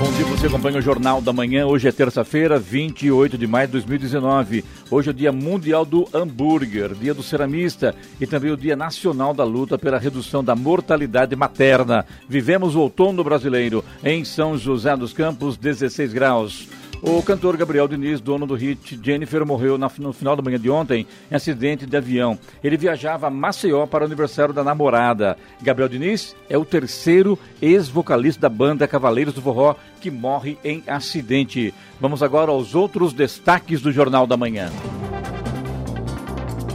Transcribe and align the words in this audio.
Bom 0.00 0.10
dia, 0.12 0.24
você 0.24 0.46
acompanha 0.46 0.78
o 0.78 0.80
Jornal 0.80 1.20
da 1.20 1.30
Manhã. 1.30 1.66
Hoje 1.66 1.86
é 1.86 1.92
terça-feira, 1.92 2.58
28 2.58 3.36
de 3.36 3.46
maio 3.46 3.66
de 3.66 3.72
2019. 3.72 4.64
Hoje 4.90 5.08
é 5.08 5.10
o 5.10 5.14
Dia 5.14 5.30
Mundial 5.30 5.84
do 5.84 6.08
Hambúrguer, 6.14 6.94
Dia 6.94 7.12
do 7.12 7.22
Ceramista 7.22 7.94
e 8.18 8.26
também 8.26 8.50
o 8.50 8.56
Dia 8.56 8.74
Nacional 8.74 9.34
da 9.34 9.44
Luta 9.44 9.76
pela 9.76 9.98
Redução 9.98 10.42
da 10.42 10.56
Mortalidade 10.56 11.36
Materna. 11.36 12.06
Vivemos 12.26 12.74
o 12.74 12.80
outono 12.80 13.22
brasileiro 13.22 13.84
em 14.02 14.24
São 14.24 14.56
José 14.56 14.96
dos 14.96 15.12
Campos, 15.12 15.58
16 15.58 16.14
graus. 16.14 16.66
O 17.02 17.22
cantor 17.22 17.56
Gabriel 17.56 17.88
Diniz, 17.88 18.20
dono 18.20 18.46
do 18.46 18.54
hit 18.54 19.00
Jennifer, 19.02 19.44
morreu 19.46 19.78
no 19.78 20.12
final 20.12 20.36
da 20.36 20.42
manhã 20.42 20.58
de 20.58 20.68
ontem 20.68 21.06
em 21.30 21.34
acidente 21.34 21.86
de 21.86 21.96
avião. 21.96 22.38
Ele 22.62 22.76
viajava 22.76 23.26
a 23.26 23.30
Maceió 23.30 23.86
para 23.86 24.04
o 24.04 24.06
aniversário 24.06 24.52
da 24.52 24.62
namorada. 24.62 25.38
Gabriel 25.62 25.88
Diniz 25.88 26.36
é 26.48 26.58
o 26.58 26.64
terceiro 26.64 27.38
ex-vocalista 27.62 28.42
da 28.42 28.48
banda 28.50 28.86
Cavaleiros 28.86 29.32
do 29.32 29.40
Forró 29.40 29.76
que 29.98 30.10
morre 30.10 30.58
em 30.62 30.82
acidente. 30.86 31.72
Vamos 31.98 32.22
agora 32.22 32.50
aos 32.50 32.74
outros 32.74 33.14
destaques 33.14 33.80
do 33.80 33.90
Jornal 33.90 34.26
da 34.26 34.36
Manhã. 34.36 34.70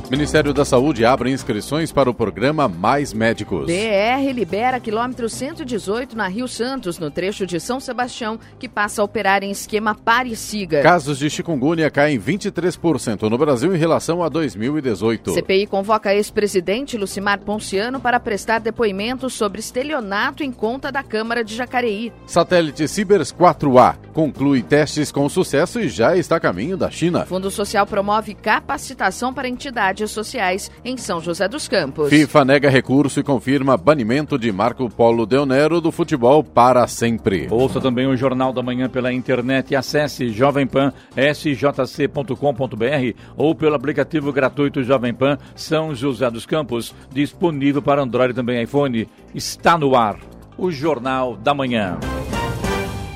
Ministério 0.10 0.54
da 0.54 0.64
Saúde 0.64 1.04
abre 1.04 1.32
inscrições 1.32 1.92
para 1.92 2.08
o 2.08 2.14
programa 2.14 2.68
Mais 2.68 3.12
Médicos. 3.12 3.66
DR 3.66 4.32
libera 4.32 4.80
quilômetro 4.80 5.28
118 5.28 6.16
na 6.16 6.28
Rio 6.28 6.48
Santos, 6.48 7.00
no 7.00 7.10
trecho 7.10 7.44
de 7.48 7.60
São 7.60 7.80
Sebastião, 7.80 8.40
que 8.60 8.70
passa 8.70 9.02
a 9.02 9.06
operar 9.06 9.44
em 9.44 9.50
esquema 9.50 9.96
pare 9.96 10.32
e 10.32 10.36
siga. 10.36 10.84
Casos 10.84 11.18
de 11.18 11.28
chikungunya 11.28 11.90
caem 11.90 12.20
23% 12.20 13.24
no 13.24 13.38
Brasil 13.38 13.76
em 13.76 13.80
relação 13.80 14.24
a 14.24 14.30
2018. 14.30 15.34
CPI 15.34 15.66
convoca 15.66 16.14
ex-presidente 16.14 16.98
Lucimar 16.98 17.40
Ponciano 17.40 18.00
para 18.00 18.20
prestar 18.20 18.60
depoimento 18.60 19.28
sobre 19.28 19.60
estelionato 19.60 20.44
em 20.44 20.52
conta 20.52 20.92
da 20.92 21.02
Câmara 21.02 21.44
de 21.44 21.56
Jacareí. 21.56 22.14
Satélite 22.28 22.88
Cibers 22.88 23.34
4A 23.34 23.96
conclui 24.14 24.62
testes 24.62 25.12
com 25.12 25.28
sucesso 25.28 25.80
e 25.80 25.90
já 25.90 26.16
está 26.16 26.36
a 26.36 26.40
caminho 26.40 26.78
da 26.78 26.92
China. 26.92 27.26
Fundo 27.26 27.50
Social 27.50 27.88
promove 27.88 28.36
capacitação 28.36 29.34
para 29.34 29.48
entidades 29.48 29.95
sociais 30.12 30.70
em 30.84 30.98
São 30.98 31.22
José 31.22 31.48
dos 31.48 31.68
Campos. 31.68 32.10
FIFA 32.10 32.46
nega 32.46 32.70
recurso 32.70 33.20
e 33.20 33.24
confirma 33.24 33.78
banimento 33.78 34.38
de 34.38 34.52
Marco 34.52 34.90
Polo 34.90 35.26
Deonero 35.26 35.80
do 35.80 35.92
futebol 35.92 36.44
para 36.44 36.86
sempre. 36.88 37.48
Ouça 37.50 37.80
também 37.80 38.08
o 38.08 38.18
Jornal 38.18 38.52
da 38.52 38.62
Manhã 38.62 38.90
pela 38.90 39.14
internet 39.14 39.72
e 39.72 39.76
acesse 39.76 40.30
jovempan.sjc.com.br 40.30 43.20
ou 43.38 43.56
pelo 43.56 43.76
aplicativo 43.76 44.34
gratuito 44.34 44.84
Jovem 44.84 45.14
Pan 45.14 45.38
São 45.56 45.96
José 45.96 46.30
dos 46.30 46.46
Campos, 46.46 46.94
disponível 47.12 47.82
para 47.82 48.02
Android 48.02 48.32
e 48.32 48.36
também 48.36 48.62
iPhone. 48.62 49.08
Está 49.34 49.78
no 49.78 49.96
ar 49.96 50.20
o 50.58 50.72
Jornal 50.72 51.36
da 51.36 51.54
Manhã. 51.54 52.00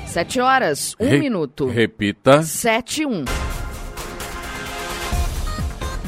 Sete 0.06 0.40
horas, 0.40 0.94
um 0.98 1.08
Re 1.08 1.18
minuto. 1.18 1.66
Repita. 1.66 2.42
Sete, 2.42 3.06
um. 3.06 3.24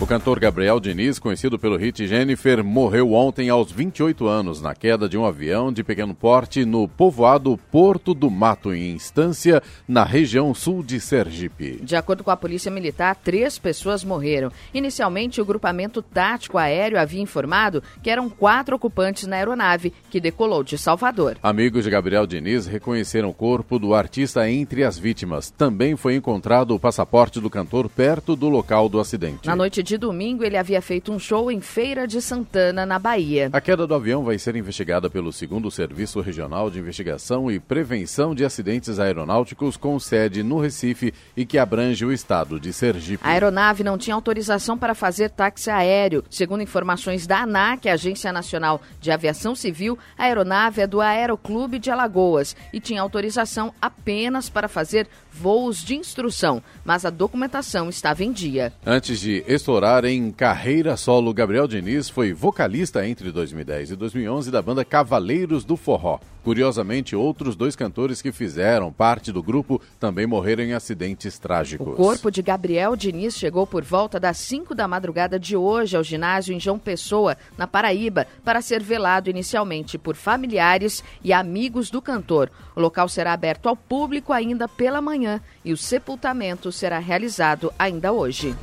O 0.02 0.06
cantor 0.06 0.40
Gabriel 0.40 0.80
Diniz, 0.80 1.20
conhecido 1.20 1.56
pelo 1.60 1.76
hit 1.76 2.08
Jennifer, 2.08 2.64
morreu 2.64 3.12
ontem 3.12 3.48
aos 3.48 3.70
28 3.70 4.26
anos 4.26 4.60
na 4.60 4.74
queda 4.74 5.08
de 5.08 5.16
um 5.16 5.24
avião 5.24 5.72
de 5.72 5.84
pequeno 5.84 6.12
porte 6.12 6.64
no 6.64 6.88
povoado 6.88 7.56
Porto 7.70 8.12
do 8.12 8.28
Mato, 8.28 8.74
em 8.74 8.90
Instância, 8.90 9.62
na 9.86 10.02
região 10.02 10.52
sul 10.54 10.82
de 10.82 10.98
Sergipe. 10.98 11.78
De 11.80 11.94
acordo 11.94 12.24
com 12.24 12.32
a 12.32 12.36
Polícia 12.36 12.68
Militar, 12.68 13.14
três 13.14 13.60
pessoas 13.60 14.02
morreram. 14.02 14.50
Inicialmente, 14.74 15.40
o 15.40 15.44
grupamento 15.44 16.02
tático 16.02 16.58
aéreo 16.58 16.98
havia 16.98 17.22
informado 17.22 17.80
que 18.02 18.10
eram 18.10 18.28
quatro 18.28 18.74
ocupantes 18.74 19.28
na 19.28 19.36
aeronave 19.36 19.92
que 20.10 20.20
decolou 20.20 20.64
de 20.64 20.76
Salvador. 20.76 21.36
Amigos 21.40 21.84
de 21.84 21.90
Gabriel 21.90 22.26
Diniz 22.26 22.66
reconheceram 22.66 23.28
o 23.28 23.34
corpo 23.34 23.78
do 23.78 23.94
artista 23.94 24.50
entre 24.50 24.82
as 24.82 24.98
vítimas. 24.98 25.48
Também 25.48 25.94
foi 25.94 26.16
encontrado 26.16 26.74
o 26.74 26.80
passaporte 26.80 27.38
do 27.38 27.48
cantor 27.48 27.88
perto 27.88 28.34
do 28.34 28.48
local 28.48 28.88
do 28.88 28.98
acidente. 28.98 29.46
Na 29.46 29.54
noite 29.54 29.80
de 29.80 29.91
domingo, 29.98 30.44
ele 30.44 30.56
havia 30.56 30.80
feito 30.80 31.12
um 31.12 31.18
show 31.18 31.50
em 31.50 31.60
Feira 31.60 32.06
de 32.06 32.20
Santana, 32.20 32.86
na 32.86 32.98
Bahia. 32.98 33.50
A 33.52 33.60
queda 33.60 33.86
do 33.86 33.94
avião 33.94 34.24
vai 34.24 34.38
ser 34.38 34.56
investigada 34.56 35.10
pelo 35.10 35.32
segundo 35.32 35.70
Serviço 35.70 36.20
Regional 36.20 36.70
de 36.70 36.78
Investigação 36.78 37.50
e 37.50 37.58
Prevenção 37.58 38.34
de 38.34 38.44
Acidentes 38.44 38.98
Aeronáuticos, 38.98 39.76
com 39.76 39.98
sede 39.98 40.42
no 40.42 40.60
Recife 40.60 41.12
e 41.36 41.44
que 41.44 41.58
abrange 41.58 42.04
o 42.04 42.12
estado 42.12 42.58
de 42.58 42.72
Sergipe. 42.72 43.22
A 43.24 43.30
aeronave 43.30 43.84
não 43.84 43.98
tinha 43.98 44.14
autorização 44.14 44.78
para 44.78 44.94
fazer 44.94 45.30
táxi 45.30 45.70
aéreo. 45.70 46.24
Segundo 46.30 46.62
informações 46.62 47.26
da 47.26 47.42
ANAC, 47.42 47.88
Agência 47.88 48.32
Nacional 48.32 48.80
de 49.00 49.10
Aviação 49.10 49.54
Civil, 49.54 49.98
a 50.16 50.24
aeronave 50.24 50.80
é 50.80 50.86
do 50.86 51.00
Aeroclube 51.00 51.78
de 51.78 51.90
Alagoas 51.90 52.56
e 52.72 52.80
tinha 52.80 53.02
autorização 53.02 53.74
apenas 53.80 54.48
para 54.48 54.68
fazer 54.68 55.08
voos 55.32 55.82
de 55.82 55.96
instrução, 55.96 56.62
mas 56.84 57.04
a 57.04 57.10
documentação 57.10 57.88
estava 57.88 58.22
em 58.22 58.32
dia. 58.32 58.72
Antes 58.84 59.20
de 59.20 59.42
estourar 59.46 59.81
em 60.04 60.30
carreira 60.30 60.96
solo, 60.96 61.34
Gabriel 61.34 61.66
Diniz 61.66 62.08
foi 62.08 62.32
vocalista 62.32 63.04
entre 63.04 63.32
2010 63.32 63.90
e 63.90 63.96
2011 63.96 64.48
da 64.48 64.62
banda 64.62 64.84
Cavaleiros 64.84 65.64
do 65.64 65.76
Forró. 65.76 66.20
Curiosamente, 66.44 67.16
outros 67.16 67.56
dois 67.56 67.74
cantores 67.74 68.22
que 68.22 68.30
fizeram 68.30 68.92
parte 68.92 69.32
do 69.32 69.42
grupo 69.42 69.82
também 69.98 70.24
morreram 70.24 70.62
em 70.62 70.72
acidentes 70.72 71.36
trágicos. 71.36 71.94
O 71.94 71.96
corpo 71.96 72.30
de 72.30 72.42
Gabriel 72.42 72.94
Diniz 72.94 73.36
chegou 73.36 73.66
por 73.66 73.82
volta 73.82 74.20
das 74.20 74.36
5 74.38 74.72
da 74.72 74.86
madrugada 74.86 75.36
de 75.36 75.56
hoje 75.56 75.96
ao 75.96 76.04
ginásio 76.04 76.54
em 76.54 76.60
João 76.60 76.78
Pessoa, 76.78 77.36
na 77.58 77.66
Paraíba, 77.66 78.28
para 78.44 78.62
ser 78.62 78.80
velado 78.84 79.30
inicialmente 79.30 79.98
por 79.98 80.14
familiares 80.14 81.02
e 81.24 81.32
amigos 81.32 81.90
do 81.90 82.00
cantor. 82.00 82.50
O 82.76 82.80
local 82.80 83.08
será 83.08 83.32
aberto 83.32 83.68
ao 83.68 83.76
público 83.76 84.32
ainda 84.32 84.68
pela 84.68 85.02
manhã 85.02 85.40
e 85.64 85.72
o 85.72 85.76
sepultamento 85.76 86.70
será 86.70 87.00
realizado 87.00 87.72
ainda 87.76 88.12
hoje. 88.12 88.54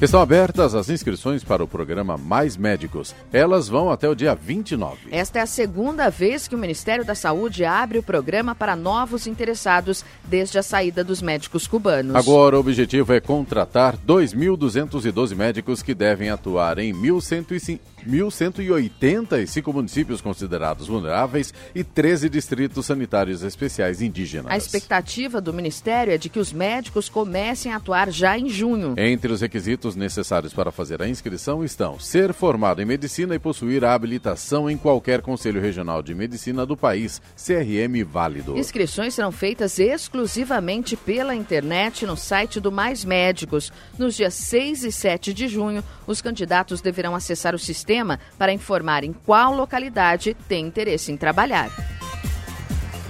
Estão 0.00 0.22
abertas 0.22 0.74
as 0.74 0.88
inscrições 0.88 1.44
para 1.44 1.62
o 1.62 1.68
programa 1.68 2.16
Mais 2.16 2.56
Médicos. 2.56 3.14
Elas 3.30 3.68
vão 3.68 3.90
até 3.90 4.08
o 4.08 4.14
dia 4.14 4.34
29. 4.34 4.96
Esta 5.10 5.40
é 5.40 5.42
a 5.42 5.46
segunda 5.46 6.08
vez 6.08 6.48
que 6.48 6.54
o 6.54 6.58
Ministério 6.58 7.04
da 7.04 7.14
Saúde 7.14 7.66
abre 7.66 7.98
o 7.98 8.02
programa 8.02 8.54
para 8.54 8.74
novos 8.74 9.26
interessados 9.26 10.02
desde 10.24 10.58
a 10.58 10.62
saída 10.62 11.04
dos 11.04 11.20
médicos 11.20 11.66
cubanos. 11.66 12.16
Agora, 12.16 12.56
o 12.56 12.60
objetivo 12.60 13.12
é 13.12 13.20
contratar 13.20 13.94
2.212 13.98 15.36
médicos 15.36 15.82
que 15.82 15.94
devem 15.94 16.30
atuar 16.30 16.78
em 16.78 16.94
1.105 16.94 17.80
1.185 18.06 19.72
municípios 19.72 20.20
considerados 20.20 20.86
vulneráveis 20.86 21.52
e 21.74 21.84
13 21.84 22.28
distritos 22.28 22.86
sanitários 22.86 23.42
especiais 23.42 24.00
indígenas. 24.00 24.50
A 24.50 24.56
expectativa 24.56 25.40
do 25.40 25.52
Ministério 25.52 26.12
é 26.12 26.18
de 26.18 26.28
que 26.28 26.38
os 26.38 26.52
médicos 26.52 27.08
comecem 27.08 27.72
a 27.72 27.76
atuar 27.76 28.10
já 28.10 28.38
em 28.38 28.48
junho. 28.48 28.94
Entre 28.96 29.32
os 29.32 29.40
requisitos 29.40 29.89
necessários 29.96 30.52
para 30.52 30.70
fazer 30.70 31.02
a 31.02 31.08
inscrição 31.08 31.64
estão 31.64 31.98
ser 31.98 32.32
formado 32.32 32.80
em 32.80 32.84
medicina 32.84 33.34
e 33.34 33.38
possuir 33.38 33.84
a 33.84 33.94
habilitação 33.94 34.70
em 34.70 34.76
qualquer 34.76 35.22
Conselho 35.22 35.60
Regional 35.60 36.02
de 36.02 36.14
Medicina 36.14 36.64
do 36.66 36.76
país, 36.76 37.20
CRM 37.36 38.04
válido. 38.04 38.58
Inscrições 38.58 39.14
serão 39.14 39.32
feitas 39.32 39.78
exclusivamente 39.78 40.96
pela 40.96 41.34
internet 41.34 42.06
no 42.06 42.16
site 42.16 42.60
do 42.60 42.72
Mais 42.72 43.04
Médicos. 43.04 43.72
Nos 43.98 44.14
dias 44.14 44.34
6 44.34 44.84
e 44.84 44.92
7 44.92 45.34
de 45.34 45.48
junho, 45.48 45.84
os 46.06 46.20
candidatos 46.20 46.80
deverão 46.80 47.14
acessar 47.14 47.54
o 47.54 47.58
sistema 47.58 48.18
para 48.38 48.52
informar 48.52 49.04
em 49.04 49.12
qual 49.12 49.54
localidade 49.54 50.36
tem 50.48 50.66
interesse 50.66 51.12
em 51.12 51.16
trabalhar. 51.16 51.70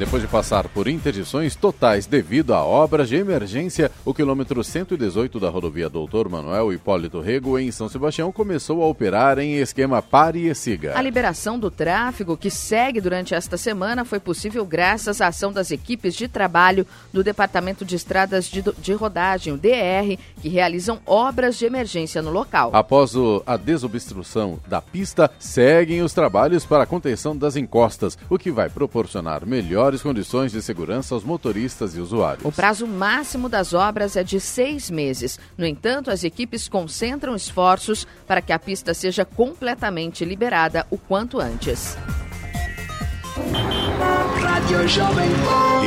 Depois 0.00 0.22
de 0.22 0.28
passar 0.28 0.66
por 0.66 0.88
interdições 0.88 1.54
totais 1.54 2.06
devido 2.06 2.54
a 2.54 2.64
obras 2.64 3.06
de 3.06 3.16
emergência, 3.16 3.90
o 4.02 4.14
quilômetro 4.14 4.64
118 4.64 5.38
da 5.38 5.50
rodovia 5.50 5.90
Doutor 5.90 6.26
Manuel 6.26 6.72
Hipólito 6.72 7.20
Rego, 7.20 7.58
em 7.58 7.70
São 7.70 7.86
Sebastião, 7.86 8.32
começou 8.32 8.82
a 8.82 8.86
operar 8.86 9.38
em 9.38 9.56
esquema 9.56 10.00
pare 10.00 10.48
e 10.48 10.54
siga. 10.54 10.96
A 10.96 11.02
liberação 11.02 11.58
do 11.58 11.70
tráfego, 11.70 12.34
que 12.34 12.48
segue 12.48 12.98
durante 12.98 13.34
esta 13.34 13.58
semana, 13.58 14.02
foi 14.06 14.18
possível 14.18 14.64
graças 14.64 15.20
à 15.20 15.26
ação 15.26 15.52
das 15.52 15.70
equipes 15.70 16.14
de 16.14 16.28
trabalho 16.28 16.86
do 17.12 17.22
Departamento 17.22 17.84
de 17.84 17.94
Estradas 17.94 18.46
de, 18.46 18.62
de 18.78 18.94
Rodagem, 18.94 19.52
o 19.52 19.58
DR, 19.58 20.16
que 20.40 20.48
realizam 20.48 20.98
obras 21.04 21.58
de 21.58 21.66
emergência 21.66 22.22
no 22.22 22.30
local. 22.30 22.70
Após 22.72 23.14
o, 23.14 23.42
a 23.46 23.58
desobstrução 23.58 24.58
da 24.66 24.80
pista, 24.80 25.30
seguem 25.38 26.00
os 26.00 26.14
trabalhos 26.14 26.64
para 26.64 26.84
a 26.84 26.86
contenção 26.86 27.36
das 27.36 27.54
encostas, 27.54 28.16
o 28.30 28.38
que 28.38 28.50
vai 28.50 28.70
proporcionar 28.70 29.44
melhor 29.44 29.89
melhores 29.90 30.02
condições 30.02 30.52
de 30.52 30.62
segurança 30.62 31.14
aos 31.14 31.24
motoristas 31.24 31.96
e 31.96 32.00
usuários. 32.00 32.44
O 32.44 32.52
prazo 32.52 32.86
máximo 32.86 33.48
das 33.48 33.74
obras 33.74 34.16
é 34.16 34.22
de 34.22 34.38
seis 34.38 34.88
meses. 34.90 35.38
No 35.58 35.66
entanto, 35.66 36.10
as 36.10 36.22
equipes 36.22 36.68
concentram 36.68 37.34
esforços 37.34 38.06
para 38.26 38.40
que 38.40 38.52
a 38.52 38.58
pista 38.58 38.94
seja 38.94 39.24
completamente 39.24 40.24
liberada 40.24 40.86
o 40.90 40.96
quanto 40.96 41.40
antes. 41.40 41.96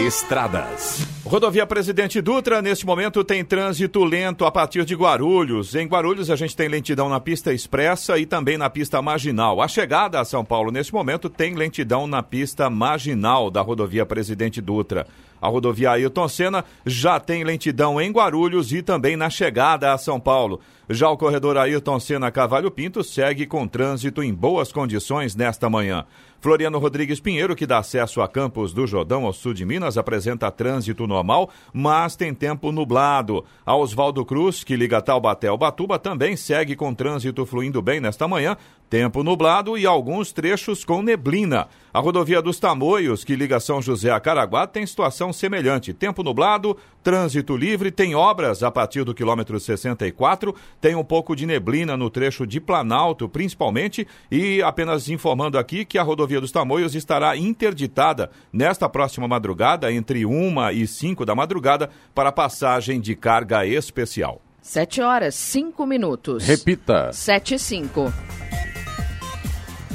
Estradas. 0.05 1.07
Rodovia 1.25 1.65
Presidente 1.65 2.21
Dutra, 2.21 2.61
neste 2.61 2.85
momento 2.85 3.23
tem 3.23 3.43
trânsito 3.43 4.03
lento 4.03 4.45
a 4.45 4.51
partir 4.51 4.85
de 4.85 4.93
Guarulhos. 4.93 5.73
Em 5.73 5.87
Guarulhos 5.87 6.29
a 6.29 6.35
gente 6.35 6.55
tem 6.55 6.67
lentidão 6.67 7.09
na 7.09 7.19
pista 7.19 7.53
expressa 7.53 8.17
e 8.19 8.25
também 8.25 8.57
na 8.57 8.69
pista 8.69 9.01
marginal. 9.01 9.61
A 9.61 9.67
chegada 9.67 10.19
a 10.19 10.25
São 10.25 10.43
Paulo 10.43 10.71
neste 10.71 10.93
momento 10.93 11.29
tem 11.29 11.55
lentidão 11.55 12.05
na 12.05 12.21
pista 12.21 12.69
marginal 12.69 13.49
da 13.49 13.61
rodovia 13.61 14.05
Presidente 14.05 14.61
Dutra. 14.61 15.07
A 15.43 15.49
rodovia 15.49 15.91
Ailton 15.91 16.29
Senna 16.29 16.63
já 16.85 17.19
tem 17.19 17.43
lentidão 17.43 17.99
em 17.99 18.09
Guarulhos 18.09 18.71
e 18.71 18.81
também 18.81 19.17
na 19.17 19.29
chegada 19.29 19.91
a 19.91 19.97
São 19.97 20.17
Paulo. 20.17 20.61
Já 20.89 21.09
o 21.09 21.17
corredor 21.17 21.57
Ailton 21.57 21.99
Senna 21.99 22.31
Cavalho 22.31 22.71
Pinto 22.71 23.03
segue 23.03 23.45
com 23.45 23.67
trânsito 23.67 24.23
em 24.23 24.33
boas 24.33 24.71
condições 24.71 25.35
nesta 25.35 25.69
manhã. 25.69 26.05
Floriano 26.39 26.77
Rodrigues 26.77 27.21
Pinheiro, 27.21 27.55
que 27.55 27.65
dá 27.65 27.77
acesso 27.77 28.21
a 28.21 28.27
Campos 28.27 28.73
do 28.73 28.85
Jordão, 28.85 29.25
ao 29.25 29.31
sul 29.31 29.53
de 29.53 29.65
Minas, 29.65 29.97
apresenta 29.97 30.51
trânsito 30.51 31.07
normal, 31.07 31.49
mas 31.73 32.17
tem 32.17 32.33
tempo 32.33 32.69
nublado. 32.69 33.45
A 33.65 33.75
Oswaldo 33.77 34.25
Cruz, 34.25 34.61
que 34.61 34.75
liga 34.75 35.01
Taubaté 35.01 35.47
ao 35.47 35.57
Batuba, 35.57 35.97
também 35.97 36.35
segue 36.35 36.75
com 36.75 36.93
trânsito 36.93 37.45
fluindo 37.45 37.81
bem 37.81 38.01
nesta 38.01 38.27
manhã, 38.27 38.57
tempo 38.93 39.23
nublado 39.23 39.75
e 39.75 39.87
alguns 39.87 40.31
trechos 40.31 40.85
com 40.85 41.01
neblina. 41.01 41.67
A 41.91 41.99
rodovia 41.99 42.43
dos 42.43 42.59
Tamoios, 42.59 43.23
que 43.23 43.35
liga 43.35 43.59
São 43.59 43.81
José 43.81 44.11
a 44.11 44.19
Caraguá, 44.19 44.67
tem 44.67 44.85
situação 44.85 45.33
semelhante. 45.33 45.95
Tempo 45.95 46.21
nublado, 46.21 46.77
trânsito 47.01 47.57
livre, 47.57 47.89
tem 47.89 48.13
obras 48.13 48.61
a 48.61 48.69
partir 48.69 49.03
do 49.03 49.15
quilômetro 49.15 49.59
64, 49.59 50.53
tem 50.79 50.93
um 50.93 51.03
pouco 51.03 51.35
de 51.35 51.47
neblina 51.47 51.97
no 51.97 52.07
trecho 52.07 52.45
de 52.45 52.61
Planalto, 52.61 53.27
principalmente, 53.27 54.07
e 54.29 54.61
apenas 54.61 55.09
informando 55.09 55.57
aqui 55.57 55.85
que 55.85 55.97
a 55.97 56.03
rodovia 56.03 56.39
dos 56.39 56.51
Tamoios 56.51 56.93
estará 56.93 57.35
interditada 57.35 58.29
nesta 58.53 58.87
próxima 58.87 59.27
madrugada, 59.27 59.91
entre 59.91 60.23
1 60.23 60.69
e 60.69 60.85
5 60.85 61.25
da 61.25 61.33
madrugada, 61.33 61.89
para 62.13 62.31
passagem 62.31 63.01
de 63.01 63.15
carga 63.15 63.65
especial. 63.65 64.39
7 64.61 65.01
horas, 65.01 65.33
5 65.33 65.83
minutos. 65.87 66.45
Repita. 66.45 67.11
7 67.11 67.55
e 67.55 67.59
5. 67.59 68.13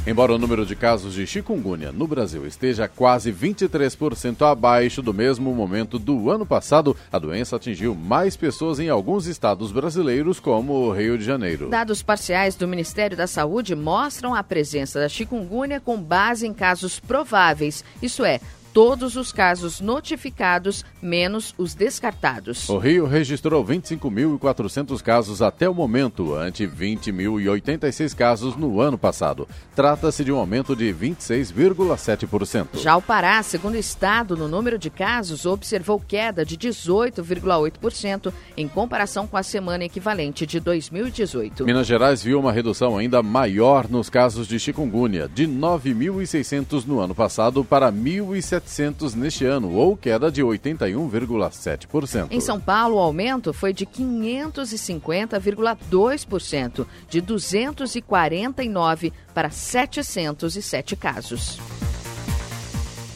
Embora 0.07 0.33
o 0.33 0.39
número 0.39 0.65
de 0.65 0.75
casos 0.75 1.15
de 1.15 1.27
chikungunya 1.27 1.93
no 1.93 2.07
Brasil 2.07 2.47
esteja 2.47 2.89
quase 2.89 3.33
23% 3.33 4.51
abaixo 4.51 5.03
do 5.03 5.13
mesmo 5.13 5.53
momento 5.55 5.99
do 5.99 6.31
ano 6.31 6.47
passado, 6.47 6.97
a 7.13 7.19
doença 7.19 7.57
atingiu 7.57 7.95
mais 7.95 8.37
pessoas 8.37 8.81
em 8.81 8.89
alguns 8.89 9.27
estados 9.27 9.71
brasileiros, 9.71 10.41
como 10.41 10.73
o 10.73 10.93
Rio 10.93 11.19
de 11.19 11.25
Janeiro. 11.25 11.69
Dados 11.69 12.03
parciais 12.03 12.55
do 12.55 12.67
Ministério 12.67 13.17
da 13.17 13.27
Saúde 13.27 13.75
mostram 13.75 14.35
a 14.35 14.43
presença 14.43 15.01
da 15.01 15.09
chikungunya 15.09 15.81
com 15.81 16.01
base 16.01 16.47
em 16.47 16.55
casos 16.55 16.99
prováveis, 16.99 17.85
isso 18.01 18.25
é, 18.25 18.41
todos 18.79 19.17
os 19.17 19.33
casos 19.33 19.81
notificados, 19.81 20.85
menos 21.03 21.53
os 21.59 21.75
descartados. 21.75 22.69
O 22.69 22.79
Rio 22.79 23.07
registrou 23.07 23.65
25.400 23.65 25.03
casos 25.03 25.43
até 25.43 25.69
o 25.69 25.75
momento, 25.75 26.33
ante 26.37 26.65
20.086 26.65 28.15
casos 28.15 28.55
no 28.55 28.81
ano 28.81 28.97
passado. 28.97 29.49
Trata-se 29.75 30.25
de 30.25 30.31
um 30.31 30.37
aumento 30.37 30.77
de 30.77 30.95
26,7%. 30.95 32.79
Já 32.79 32.97
o 32.97 33.03
Pará, 33.03 33.43
segundo 33.43 33.75
o 33.75 33.79
estado, 33.79 34.37
no 34.37 34.47
número 34.47 34.79
de 34.79 34.91
casos, 34.91 35.45
observou 35.45 35.99
queda 35.99 36.45
de 36.45 36.57
18,8% 36.57 38.33
em 38.57 38.69
comparação 38.69 39.27
com 39.27 39.37
a 39.37 39.43
semana 39.43 39.83
equivalente 39.87 40.47
de 40.47 40.61
2018. 40.61 41.65
Minas 41.65 41.89
Gerais 41.89 42.23
viu 42.23 42.39
uma 42.39 42.53
redução 42.53 42.97
ainda 42.97 43.25
maior 43.25 43.89
nos 43.91 44.09
casos 44.09 44.47
de 44.47 44.57
chikungunya, 44.61 45.29
de 45.29 45.49
9.600 45.49 46.87
no 46.87 47.01
ano 47.01 47.13
passado 47.13 47.65
para 47.65 47.91
1.700 47.91 48.68
700 48.69 49.15
neste 49.15 49.47
ano, 49.47 49.73
ou 49.73 49.97
queda 49.97 50.31
de 50.31 50.43
81,7%. 50.43 52.27
Em 52.31 52.41
São 52.41 52.61
Paulo, 52.61 52.97
o 52.97 53.01
aumento 53.01 53.51
foi 53.53 53.73
de 53.73 53.87
550,2%, 53.87 56.87
de 57.09 57.21
249 57.23 59.13
para 59.35 59.51
707 59.51 60.95
casos. 60.95 61.59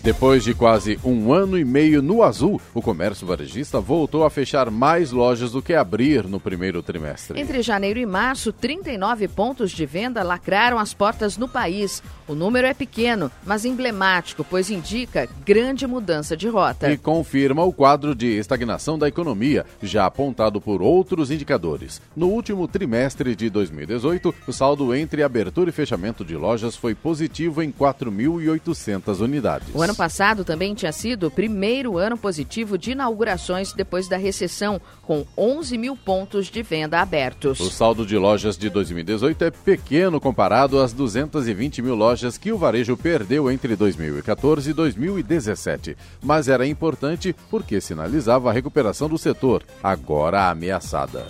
Depois 0.02 0.42
de 0.42 0.52
quase 0.52 0.98
um 1.04 1.32
ano 1.32 1.56
e 1.56 1.64
meio 1.64 2.02
no 2.02 2.24
azul, 2.24 2.60
o 2.74 2.82
comércio 2.82 3.24
varejista 3.24 3.78
voltou 3.78 4.24
a 4.24 4.30
fechar 4.30 4.68
mais 4.68 5.12
lojas 5.12 5.52
do 5.52 5.62
que 5.62 5.74
abrir 5.74 6.24
no 6.24 6.40
primeiro 6.40 6.82
trimestre. 6.82 7.40
Entre 7.40 7.62
janeiro 7.62 8.00
e 8.00 8.04
março, 8.04 8.52
39 8.52 9.28
pontos 9.28 9.70
de 9.70 9.86
venda 9.86 10.24
lacraram 10.24 10.76
as 10.76 10.92
portas 10.92 11.38
no 11.38 11.46
país. 11.46 12.02
O 12.26 12.34
número 12.34 12.66
é 12.66 12.74
pequeno, 12.74 13.30
mas 13.46 13.64
emblemático, 13.64 14.42
pois 14.42 14.70
indica 14.70 15.28
grande 15.44 15.86
mudança 15.86 16.36
de 16.36 16.48
rota. 16.48 16.90
E 16.90 16.96
confirma 16.96 17.62
o 17.62 17.72
quadro 17.72 18.12
de 18.12 18.26
estagnação 18.26 18.98
da 18.98 19.06
economia, 19.06 19.64
já 19.80 20.04
apontado 20.04 20.60
por 20.60 20.82
outros 20.82 21.30
indicadores. 21.30 22.02
No 22.16 22.26
último 22.26 22.66
trimestre 22.66 23.36
de 23.36 23.48
2018, 23.48 24.34
o 24.48 24.52
saldo 24.52 24.92
entre 24.96 25.22
abertura 25.22 25.70
e 25.70 25.72
fechamento 25.72 26.24
de 26.24 26.36
lojas 26.36 26.74
foi 26.74 26.92
positivo 26.92 27.62
em 27.62 27.70
4.800 27.70 29.20
unidades. 29.20 29.68
O 29.72 29.80
ano 29.80 29.91
passado 29.94 30.44
também 30.44 30.74
tinha 30.74 30.92
sido 30.92 31.26
o 31.26 31.30
primeiro 31.30 31.98
ano 31.98 32.16
positivo 32.16 32.76
de 32.76 32.92
inaugurações 32.92 33.72
depois 33.72 34.08
da 34.08 34.16
recessão, 34.16 34.80
com 35.02 35.24
11 35.36 35.76
mil 35.78 35.96
pontos 35.96 36.46
de 36.46 36.62
venda 36.62 37.00
abertos. 37.00 37.60
O 37.60 37.70
saldo 37.70 38.06
de 38.06 38.16
lojas 38.16 38.56
de 38.56 38.68
2018 38.68 39.44
é 39.44 39.50
pequeno 39.50 40.20
comparado 40.20 40.80
às 40.80 40.92
220 40.92 41.82
mil 41.82 41.94
lojas 41.94 42.38
que 42.38 42.52
o 42.52 42.58
varejo 42.58 42.96
perdeu 42.96 43.50
entre 43.50 43.76
2014 43.76 44.70
e 44.70 44.72
2017, 44.72 45.96
mas 46.22 46.48
era 46.48 46.66
importante 46.66 47.34
porque 47.50 47.80
sinalizava 47.80 48.50
a 48.50 48.52
recuperação 48.52 49.08
do 49.08 49.18
setor, 49.18 49.62
agora 49.82 50.50
ameaçada. 50.50 51.26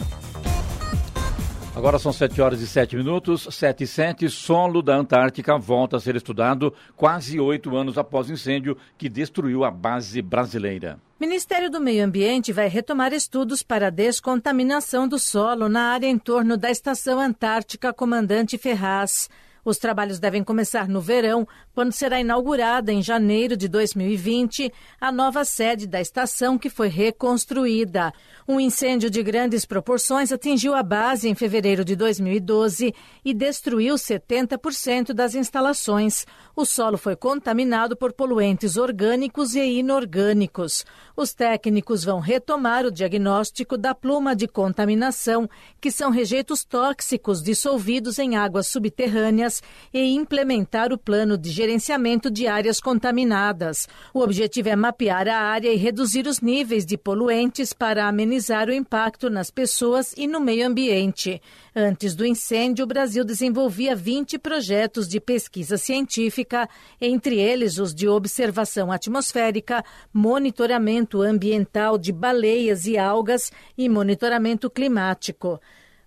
Agora 1.75 1.99
são 1.99 2.13
7 2.13 2.39
horas 2.43 2.61
e 2.61 2.67
7 2.67 2.97
minutos, 2.97 3.49
7 3.51 3.85
e 3.85 3.87
7. 3.87 4.29
Solo 4.29 4.83
da 4.83 4.95
Antártica 4.95 5.57
volta 5.57 5.97
a 5.97 6.01
ser 6.01 6.15
estudado 6.15 6.73
quase 6.95 7.41
oito 7.41 7.75
anos 7.75 7.97
após 7.97 8.29
o 8.29 8.33
incêndio 8.35 8.77
que 8.99 9.09
destruiu 9.09 9.65
a 9.65 9.71
base 9.71 10.21
brasileira. 10.21 10.99
Ministério 11.19 11.71
do 11.71 11.81
Meio 11.81 12.05
Ambiente 12.05 12.53
vai 12.53 12.69
retomar 12.69 13.15
estudos 13.15 13.63
para 13.63 13.87
a 13.87 13.91
descontaminação 13.91 15.09
do 15.09 15.19
solo 15.19 15.67
na 15.67 15.93
área 15.93 16.07
em 16.07 16.19
torno 16.19 16.59
da 16.59 16.71
Estação 16.71 17.19
Antártica 17.19 17.91
Comandante 17.91 18.59
Ferraz. 18.59 19.31
Os 19.65 19.79
trabalhos 19.79 20.19
devem 20.19 20.43
começar 20.43 20.89
no 20.89 21.01
verão, 21.01 21.47
quando 21.73 21.93
será 21.93 22.21
inaugurada, 22.21 22.93
em 22.93 23.01
janeiro 23.01 23.57
de 23.57 23.69
2020, 23.69 24.73
a 25.01 25.13
nova 25.13 25.45
sede 25.45 25.87
da 25.87 26.01
estação 26.01 26.59
que 26.59 26.69
foi 26.69 26.89
reconstruída. 26.89 28.13
Um 28.49 28.59
incêndio 28.59 29.09
de 29.09 29.23
grandes 29.23 29.65
proporções 29.65 30.33
atingiu 30.33 30.75
a 30.75 30.83
base 30.83 31.29
em 31.29 31.35
fevereiro 31.37 31.85
de 31.85 31.95
2012 31.95 32.93
e 33.25 33.33
destruiu 33.33 33.95
70% 33.95 35.13
das 35.13 35.37
instalações. 35.37 36.27
O 36.57 36.65
solo 36.65 36.99
foi 36.99 37.15
contaminado 37.15 37.97
por 37.97 38.13
poluentes 38.13 38.77
orgânicos 38.77 39.55
e 39.55 39.61
inorgânicos. 39.61 40.85
Os 41.17 41.33
técnicos 41.33 42.03
vão 42.03 42.19
retomar 42.19 42.85
o 42.85 42.91
diagnóstico 42.91 43.79
da 43.79 43.95
pluma 43.95 44.35
de 44.35 44.49
contaminação, 44.49 45.49
que 45.81 45.93
são 45.93 46.11
rejeitos 46.11 46.65
tóxicos 46.65 47.41
dissolvidos 47.43 48.19
em 48.19 48.37
águas 48.37 48.67
subterrâneas, 48.67 49.52
e 49.93 50.15
implementar 50.15 50.93
o 50.93 50.99
plano 50.99 51.37
de 51.37 51.51
gerenciamento 51.51 52.31
de 52.31 52.47
áreas 52.47 52.79
contaminadas. 52.79 53.89
O 54.15 54.21
objetivo 54.21 54.69
é 54.69 54.77
mapear 54.77 55.27
a 55.29 55.37
área 55.37 55.73
e 55.73 55.77
reduzir 55.77 56.27
os 56.27 56.41
níveis 56.41 56.87
de 56.87 56.97
poluentes 56.97 57.73
para 57.73 58.07
amenizar 58.07 58.69
o 58.69 58.73
impacto 58.73 59.29
nas 59.29 59.51
pessoas 59.51 60.15
e 60.17 60.29
no 60.29 60.41
meio 60.41 60.67
ambiente. 60.67 61.43
Antes 61.75 62.15
do 62.15 62.25
incêndio, 62.25 62.85
o 62.85 62.89
Brasil 62.89 63.25
desenvolvia 63.25 63.97
20 63.97 64.39
projetos 64.39 65.09
de 65.09 65.19
pesquisa 65.19 65.77
científica, 65.77 66.69
entre 67.01 67.41
eles 67.41 67.79
os 67.79 67.95
de 67.95 68.07
observação 68.07 68.93
atmosférica, 68.93 69.85
monitoramento 70.13 71.21
ambiental 71.23 71.99
de 71.99 72.13
baleias 72.13 72.87
e 72.87 72.97
algas 72.97 73.51
e 73.77 73.89
monitoramento 73.89 74.71
climático. 74.71 75.59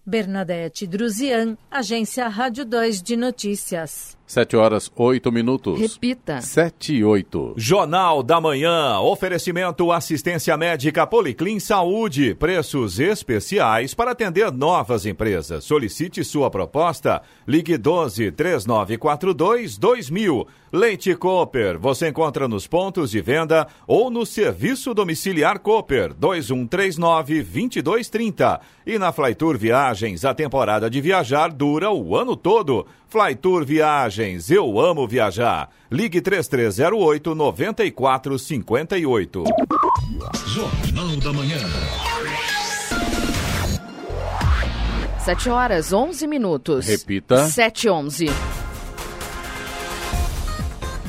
Bernadette 0.06 0.86
Druzian, 0.86 1.58
Agência 1.72 2.28
Rádio 2.28 2.64
2 2.64 3.02
de 3.02 3.18
Notícias. 3.18 4.16
7 4.26 4.58
horas 4.58 4.92
8 4.96 5.32
minutos. 5.32 5.80
Repita. 5.80 6.42
7 6.42 6.96
e 6.96 7.04
8. 7.04 7.54
Jornal 7.58 8.24
da 8.24 8.42
Manhã. 8.42 9.00
Oferecimento 9.00 9.92
assistência 9.92 10.58
médica 10.58 11.06
Policlin 11.06 11.60
Saúde. 11.60 12.34
Preços 12.34 13.00
especiais 13.00 13.94
para 13.94 14.12
atender 14.12 14.52
novas 14.52 15.06
empresas. 15.06 15.64
Solicite 15.64 16.24
sua 16.24 16.50
proposta. 16.50 17.22
Ligue 17.48 17.78
12 17.78 18.32
3942 18.32 19.78
2000. 19.78 20.48
Leite 20.74 21.16
Cooper. 21.16 21.80
Você 21.80 22.10
encontra 22.10 22.48
nos 22.48 22.68
pontos 22.68 23.12
de 23.12 23.22
venda 23.22 23.68
ou 23.88 24.10
no 24.10 24.26
serviço 24.26 24.94
domiciliar 24.94 25.60
Cooper 25.60 26.14
2139 26.14 27.44
2230. 27.44 28.60
E 28.86 29.00
na 29.00 29.12
Flytour 29.12 29.58
Viagens, 29.58 30.26
a 30.26 30.34
temporada 30.34 30.90
de 30.90 31.00
viajar 31.00 31.52
dura 31.52 31.92
o 31.92 32.16
ano 32.16 32.36
todo. 32.36 32.86
Flytour 33.16 33.64
Viagens, 33.64 34.52
eu 34.52 34.78
amo 34.78 35.08
viajar. 35.08 35.70
Ligue 35.90 36.20
3308 36.20 37.34
9458. 37.34 39.44
Jornal 40.48 41.16
da 41.24 41.32
Manhã. 41.32 41.56
7 45.20 45.50
horas 45.50 45.94
11 45.94 46.28
minutos. 46.28 46.88
Repita. 46.88 47.48
7 47.48 47.88
11. 47.88 48.26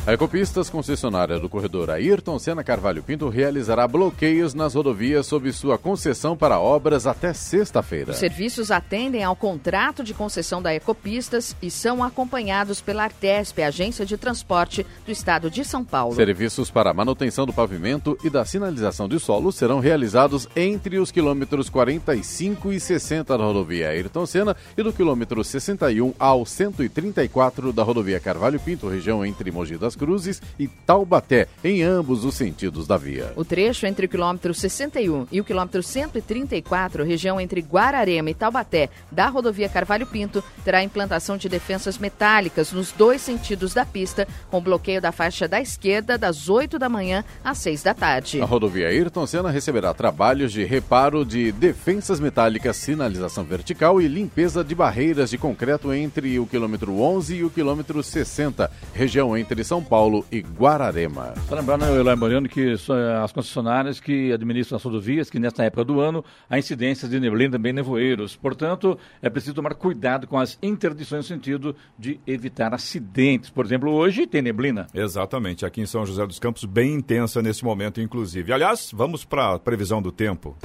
A 0.07 0.13
Ecopistas, 0.13 0.71
concessionária 0.71 1.37
do 1.37 1.49
corredor 1.49 1.91
Ayrton 1.91 2.39
Senna 2.39 2.63
Carvalho 2.63 3.03
Pinto, 3.03 3.29
realizará 3.29 3.89
bloqueios 3.89 4.55
nas 4.55 4.75
rodovias 4.75 5.27
sob 5.27 5.53
sua 5.53 5.77
concessão 5.77 6.37
para 6.37 6.61
obras 6.61 7.09
até 7.09 7.33
sexta-feira. 7.33 8.13
Os 8.13 8.19
serviços 8.19 8.71
atendem 8.71 9.25
ao 9.25 9.35
contrato 9.35 10.05
de 10.05 10.15
concessão 10.15 10.63
da 10.63 10.73
Ecopistas 10.73 11.57
e 11.61 11.73
são 11.73 12.05
acompanhados 12.05 12.81
pela 12.81 13.03
Artesp, 13.03 13.61
Agência 13.61 14.07
de 14.07 14.17
Transporte 14.17 14.87
do 15.05 15.11
Estado 15.11 15.51
de 15.51 15.65
São 15.65 15.85
Paulo. 15.85 16.15
Serviços 16.15 16.71
para 16.71 16.95
manutenção 16.95 17.45
do 17.45 17.53
pavimento 17.53 18.17
e 18.23 18.31
da 18.31 18.45
sinalização 18.45 19.09
de 19.09 19.19
solo 19.19 19.51
serão 19.51 19.81
realizados 19.81 20.47
entre 20.55 21.01
os 21.01 21.11
quilômetros 21.11 21.69
45 21.69 22.73
e 22.73 22.79
60 22.79 23.37
da 23.37 23.43
rodovia 23.43 23.89
Ayrton 23.89 24.25
Senna 24.25 24.57
e 24.79 24.85
do 24.85 24.93
quilômetro 24.93 25.43
61 25.43 26.15
ao 26.17 26.47
134 26.47 27.73
da 27.73 27.83
rodovia 27.83 28.21
Carvalho 28.21 28.61
Pinto, 28.61 28.87
região 28.87 29.27
entre 29.27 29.51
Mogi 29.51 29.77
das 29.77 29.96
Cruzes 29.97 30.43
e 30.59 30.69
Taubaté, 30.69 31.49
em 31.65 31.83
ambos 31.83 32.25
os 32.25 32.35
sentidos 32.35 32.87
da 32.87 32.97
via. 32.97 33.33
O 33.37 33.45
trecho 33.45 33.87
entre 33.87 34.07
o 34.07 34.09
quilômetro 34.09 34.55
61 34.55 35.27
e 35.33 35.41
o 35.41 35.45
quilômetro 35.45 35.83
134, 35.83 37.05
região 37.05 37.41
entre 37.41 37.61
Guararema 37.61 38.31
e 38.31 38.35
Taubaté, 38.35 38.89
da 39.11 39.29
rodovia 39.29 39.69
Carvalho 39.69 40.07
Pinto, 40.07 40.43
terá 40.65 40.83
implantação 40.83 41.37
de 41.37 41.49
defensas 41.49 41.99
metálicas 41.99 42.73
nos 42.73 42.93
dois 42.93 43.21
sentidos 43.21 43.75
da 43.75 43.85
pista, 43.85 44.27
com 44.51 44.61
bloqueio 44.61 45.01
da 45.01 45.13
faixa 45.13 45.49
da 45.49 45.61
esquerda 45.61 46.19
das 46.19 46.49
8 46.49 46.79
da 46.79 46.89
manhã 46.89 47.25
às 47.43 47.59
6 47.59 47.83
da 47.83 47.95
tarde. 47.95 48.41
A 48.41 48.45
rodovia 48.45 48.89
Ayrton 48.89 49.27
Senna 49.27 49.51
receberá 49.51 49.93
trabalhos 49.95 50.53
de 50.53 50.65
reparo 50.65 51.25
de 51.25 51.53
defensas 51.53 52.21
metálicas, 52.21 52.77
sinalização 52.77 53.45
vertical 53.45 54.01
e 54.01 54.09
limpeza 54.09 54.63
de 54.63 54.75
barreiras 54.75 55.31
de 55.31 55.39
concreto 55.39 55.93
entre 55.93 56.39
o 56.39 56.47
quilômetro 56.47 57.01
11 57.01 57.37
e 57.37 57.45
o 57.45 57.51
quilômetro 57.51 58.03
60, 58.03 58.71
região 58.95 59.37
entre 59.37 59.65
São 59.65 59.83
Paulo 59.89 60.25
e 60.31 60.41
Guararema. 60.41 61.35
Só 61.49 61.55
lembrando, 61.55 61.85
Eloy 61.85 62.17
Mariano, 62.17 62.49
que 62.49 62.75
as 63.23 63.33
concessionárias 63.33 64.01
que 64.01 64.33
administram 64.33 64.77
as 64.77 64.83
rodovias, 64.83 65.31
que 65.31 65.39
nesta 65.39 65.65
época 65.65 65.85
do 65.85 66.01
ano 66.01 66.25
há 66.49 66.59
incidências 66.59 67.11
de 67.11 67.21
neblina 67.21 67.53
também 67.53 67.73
nevoeiros. 67.73 68.37
Portanto, 68.37 68.99
é 69.23 69.31
preciso 69.31 69.55
tomar 69.55 69.75
cuidado 69.75 70.27
com 70.27 70.39
as 70.39 70.59
interdições 70.63 71.29
no 71.29 71.37
sentido 71.37 71.77
de 71.99 72.21
evitar 72.27 72.75
acidentes. 72.75 73.51
Por 73.51 73.65
exemplo, 73.65 73.91
hoje 73.93 74.27
tem 74.27 74.43
neblina. 74.43 74.87
Exatamente, 74.93 75.65
aqui 75.65 75.81
em 75.81 75.87
São 75.87 76.05
José 76.05 76.27
dos 76.27 76.39
Campos, 76.39 76.65
bem 76.65 76.95
intensa 76.95 77.43
nesse 77.43 77.65
momento, 77.65 78.01
inclusive. 78.01 78.53
Aliás, 78.53 78.91
vamos 78.93 79.25
para 79.25 79.55
a 79.55 79.59
previsão 79.59 80.03
do 80.03 80.11
tempo. 80.13 80.57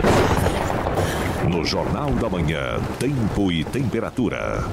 No 1.50 1.66
Jornal 1.66 2.12
da 2.12 2.30
Manhã, 2.30 2.80
tempo 3.00 3.52
e 3.52 3.64
temperatura. 3.64 4.64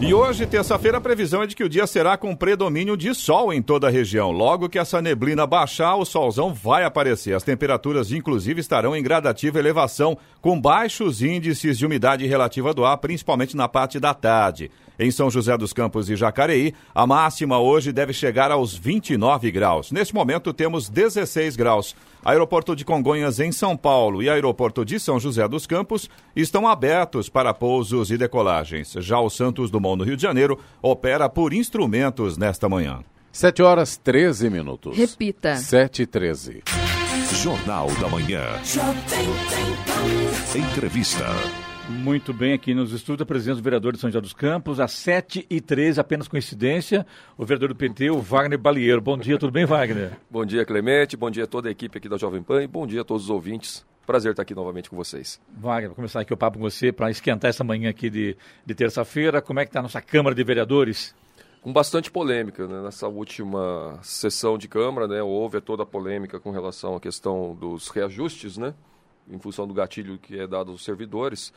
E 0.00 0.14
hoje, 0.14 0.46
terça-feira, 0.46 0.98
a 0.98 1.00
previsão 1.00 1.42
é 1.42 1.46
de 1.46 1.56
que 1.56 1.64
o 1.64 1.68
dia 1.68 1.84
será 1.84 2.16
com 2.16 2.34
predomínio 2.34 2.96
de 2.96 3.12
sol 3.12 3.52
em 3.52 3.60
toda 3.60 3.88
a 3.88 3.90
região. 3.90 4.30
Logo 4.30 4.68
que 4.68 4.78
essa 4.78 5.02
neblina 5.02 5.44
baixar, 5.44 5.96
o 5.96 6.04
solzão 6.04 6.54
vai 6.54 6.84
aparecer. 6.84 7.34
As 7.34 7.42
temperaturas, 7.42 8.12
inclusive, 8.12 8.60
estarão 8.60 8.94
em 8.94 9.02
gradativa 9.02 9.58
elevação, 9.58 10.16
com 10.40 10.60
baixos 10.60 11.20
índices 11.20 11.76
de 11.76 11.84
umidade 11.84 12.24
relativa 12.28 12.72
do 12.72 12.84
ar, 12.84 12.96
principalmente 12.98 13.56
na 13.56 13.66
parte 13.66 13.98
da 13.98 14.14
tarde. 14.14 14.70
Em 14.98 15.10
São 15.10 15.30
José 15.30 15.56
dos 15.56 15.72
Campos 15.72 16.10
e 16.10 16.16
Jacareí, 16.16 16.74
a 16.94 17.06
máxima 17.06 17.58
hoje 17.58 17.92
deve 17.92 18.12
chegar 18.12 18.50
aos 18.50 18.74
29 18.76 19.50
graus. 19.50 19.92
Neste 19.92 20.14
momento, 20.14 20.52
temos 20.52 20.88
16 20.88 21.54
graus. 21.54 21.94
Aeroporto 22.24 22.74
de 22.74 22.84
Congonhas 22.84 23.38
em 23.38 23.52
São 23.52 23.76
Paulo 23.76 24.22
e 24.22 24.28
Aeroporto 24.28 24.84
de 24.84 24.98
São 24.98 25.20
José 25.20 25.46
dos 25.46 25.66
Campos 25.66 26.10
estão 26.34 26.66
abertos 26.66 27.28
para 27.28 27.54
pousos 27.54 28.10
e 28.10 28.18
decolagens. 28.18 28.92
Já 28.98 29.20
o 29.20 29.30
Santos 29.30 29.70
Dumont 29.70 29.98
no 29.98 30.04
Rio 30.04 30.16
de 30.16 30.22
Janeiro 30.22 30.58
opera 30.82 31.28
por 31.28 31.52
instrumentos 31.52 32.36
nesta 32.36 32.68
manhã. 32.68 33.04
7 33.30 33.62
horas 33.62 33.96
13 33.96 34.50
minutos. 34.50 34.96
Repita. 34.96 35.56
7 35.56 36.02
e 36.02 36.06
13. 36.06 36.62
Jornal 37.34 37.88
da 38.00 38.08
Manhã. 38.08 38.42
Entrevista. 40.56 41.67
Muito 41.88 42.34
bem, 42.34 42.52
aqui 42.52 42.74
nos 42.74 42.92
estúdios, 42.92 43.22
a 43.22 43.26
presença 43.26 43.56
do 43.56 43.62
vereador 43.62 43.94
de 43.94 43.98
São 43.98 44.10
José 44.10 44.20
dos 44.20 44.34
Campos, 44.34 44.78
às 44.78 44.92
7h13, 44.92 45.96
apenas 45.96 46.28
coincidência, 46.28 47.06
o 47.34 47.46
vereador 47.46 47.70
do 47.70 47.74
PT, 47.74 48.10
o 48.10 48.20
Wagner 48.20 48.58
Balieiro. 48.58 49.00
Bom 49.00 49.16
dia, 49.16 49.38
tudo 49.38 49.50
bem, 49.50 49.64
Wagner? 49.64 50.12
Bom 50.30 50.44
dia, 50.44 50.66
Clemente, 50.66 51.16
bom 51.16 51.30
dia 51.30 51.44
a 51.44 51.46
toda 51.46 51.66
a 51.66 51.72
equipe 51.72 51.96
aqui 51.96 52.06
da 52.06 52.18
Jovem 52.18 52.42
Pan 52.42 52.62
e 52.62 52.66
bom 52.66 52.86
dia 52.86 53.00
a 53.00 53.04
todos 53.04 53.24
os 53.24 53.30
ouvintes. 53.30 53.86
Prazer 54.06 54.32
estar 54.32 54.42
aqui 54.42 54.54
novamente 54.54 54.90
com 54.90 54.96
vocês. 54.96 55.40
Wagner, 55.56 55.88
vou 55.88 55.96
começar 55.96 56.20
aqui 56.20 56.32
o 56.32 56.36
papo 56.36 56.58
com 56.58 56.64
você 56.70 56.92
para 56.92 57.10
esquentar 57.10 57.48
essa 57.48 57.64
manhã 57.64 57.88
aqui 57.88 58.10
de, 58.10 58.36
de 58.66 58.74
terça-feira. 58.74 59.40
Como 59.40 59.58
é 59.58 59.64
que 59.64 59.70
está 59.70 59.80
a 59.80 59.82
nossa 59.82 60.02
Câmara 60.02 60.36
de 60.36 60.44
Vereadores? 60.44 61.14
Com 61.62 61.72
bastante 61.72 62.10
polêmica, 62.10 62.66
né? 62.68 62.82
nessa 62.82 63.08
última 63.08 63.98
sessão 64.02 64.58
de 64.58 64.68
Câmara, 64.68 65.08
né? 65.08 65.22
houve 65.22 65.58
toda 65.62 65.84
a 65.84 65.86
polêmica 65.86 66.38
com 66.38 66.50
relação 66.50 66.96
à 66.96 67.00
questão 67.00 67.56
dos 67.58 67.88
reajustes, 67.88 68.58
né? 68.58 68.74
em 69.30 69.38
função 69.38 69.66
do 69.66 69.72
gatilho 69.72 70.18
que 70.18 70.38
é 70.38 70.46
dado 70.46 70.70
aos 70.70 70.84
servidores 70.84 71.52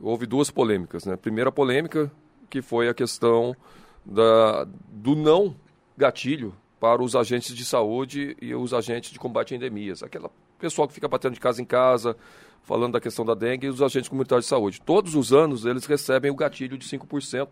houve 0.00 0.26
duas 0.26 0.50
polêmicas. 0.50 1.04
Né? 1.04 1.16
Primeira 1.16 1.52
polêmica, 1.52 2.10
que 2.48 2.62
foi 2.62 2.88
a 2.88 2.94
questão 2.94 3.54
da, 4.04 4.66
do 4.88 5.14
não 5.14 5.54
gatilho 5.96 6.54
para 6.80 7.02
os 7.02 7.14
agentes 7.14 7.54
de 7.54 7.64
saúde 7.64 8.36
e 8.40 8.54
os 8.54 8.72
agentes 8.72 9.10
de 9.10 9.18
combate 9.18 9.52
a 9.52 9.56
endemias. 9.56 10.02
Aquela 10.02 10.30
pessoal 10.58 10.88
que 10.88 10.94
fica 10.94 11.08
batendo 11.08 11.34
de 11.34 11.40
casa 11.40 11.60
em 11.60 11.64
casa, 11.64 12.16
falando 12.62 12.92
da 12.92 13.00
questão 13.00 13.24
da 13.24 13.34
dengue, 13.34 13.66
e 13.66 13.70
os 13.70 13.82
agentes 13.82 14.08
comunitários 14.08 14.46
de 14.46 14.50
saúde. 14.50 14.80
Todos 14.80 15.14
os 15.14 15.32
anos 15.32 15.64
eles 15.64 15.84
recebem 15.84 16.30
o 16.30 16.34
gatilho 16.34 16.78
de 16.78 16.86
5%. 16.86 17.48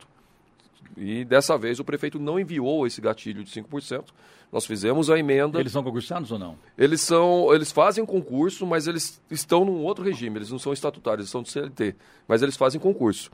E 0.97 1.25
dessa 1.25 1.57
vez 1.57 1.79
o 1.79 1.85
prefeito 1.85 2.19
não 2.19 2.39
enviou 2.39 2.87
esse 2.87 3.01
gatilho 3.01 3.45
de 3.45 3.51
5%. 3.51 4.05
Nós 4.51 4.65
fizemos 4.65 5.11
a 5.11 5.19
emenda. 5.19 5.61
Eles 5.61 5.73
são 5.73 5.83
concursados 5.83 6.33
ou 6.33 6.39
não? 6.39 6.59
Eles 6.77 7.01
são, 7.01 7.53
eles 7.55 7.71
fazem 7.71 8.05
concurso, 8.05 8.67
mas 8.67 8.87
eles 8.87 9.21
estão 9.31 9.65
num 9.65 9.85
outro 9.85 10.05
regime, 10.05 10.39
eles 10.39 10.51
não 10.51 10.59
são 10.59 10.73
estatutários, 10.73 11.25
eles 11.25 11.31
são 11.31 11.43
do 11.43 11.49
CLT, 11.49 11.95
mas 12.27 12.43
eles 12.43 12.57
fazem 12.57 12.81
concurso. 12.81 13.31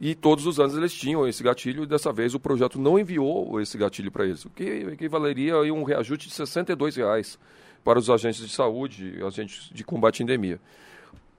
E 0.00 0.14
todos 0.14 0.46
os 0.46 0.60
anos 0.60 0.76
eles 0.76 0.94
tinham 0.94 1.26
esse 1.26 1.42
gatilho 1.42 1.82
e 1.82 1.86
dessa 1.86 2.12
vez 2.12 2.32
o 2.32 2.38
projeto 2.38 2.78
não 2.78 2.98
enviou 2.98 3.60
esse 3.60 3.76
gatilho 3.76 4.12
para 4.12 4.24
eles, 4.24 4.44
o 4.44 4.50
que 4.50 4.62
equivaleria 4.62 5.54
a 5.54 5.62
um 5.72 5.82
reajuste 5.82 6.28
de 6.28 6.34
62 6.34 6.94
reais 6.96 7.36
para 7.82 7.98
os 7.98 8.08
agentes 8.08 8.46
de 8.46 8.52
saúde, 8.52 9.18
agentes 9.24 9.70
de 9.72 9.82
combate 9.82 10.22
à 10.22 10.24
endemia. 10.24 10.60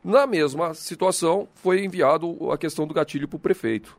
Na 0.03 0.27
mesma 0.27 0.73
situação, 0.73 1.47
foi 1.55 1.85
enviado 1.85 2.51
a 2.51 2.57
questão 2.57 2.85
do 2.85 2.93
gatilho 2.93 3.27
para 3.27 3.37
o 3.37 3.39
prefeito, 3.39 3.97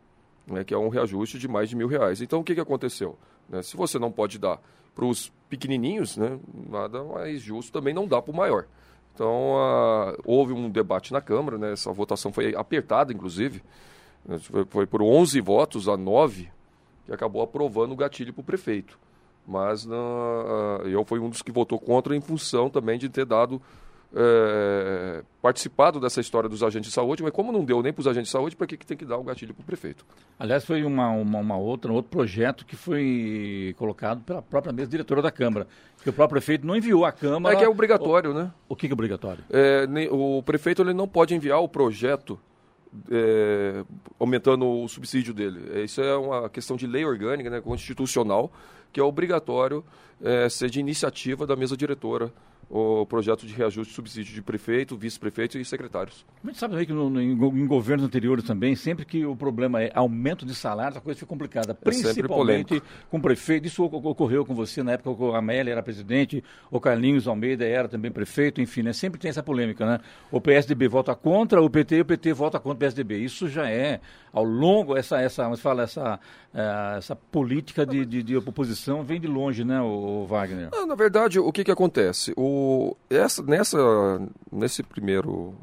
né, 0.50 0.64
que 0.64 0.74
é 0.74 0.78
um 0.78 0.88
reajuste 0.88 1.38
de 1.38 1.48
mais 1.48 1.68
de 1.68 1.76
mil 1.76 1.88
reais. 1.88 2.20
Então, 2.20 2.40
o 2.40 2.44
que, 2.44 2.54
que 2.54 2.60
aconteceu? 2.60 3.16
Né, 3.48 3.62
se 3.62 3.76
você 3.76 3.98
não 3.98 4.10
pode 4.10 4.38
dar 4.38 4.60
para 4.94 5.04
os 5.04 5.32
pequenininhos, 5.48 6.16
né, 6.16 6.38
nada 6.68 7.02
mais 7.04 7.40
justo 7.40 7.72
também 7.72 7.94
não 7.94 8.06
dá 8.06 8.20
para 8.20 8.32
o 8.32 8.36
maior. 8.36 8.66
Então, 9.14 9.54
uh, 9.54 10.16
houve 10.24 10.52
um 10.52 10.68
debate 10.68 11.12
na 11.12 11.20
Câmara, 11.20 11.58
né, 11.58 11.72
essa 11.72 11.92
votação 11.92 12.32
foi 12.32 12.54
apertada, 12.54 13.12
inclusive, 13.12 13.62
né, 14.24 14.38
foi, 14.38 14.64
foi, 14.64 14.86
por 14.86 15.02
11 15.02 15.40
votos 15.40 15.88
a 15.88 15.96
9, 15.96 16.50
que 17.06 17.12
acabou 17.12 17.42
aprovando 17.42 17.92
o 17.92 17.96
gatilho 17.96 18.32
para 18.32 18.40
o 18.40 18.44
prefeito. 18.44 18.98
Mas 19.46 19.84
uh, 19.84 20.86
eu 20.86 21.04
fui 21.04 21.18
um 21.18 21.28
dos 21.28 21.42
que 21.42 21.50
votou 21.50 21.78
contra 21.78 22.14
em 22.14 22.20
função 22.20 22.70
também 22.70 22.98
de 22.98 23.08
ter 23.08 23.24
dado 23.24 23.60
é, 24.14 25.22
participado 25.40 26.00
dessa 26.00 26.20
história 26.20 26.48
dos 26.48 26.62
agentes 26.62 26.90
de 26.90 26.94
saúde, 26.94 27.22
mas 27.22 27.32
como 27.32 27.52
não 27.52 27.64
deu 27.64 27.82
nem 27.82 27.92
para 27.92 28.00
os 28.00 28.06
agentes 28.06 28.28
de 28.28 28.32
saúde, 28.32 28.56
para 28.56 28.66
que, 28.66 28.76
que 28.76 28.86
tem 28.86 28.96
que 28.96 29.04
dar 29.04 29.16
o 29.16 29.22
gatilho 29.22 29.54
para 29.54 29.62
o 29.62 29.64
prefeito? 29.64 30.04
Aliás, 30.38 30.64
foi 30.64 30.82
uma, 30.84 31.10
uma, 31.10 31.38
uma, 31.38 31.56
outra, 31.56 31.92
um 31.92 31.94
outro 31.94 32.10
projeto 32.10 32.64
que 32.66 32.76
foi 32.76 33.74
colocado 33.78 34.22
pela 34.22 34.42
própria 34.42 34.72
mesa 34.72 34.90
diretora 34.90 35.22
da 35.22 35.30
Câmara, 35.30 35.66
que 36.02 36.10
o 36.10 36.12
próprio 36.12 36.40
prefeito 36.40 36.66
não 36.66 36.76
enviou 36.76 37.04
à 37.04 37.12
Câmara... 37.12 37.54
É 37.54 37.58
que 37.58 37.64
é 37.64 37.68
obrigatório, 37.68 38.32
o, 38.32 38.34
né? 38.34 38.50
O 38.68 38.74
que, 38.74 38.86
que 38.88 38.92
é 38.92 38.94
obrigatório? 38.94 39.44
É, 39.50 39.86
o 40.10 40.42
prefeito 40.42 40.82
ele 40.82 40.94
não 40.94 41.06
pode 41.06 41.34
enviar 41.34 41.60
o 41.60 41.68
projeto 41.68 42.38
é, 43.10 43.84
aumentando 44.18 44.66
o 44.66 44.88
subsídio 44.88 45.32
dele. 45.32 45.84
Isso 45.84 46.00
é 46.00 46.16
uma 46.16 46.48
questão 46.48 46.76
de 46.76 46.86
lei 46.86 47.04
orgânica, 47.04 47.48
né, 47.48 47.60
constitucional, 47.60 48.52
que 48.92 48.98
é 48.98 49.02
obrigatório 49.02 49.84
é, 50.20 50.48
ser 50.48 50.68
de 50.68 50.80
iniciativa 50.80 51.46
da 51.46 51.54
mesa 51.54 51.76
diretora 51.76 52.32
o 52.70 53.04
projeto 53.04 53.44
de 53.44 53.52
reajuste 53.52 53.90
de 53.90 53.96
subsídio 53.96 54.32
de 54.32 54.40
prefeito, 54.40 54.96
vice-prefeito 54.96 55.58
e 55.58 55.64
secretários. 55.64 56.24
A 56.44 56.46
gente 56.46 56.58
sabe 56.58 56.74
também 56.74 56.86
que 56.86 56.92
no, 56.92 57.20
em, 57.20 57.32
em, 57.32 57.66
governos 57.66 58.06
anteriores 58.06 58.44
também, 58.44 58.76
sempre 58.76 59.04
que 59.04 59.26
o 59.26 59.34
problema 59.34 59.82
é 59.82 59.90
aumento 59.92 60.46
de 60.46 60.54
salário, 60.54 60.96
a 60.96 61.00
coisa 61.00 61.18
fica 61.18 61.28
complicada. 61.28 61.72
É 61.72 61.74
principalmente 61.74 62.80
com 63.10 63.20
prefeito. 63.20 63.66
Isso 63.66 63.82
ocorreu 63.82 64.46
com 64.46 64.54
você 64.54 64.84
na 64.84 64.92
época 64.92 65.16
que 65.16 65.34
a 65.34 65.38
Amélia 65.38 65.72
era 65.72 65.82
presidente, 65.82 66.44
o 66.70 66.78
Carlinhos 66.78 67.26
Almeida 67.26 67.66
era 67.66 67.88
também 67.88 68.12
prefeito, 68.12 68.60
enfim, 68.60 68.82
né? 68.82 68.92
sempre 68.92 69.18
tem 69.18 69.30
essa 69.30 69.42
polêmica, 69.42 69.84
né? 69.84 70.00
O 70.30 70.40
PSDB 70.40 70.86
vota 70.86 71.12
contra 71.16 71.60
o 71.60 71.68
PT 71.68 71.96
e 71.96 72.00
o 72.02 72.04
PT 72.04 72.32
vota 72.32 72.60
contra 72.60 72.76
o 72.76 72.78
PSDB. 72.78 73.18
Isso 73.18 73.48
já 73.48 73.68
é, 73.68 74.00
ao 74.32 74.44
longo, 74.44 74.96
essa, 74.96 75.20
essa, 75.20 75.56
falar, 75.56 75.84
essa, 75.84 76.20
é, 76.54 76.98
essa 76.98 77.16
política 77.16 77.84
de, 77.84 78.06
de, 78.06 78.22
de, 78.22 78.36
oposição 78.36 79.02
vem 79.02 79.20
de 79.20 79.26
longe, 79.26 79.64
né, 79.64 79.80
o, 79.80 80.24
Wagner? 80.24 80.68
Não, 80.70 80.86
na 80.86 80.94
verdade, 80.94 81.40
o 81.40 81.50
que, 81.50 81.64
que 81.64 81.70
acontece? 81.70 82.32
O 82.36 82.59
essa, 83.08 83.42
nessa, 83.42 83.78
nesse 84.50 84.82
primeiro 84.82 85.54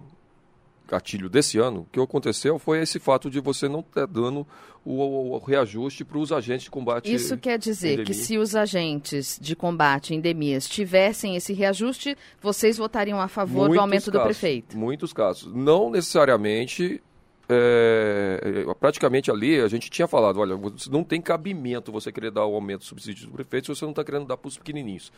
gatilho 0.88 1.30
desse 1.30 1.60
ano, 1.60 1.82
o 1.82 1.88
que 1.92 2.00
aconteceu 2.00 2.58
foi 2.58 2.82
esse 2.82 2.98
fato 2.98 3.30
de 3.30 3.39
você 3.39 3.68
não 3.68 3.82
estar 3.82 4.08
dando 4.08 4.48
o, 4.86 5.36
o 5.36 5.38
reajuste 5.39 6.06
para 6.06 6.18
os 6.18 6.32
agentes 6.32 6.63
de 6.63 6.72
combate. 6.72 7.13
Isso 7.13 7.38
quer 7.38 7.60
dizer 7.60 8.06
que 8.06 8.13
se 8.13 8.38
os 8.38 8.56
agentes 8.56 9.38
de 9.42 9.56
combate 9.56 10.13
em 10.13 10.18
endemias 10.18 10.68
tivessem 10.68 11.36
esse 11.36 11.51
reajuste, 11.51 12.18
vocês 12.42 12.77
votariam 12.77 13.20
a 13.20 13.27
favor 13.27 13.68
muitos 13.68 13.75
do 13.75 13.82
aumento 13.82 14.12
casos, 14.12 14.13
do 14.13 14.24
prefeito? 14.24 14.77
Muitos 14.77 15.13
casos. 15.13 15.54
Não 15.54 15.92
necessariamente. 15.92 17.01
É, 17.50 18.66
praticamente 18.77 19.32
ali 19.32 19.62
a 19.62 19.70
gente 19.70 19.89
tinha 19.89 20.06
falado, 20.06 20.42
olha, 20.42 20.60
não 20.92 21.01
tem 21.01 21.22
cabimento 21.22 21.94
você 21.94 22.12
querer 22.12 22.30
dar 22.30 22.46
o 22.46 22.54
aumento 22.54 22.80
do 22.80 22.86
subsídio 22.86 23.27
do 23.27 23.32
prefeito 23.32 23.68
se 23.68 23.80
você 23.80 23.86
não 23.86 23.92
está 23.92 24.04
querendo 24.04 24.25
dar 24.25 24.36
para 24.36 24.50
os 24.50 24.58
pequenininhos. 24.58 25.13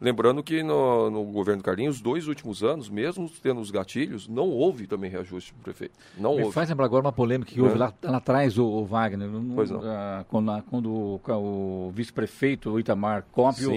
Lembrando 0.00 0.42
que 0.42 0.62
no, 0.62 1.10
no 1.10 1.24
governo 1.24 1.62
Carlinhos, 1.62 1.96
os 1.96 2.02
dois 2.02 2.26
últimos 2.28 2.62
anos, 2.62 2.88
mesmo 2.88 3.30
tendo 3.42 3.60
os 3.60 3.70
gatilhos, 3.70 4.28
não 4.28 4.48
houve 4.48 4.86
também 4.86 5.10
reajuste 5.10 5.52
para 5.52 5.60
o 5.60 5.64
prefeito. 5.64 5.94
Não 6.18 6.36
Me 6.36 6.42
houve. 6.42 6.54
faz 6.54 6.68
lembrar 6.68 6.86
agora 6.86 7.04
uma 7.04 7.12
polêmica 7.12 7.52
que 7.52 7.60
houve 7.60 7.74
é. 7.74 7.78
lá, 7.78 7.94
lá, 8.02 8.18
atrás, 8.18 8.58
o, 8.58 8.64
o 8.64 8.84
Wagner. 8.84 9.28
Pois 9.54 9.70
não. 9.70 9.80
Uh, 9.80 10.24
quando, 10.28 10.62
quando 10.70 10.90
o, 10.90 11.90
vice-prefeito, 11.94 12.78
Itamar 12.78 13.24
Cópio, 13.32 13.70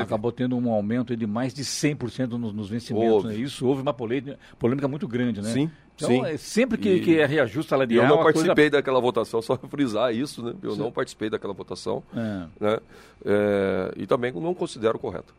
acabou 0.00 0.32
tendo 0.32 0.56
um 0.56 0.70
aumento 0.70 1.16
de 1.16 1.26
mais 1.26 1.54
de 1.54 1.62
100% 1.62 2.30
nos, 2.32 2.52
nos 2.52 2.68
vencimentos. 2.68 3.24
Né? 3.24 3.36
Isso 3.36 3.66
houve 3.66 3.82
uma 3.82 3.94
polêmica, 3.94 4.38
polêmica 4.58 4.88
muito 4.88 5.06
grande, 5.06 5.40
né? 5.40 5.50
Sim. 5.50 5.70
Então, 5.96 6.08
Sim. 6.08 6.24
É 6.24 6.36
sempre 6.38 6.78
que, 6.78 6.88
e... 6.88 7.00
que 7.00 7.18
é 7.18 7.26
reajuste 7.26 7.68
salarial. 7.68 8.04
Eu 8.04 8.08
não 8.08 8.22
participei 8.22 8.54
coisa... 8.54 8.70
daquela 8.70 9.00
votação, 9.00 9.42
só 9.42 9.56
frisar 9.68 10.14
isso, 10.14 10.42
né? 10.42 10.54
Eu 10.62 10.72
Sim. 10.72 10.78
não 10.78 10.90
participei 10.90 11.28
daquela 11.28 11.52
votação. 11.52 12.02
É. 12.14 12.46
Né? 12.58 12.78
É, 13.24 13.92
e 13.96 14.06
também 14.06 14.32
não 14.32 14.54
considero 14.54 14.98
correto. 14.98 15.34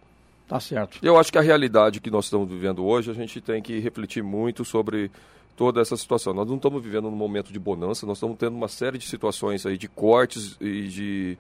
Tá 0.52 0.60
certo. 0.60 1.00
Eu 1.02 1.18
acho 1.18 1.32
que 1.32 1.38
a 1.38 1.42
realidade 1.42 2.02
que 2.02 2.12
nós 2.12 2.26
estamos 2.26 2.50
vivendo 2.50 2.84
hoje, 2.84 3.10
a 3.10 3.14
gente 3.14 3.40
tem 3.40 3.62
que 3.62 3.80
refletir 3.80 4.22
muito 4.22 4.66
sobre 4.66 5.10
toda 5.56 5.80
essa 5.80 5.96
situação. 5.96 6.34
Nós 6.34 6.46
não 6.46 6.58
estamos 6.58 6.84
vivendo 6.84 7.10
num 7.10 7.16
momento 7.16 7.54
de 7.54 7.58
bonança, 7.58 8.06
nós 8.06 8.18
estamos 8.18 8.38
tendo 8.38 8.58
uma 8.58 8.68
série 8.68 8.98
de 8.98 9.08
situações 9.08 9.66
aí 9.66 9.78
de 9.78 9.88
cortes 9.88 10.58
e 10.60 10.90
de, 10.90 11.38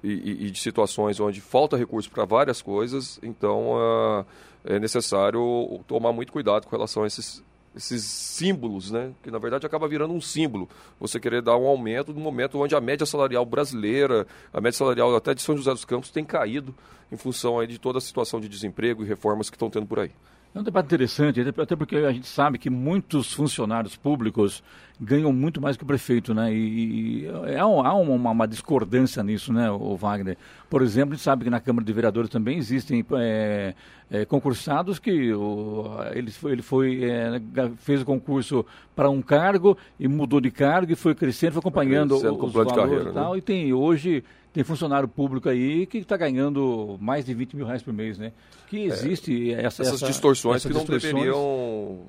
e, 0.00 0.46
e 0.46 0.50
de 0.52 0.60
situações 0.60 1.18
onde 1.18 1.40
falta 1.40 1.76
recurso 1.76 2.08
para 2.08 2.24
várias 2.24 2.62
coisas, 2.62 3.18
então 3.20 3.72
uh, 3.72 4.24
é 4.64 4.78
necessário 4.78 5.80
tomar 5.88 6.12
muito 6.12 6.32
cuidado 6.32 6.64
com 6.64 6.76
relação 6.76 7.02
a 7.02 7.08
esses, 7.08 7.42
esses 7.74 8.04
símbolos, 8.04 8.92
né? 8.92 9.10
Que 9.24 9.30
na 9.32 9.40
verdade 9.40 9.66
acaba 9.66 9.88
virando 9.88 10.14
um 10.14 10.20
símbolo. 10.20 10.68
Você 11.00 11.18
querer 11.18 11.42
dar 11.42 11.56
um 11.56 11.66
aumento 11.66 12.14
no 12.14 12.20
momento 12.20 12.60
onde 12.60 12.76
a 12.76 12.80
média 12.80 13.04
salarial 13.04 13.44
brasileira, 13.44 14.24
a 14.52 14.60
média 14.60 14.78
salarial 14.78 15.16
até 15.16 15.34
de 15.34 15.42
São 15.42 15.56
José 15.56 15.72
dos 15.72 15.84
Campos 15.84 16.12
tem 16.12 16.24
caído 16.24 16.72
em 17.12 17.16
função 17.16 17.60
aí 17.60 17.66
de 17.66 17.78
toda 17.78 17.98
a 17.98 18.00
situação 18.00 18.40
de 18.40 18.48
desemprego 18.48 19.04
e 19.04 19.06
reformas 19.06 19.50
que 19.50 19.56
estão 19.56 19.68
tendo 19.68 19.86
por 19.86 20.00
aí. 20.00 20.10
É 20.54 20.60
um 20.60 20.62
debate 20.62 20.84
interessante, 20.84 21.40
até 21.40 21.74
porque 21.74 21.96
a 21.96 22.12
gente 22.12 22.26
sabe 22.26 22.58
que 22.58 22.68
muitos 22.68 23.32
funcionários 23.32 23.96
públicos 23.96 24.62
ganham 25.00 25.32
muito 25.32 25.62
mais 25.62 25.78
que 25.78 25.82
o 25.82 25.86
prefeito, 25.86 26.34
né? 26.34 26.52
E, 26.52 27.24
e 27.24 27.56
há, 27.56 27.66
uma, 27.66 28.30
uma, 28.30 28.46
discordância 28.46 29.22
nisso, 29.22 29.50
né, 29.50 29.70
o 29.70 29.96
Wagner? 29.96 30.36
Por 30.68 30.82
exemplo, 30.82 31.14
a 31.14 31.16
gente 31.16 31.24
sabe 31.24 31.44
que 31.44 31.50
na 31.50 31.58
Câmara 31.58 31.86
de 31.86 31.92
Vereadores 31.92 32.28
também 32.28 32.58
existem 32.58 33.02
é, 33.12 33.74
é, 34.10 34.24
concursados 34.26 34.98
que 34.98 35.32
o, 35.32 35.86
ele, 36.12 36.30
foi, 36.30 36.52
ele 36.52 36.62
foi 36.62 37.02
é, 37.02 37.40
fez 37.78 38.02
o 38.02 38.04
concurso 38.04 38.64
para 38.94 39.08
um 39.08 39.22
cargo 39.22 39.76
e 39.98 40.06
mudou 40.06 40.38
de 40.38 40.50
cargo 40.50 40.92
e 40.92 40.94
foi 40.94 41.14
crescendo, 41.14 41.54
foi 41.54 41.60
acompanhando 41.60 42.20
crescendo 42.20 42.44
os 42.44 42.52
valores 42.52 42.76
carreira, 42.76 43.10
e 43.10 43.12
tal. 43.14 43.32
Né? 43.32 43.38
E 43.38 43.40
tem 43.40 43.72
hoje 43.72 44.22
tem 44.52 44.62
funcionário 44.62 45.08
público 45.08 45.48
aí 45.48 45.86
que 45.86 45.98
está 45.98 46.16
ganhando 46.16 46.98
mais 47.00 47.24
de 47.24 47.32
20 47.32 47.56
mil 47.56 47.66
reais 47.66 47.82
por 47.82 47.92
mês, 47.92 48.18
né? 48.18 48.32
Que 48.68 48.82
é, 48.82 48.86
existe 48.86 49.52
é, 49.52 49.64
essa, 49.64 49.82
essas 49.82 49.94
essa, 49.94 50.06
distorções 50.06 50.56
essa 50.56 50.68
que 50.68 50.74
não 50.74 50.84
deveriam 50.84 52.00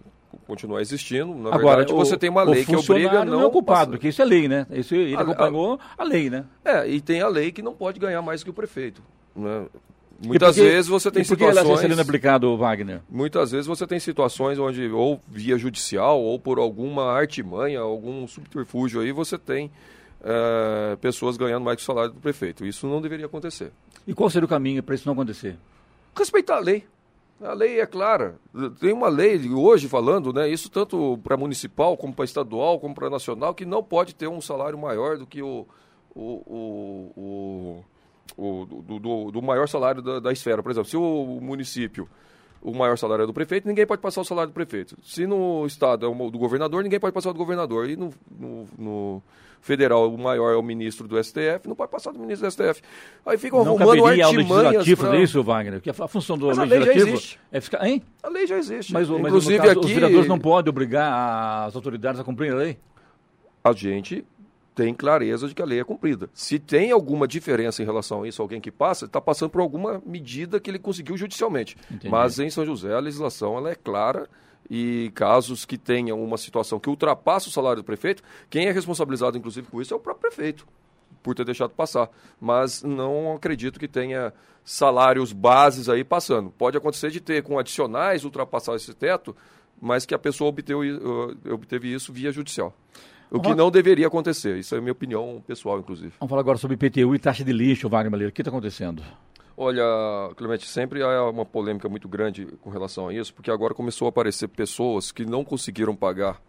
continuar 0.45 0.81
existindo. 0.81 1.33
Na 1.35 1.49
Agora, 1.49 1.77
verdade, 1.77 1.93
o, 1.93 1.95
você 1.95 2.17
tem 2.17 2.29
uma 2.29 2.43
lei 2.43 2.65
que 2.65 2.75
obriga 2.75 3.23
não... 3.23 3.33
não 3.33 3.41
é 3.41 3.45
ocupado, 3.45 3.91
porque 3.91 4.09
isso 4.09 4.21
é 4.21 4.25
lei, 4.25 4.47
né? 4.47 4.67
Isso, 4.71 4.93
ele 4.93 5.15
a, 5.15 5.21
acompanhou 5.21 5.79
a, 5.97 6.03
a, 6.03 6.05
lei, 6.05 6.29
né? 6.29 6.43
É, 6.65 6.87
e 6.87 6.99
tem 6.99 7.21
a 7.21 7.27
lei 7.27 7.51
que 7.51 7.61
não 7.61 7.73
pode 7.73 7.99
ganhar 7.99 8.21
mais 8.21 8.43
que 8.43 8.49
o 8.49 8.53
prefeito. 8.53 9.01
Né? 9.35 9.65
Muitas 10.25 10.55
porque, 10.55 10.69
vezes 10.69 10.87
você 10.87 11.11
tem 11.11 11.23
situações. 11.23 11.55
Por 11.55 11.79
que 11.79 11.85
ela 11.85 11.91
está 11.91 12.01
aplicado, 12.01 12.57
Wagner? 12.57 13.01
Muitas 13.09 13.51
vezes 13.51 13.67
você 13.67 13.87
tem 13.87 13.99
situações 13.99 14.59
onde, 14.59 14.87
ou 14.89 15.21
via 15.27 15.57
judicial, 15.57 16.21
ou 16.21 16.39
por 16.39 16.59
alguma 16.59 17.11
artimanha, 17.11 17.79
algum 17.79 18.27
subterfúgio 18.27 19.01
aí, 19.01 19.11
você 19.11 19.37
tem 19.37 19.71
é, 20.23 20.95
pessoas 20.95 21.35
ganhando 21.37 21.63
mais 21.63 21.77
que 21.77 21.83
o 21.83 21.85
salário 21.85 22.13
do 22.13 22.19
prefeito. 22.19 22.65
Isso 22.65 22.87
não 22.87 23.01
deveria 23.01 23.25
acontecer. 23.25 23.71
E 24.07 24.13
qual 24.13 24.29
seria 24.29 24.45
o 24.45 24.49
caminho 24.49 24.81
para 24.81 24.95
isso 24.95 25.05
não 25.05 25.13
acontecer? 25.13 25.57
Respeitar 26.15 26.57
a 26.57 26.59
lei. 26.59 26.85
A 27.41 27.53
lei 27.53 27.79
é 27.79 27.85
clara. 27.85 28.35
Tem 28.79 28.93
uma 28.93 29.09
lei 29.09 29.49
hoje 29.49 29.89
falando, 29.89 30.31
né, 30.31 30.47
isso 30.47 30.69
tanto 30.69 31.19
para 31.23 31.35
municipal, 31.35 31.97
como 31.97 32.13
para 32.13 32.23
estadual, 32.23 32.79
como 32.79 32.95
para 32.95 33.09
nacional, 33.09 33.53
que 33.53 33.65
não 33.65 33.83
pode 33.83 34.15
ter 34.15 34.27
um 34.27 34.39
salário 34.39 34.77
maior 34.77 35.17
do 35.17 35.25
que 35.25 35.41
o, 35.41 35.67
o, 36.15 37.13
o, 37.17 37.83
o 38.37 38.65
do, 38.65 38.99
do, 38.99 39.31
do, 39.31 39.41
maior 39.41 39.67
salário 39.67 40.01
da, 40.01 40.19
da, 40.19 40.31
esfera. 40.31 40.63
Por 40.63 40.71
exemplo, 40.71 40.89
se 40.89 40.95
o 40.95 41.39
município, 41.41 42.07
o 42.61 42.73
maior 42.73 42.97
salário 42.97 43.23
é 43.23 43.27
do 43.27 43.33
prefeito, 43.33 43.67
ninguém 43.67 43.85
pode 43.85 44.01
passar 44.01 44.21
o 44.21 44.25
salário 44.25 44.51
do 44.51 44.53
prefeito. 44.53 44.97
Se 45.03 45.27
no 45.27 45.65
estado 45.65 46.05
é 46.05 46.09
o 46.09 46.31
do 46.31 46.37
governador, 46.37 46.81
ninguém 46.81 46.99
pode 46.99 47.13
passar 47.13 47.33
do 47.33 47.37
governador. 47.37 47.89
E 47.89 47.97
no, 47.97 48.13
no, 48.31 48.67
no 48.77 49.23
federal, 49.63 50.13
o 50.13 50.17
maior 50.17 50.51
é 50.51 50.57
o 50.57 50.61
ministro 50.61 51.07
do 51.07 51.23
STF, 51.23 51.67
não 51.67 51.75
pode 51.75 51.89
passar 51.89 52.11
do 52.11 52.19
ministro 52.19 52.45
do 52.45 52.51
STF. 52.51 52.81
Aí 53.25 53.37
ficam 53.37 53.63
não 53.63 53.77
arrumando 53.77 54.05
artimanhas... 54.05 54.85
Não 54.85 54.95
pra... 54.97 55.17
isso, 55.17 55.41
Wagner? 55.41 55.81
Porque 55.81 55.89
a 55.89 56.07
função 56.07 56.37
do 56.37 56.47
mas 56.47 56.69
legislativo 56.69 57.37
é 57.49 57.61
ficar... 57.61 57.87
Hein? 57.87 58.03
A 58.21 58.27
lei 58.27 58.45
já 58.45 58.57
existe. 58.57 58.91
Mas, 58.91 59.09
Inclusive 59.09 59.57
mas 59.57 59.67
caso, 59.67 59.79
aqui... 59.79 59.87
os 59.87 59.91
vereadores 59.93 60.27
não 60.27 60.37
podem 60.37 60.69
obrigar 60.69 61.65
as 61.65 61.75
autoridades 61.77 62.19
a 62.19 62.25
cumprir 62.25 62.51
a 62.51 62.55
lei? 62.55 62.77
A 63.63 63.71
gente 63.71 64.25
tem 64.75 64.93
clareza 64.93 65.47
de 65.47 65.55
que 65.55 65.61
a 65.61 65.65
lei 65.65 65.79
é 65.79 65.83
cumprida. 65.85 66.29
Se 66.33 66.59
tem 66.59 66.91
alguma 66.91 67.25
diferença 67.25 67.81
em 67.81 67.85
relação 67.85 68.23
a 68.23 68.27
isso, 68.27 68.41
alguém 68.41 68.59
que 68.59 68.71
passa, 68.71 69.05
está 69.05 69.21
passando 69.21 69.49
por 69.49 69.61
alguma 69.61 70.01
medida 70.05 70.59
que 70.59 70.69
ele 70.69 70.79
conseguiu 70.79 71.15
judicialmente. 71.15 71.77
Entendi. 71.89 72.09
Mas 72.09 72.37
em 72.37 72.49
São 72.49 72.65
José 72.65 72.93
a 72.93 72.99
legislação 72.99 73.57
ela 73.57 73.71
é 73.71 73.75
clara 73.75 74.27
e 74.69 75.11
casos 75.15 75.65
que 75.65 75.77
tenham 75.77 76.23
uma 76.23 76.37
situação 76.37 76.79
que 76.79 76.89
ultrapassa 76.89 77.49
o 77.49 77.51
salário 77.51 77.81
do 77.81 77.85
prefeito, 77.85 78.23
quem 78.49 78.67
é 78.67 78.71
responsabilizado, 78.71 79.37
inclusive, 79.37 79.67
por 79.67 79.81
isso 79.81 79.93
é 79.93 79.97
o 79.97 79.99
próprio 79.99 80.29
prefeito, 80.29 80.65
por 81.21 81.35
ter 81.35 81.45
deixado 81.45 81.71
passar. 81.71 82.09
Mas 82.39 82.83
não 82.83 83.35
acredito 83.35 83.79
que 83.79 83.87
tenha 83.87 84.33
salários 84.63 85.33
bases 85.33 85.89
aí 85.89 86.03
passando. 86.03 86.49
Pode 86.49 86.77
acontecer 86.77 87.11
de 87.11 87.19
ter, 87.19 87.43
com 87.43 87.59
adicionais, 87.59 88.23
ultrapassar 88.23 88.75
esse 88.75 88.93
teto, 88.93 89.35
mas 89.81 90.05
que 90.05 90.15
a 90.15 90.19
pessoa 90.19 90.49
obteve, 90.49 90.93
uh, 90.93 91.53
obteve 91.53 91.93
isso 91.93 92.13
via 92.13 92.31
judicial. 92.31 92.73
O 93.29 93.41
que 93.41 93.55
não 93.55 93.71
deveria 93.71 94.05
acontecer. 94.05 94.57
Isso 94.57 94.75
é 94.75 94.77
a 94.77 94.81
minha 94.81 94.91
opinião 94.91 95.43
pessoal, 95.47 95.79
inclusive. 95.79 96.13
Vamos 96.19 96.29
falar 96.29 96.41
agora 96.41 96.57
sobre 96.59 96.75
IPTU 96.75 97.15
e 97.15 97.19
taxa 97.19 97.43
de 97.43 97.51
lixo, 97.51 97.89
Wagner 97.89 98.11
Maleiro. 98.11 98.29
O 98.29 98.33
que 98.33 98.41
está 98.41 98.51
acontecendo? 98.51 99.01
Olha, 99.55 99.83
Clemente, 100.35 100.67
sempre 100.67 101.03
há 101.03 101.29
uma 101.29 101.45
polêmica 101.45 101.87
muito 101.87 102.07
grande 102.07 102.47
com 102.61 102.69
relação 102.71 103.09
a 103.09 103.13
isso, 103.13 103.33
porque 103.33 103.51
agora 103.51 103.73
começou 103.73 104.07
a 104.07 104.09
aparecer 104.09 104.47
pessoas 104.47 105.11
que 105.11 105.25
não 105.25 105.43
conseguiram 105.43 105.95
pagar 105.95 106.41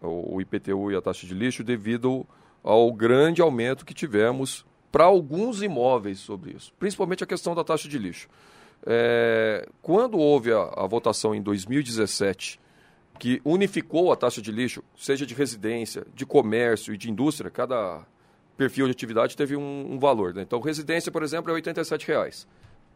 o 0.00 0.40
IPTU 0.40 0.90
e 0.90 0.96
a 0.96 1.02
taxa 1.02 1.26
de 1.26 1.34
lixo 1.34 1.62
devido 1.62 2.26
ao 2.62 2.90
grande 2.92 3.42
aumento 3.42 3.84
que 3.84 3.94
tivemos 3.94 4.64
para 4.90 5.04
alguns 5.04 5.62
imóveis 5.62 6.20
sobre 6.20 6.52
isso, 6.52 6.72
principalmente 6.78 7.22
a 7.22 7.26
questão 7.26 7.54
da 7.54 7.64
taxa 7.64 7.88
de 7.88 7.98
lixo. 7.98 8.28
É, 8.84 9.68
quando 9.80 10.18
houve 10.18 10.52
a, 10.52 10.62
a 10.76 10.86
votação 10.86 11.34
em 11.34 11.40
2017 11.40 12.58
que 13.18 13.40
unificou 13.44 14.10
a 14.10 14.16
taxa 14.16 14.42
de 14.42 14.50
lixo, 14.50 14.82
seja 14.96 15.24
de 15.24 15.34
residência, 15.34 16.04
de 16.14 16.26
comércio 16.26 16.92
e 16.92 16.98
de 16.98 17.10
indústria, 17.10 17.50
cada 17.50 18.04
perfil 18.56 18.86
de 18.86 18.92
atividade 18.92 19.36
teve 19.36 19.56
um, 19.56 19.92
um 19.92 19.98
valor. 19.98 20.34
Né? 20.34 20.42
Então, 20.42 20.60
residência, 20.60 21.10
por 21.10 21.22
exemplo, 21.22 21.50
é 21.50 21.54
87 21.54 22.06
reais, 22.06 22.46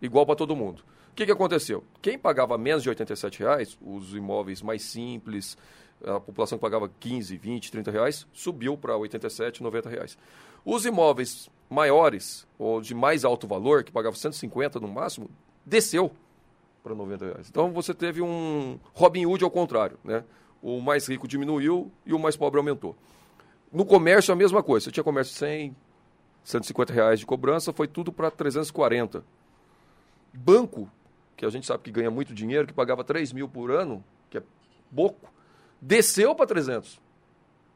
igual 0.01 0.27
para 0.27 0.37
todo 0.37 0.55
mundo. 0.55 0.83
O 1.11 1.15
que, 1.17 1.25
que 1.25 1.33
aconteceu? 1.33 1.83
Quem 2.03 2.19
pagava 2.19 2.59
menos 2.59 2.83
de 2.83 2.89
87 2.91 3.39
reais, 3.41 3.79
os 3.81 4.15
imóveis 4.15 4.61
mais 4.61 4.83
simples, 4.83 5.57
a 6.05 6.21
população 6.21 6.59
que 6.59 6.63
pagava 6.63 6.91
15, 7.01 7.37
20, 7.37 7.73
30 7.73 7.91
reais, 7.91 8.27
subiu 8.33 8.77
para 8.77 8.97
87, 8.97 9.63
90 9.63 9.89
reais. 9.89 10.19
Os 10.65 10.85
imóveis 10.85 11.49
maiores 11.71 12.47
ou 12.59 12.81
de 12.81 12.95
mais 12.95 13.25
alto 13.25 13.47
valor, 13.47 13.83
que 13.85 13.93
pagava 13.93 14.17
150 14.17 14.79
no 14.81 14.89
máximo, 14.89 15.31
desceu 15.65 16.13
para 16.83 16.95
90 16.95 17.25
reais. 17.25 17.49
Então 17.49 17.73
você 17.73 17.93
teve 17.95 18.23
um 18.23 18.79
Robin 18.95 19.27
Hood 19.27 19.43
ao 19.43 19.51
contrário, 19.51 19.99
né? 20.05 20.23
O 20.63 20.81
mais 20.81 21.07
rico 21.09 21.27
diminuiu 21.29 21.91
e 22.05 22.13
o 22.13 22.19
mais 22.19 22.37
pobre 22.37 22.59
aumentou. 22.59 22.97
No 23.77 23.85
comércio 23.85 24.33
a 24.33 24.37
mesma 24.37 24.63
coisa. 24.63 24.85
Você 24.85 24.91
tinha 24.91 25.05
comércio 25.05 25.35
de 25.35 25.39
100, 25.39 25.77
150 26.45 26.95
reais 26.95 27.21
de 27.21 27.27
cobrança, 27.27 27.75
foi 27.75 27.87
tudo 27.87 28.11
para 28.11 28.31
340. 28.31 29.23
Banco, 30.33 30.91
que 31.37 31.45
a 31.45 31.51
gente 31.51 31.67
sabe 31.67 31.83
que 31.83 31.91
ganha 31.91 32.11
muito 32.11 32.33
dinheiro, 32.33 32.67
que 32.67 32.73
pagava 32.73 33.05
3 33.05 33.35
mil 33.35 33.47
por 33.47 33.71
ano, 33.71 34.03
que 34.31 34.39
é 34.39 34.43
pouco, 34.95 35.31
desceu 35.79 36.35
para 36.35 36.47
300. 36.47 36.99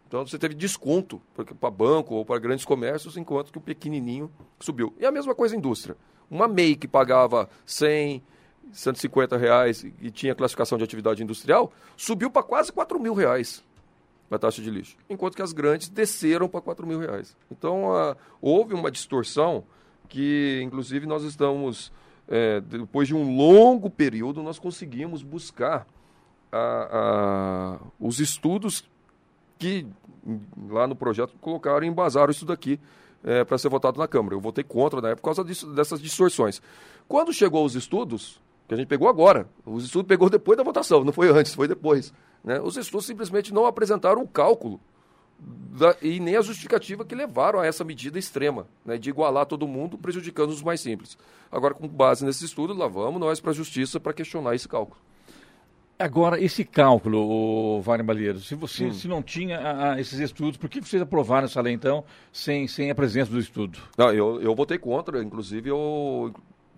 Então 0.08 0.26
você 0.26 0.38
teve 0.38 0.54
desconto 0.54 1.20
para 1.60 1.70
banco 1.70 2.14
ou 2.14 2.24
para 2.24 2.40
grandes 2.40 2.64
comércios, 2.64 3.18
enquanto 3.18 3.52
que 3.52 3.58
o 3.58 3.60
pequenininho 3.60 4.32
subiu. 4.58 4.94
E 4.98 5.04
a 5.04 5.12
mesma 5.12 5.34
coisa 5.34 5.54
a 5.54 5.58
indústria. 5.58 5.98
Uma 6.30 6.48
MEI 6.48 6.76
que 6.76 6.88
pagava 6.88 7.46
100, 7.66 8.22
150 8.72 9.36
reais 9.36 9.84
e 10.00 10.10
tinha 10.10 10.34
classificação 10.34 10.78
de 10.78 10.84
atividade 10.84 11.22
industrial, 11.22 11.70
subiu 11.94 12.30
para 12.30 12.42
quase 12.42 12.72
4 12.72 12.98
mil 12.98 13.12
reais 13.12 13.62
a 14.36 14.38
taxa 14.38 14.62
de 14.62 14.70
lixo, 14.70 14.96
enquanto 15.08 15.34
que 15.34 15.42
as 15.42 15.52
grandes 15.52 15.88
desceram 15.88 16.48
para 16.48 16.60
4 16.60 16.86
mil 16.86 17.00
reais. 17.00 17.36
Então, 17.50 17.94
a, 17.94 18.16
houve 18.40 18.74
uma 18.74 18.90
distorção 18.90 19.64
que, 20.08 20.60
inclusive, 20.64 21.06
nós 21.06 21.22
estamos, 21.24 21.92
é, 22.28 22.60
depois 22.60 23.08
de 23.08 23.14
um 23.14 23.36
longo 23.36 23.90
período, 23.90 24.42
nós 24.42 24.58
conseguimos 24.58 25.22
buscar 25.22 25.86
a, 26.52 27.78
a, 27.78 27.86
os 27.98 28.20
estudos 28.20 28.84
que 29.58 29.86
lá 30.68 30.86
no 30.86 30.96
projeto 30.96 31.34
colocaram 31.40 31.84
e 31.84 31.88
embasaram 31.88 32.30
isso 32.30 32.44
daqui 32.44 32.78
é, 33.22 33.44
para 33.44 33.58
ser 33.58 33.68
votado 33.68 33.98
na 33.98 34.08
Câmara. 34.08 34.34
Eu 34.34 34.40
votei 34.40 34.64
contra 34.64 35.00
na 35.00 35.08
época 35.08 35.22
por 35.22 35.34
causa 35.34 35.44
disso, 35.44 35.66
dessas 35.72 36.00
distorções. 36.00 36.60
Quando 37.06 37.32
chegou 37.32 37.64
os 37.64 37.74
estudos, 37.74 38.40
que 38.66 38.74
a 38.74 38.76
gente 38.76 38.86
pegou 38.86 39.08
agora, 39.08 39.48
os 39.64 39.84
estudos 39.84 40.08
pegou 40.08 40.30
depois 40.30 40.56
da 40.56 40.62
votação, 40.62 41.04
não 41.04 41.12
foi 41.12 41.28
antes, 41.30 41.54
foi 41.54 41.68
depois. 41.68 42.12
Né? 42.44 42.60
Os 42.60 42.76
estudos 42.76 43.06
simplesmente 43.06 43.52
não 43.52 43.66
apresentaram 43.66 44.22
o 44.22 44.28
cálculo 44.28 44.80
da, 45.38 45.96
e 46.02 46.20
nem 46.20 46.36
a 46.36 46.42
justificativa 46.42 47.04
que 47.04 47.14
levaram 47.14 47.60
a 47.60 47.66
essa 47.66 47.84
medida 47.84 48.18
extrema, 48.18 48.66
né, 48.84 48.98
de 48.98 49.08
igualar 49.08 49.46
todo 49.46 49.66
mundo, 49.66 49.96
prejudicando 49.96 50.50
os 50.50 50.62
mais 50.62 50.80
simples. 50.80 51.16
Agora, 51.50 51.74
com 51.74 51.88
base 51.88 52.24
nesse 52.24 52.44
estudo, 52.44 52.74
lá 52.74 52.88
vamos 52.88 53.20
nós 53.20 53.40
para 53.40 53.50
a 53.50 53.54
justiça 53.54 53.98
para 53.98 54.12
questionar 54.12 54.54
esse 54.54 54.68
cálculo. 54.68 55.00
Agora, 55.98 56.42
esse 56.42 56.64
cálculo, 56.64 57.18
o 57.18 57.82
Wagner 57.82 58.06
Balheiro, 58.06 58.40
se 58.40 58.54
você 58.54 58.86
hum. 58.86 58.92
se 58.92 59.06
não 59.06 59.22
tinha 59.22 59.58
a, 59.58 59.92
a, 59.92 60.00
esses 60.00 60.18
estudos, 60.18 60.56
por 60.56 60.68
que 60.70 60.80
vocês 60.80 61.02
aprovaram 61.02 61.44
essa 61.44 61.60
lei, 61.60 61.74
então, 61.74 62.04
sem, 62.32 62.66
sem 62.66 62.90
a 62.90 62.94
presença 62.94 63.30
do 63.30 63.38
estudo? 63.38 63.78
Não, 63.98 64.10
eu, 64.10 64.40
eu 64.40 64.54
votei 64.54 64.78
contra, 64.78 65.22
inclusive 65.22 65.68
eu 65.68 66.32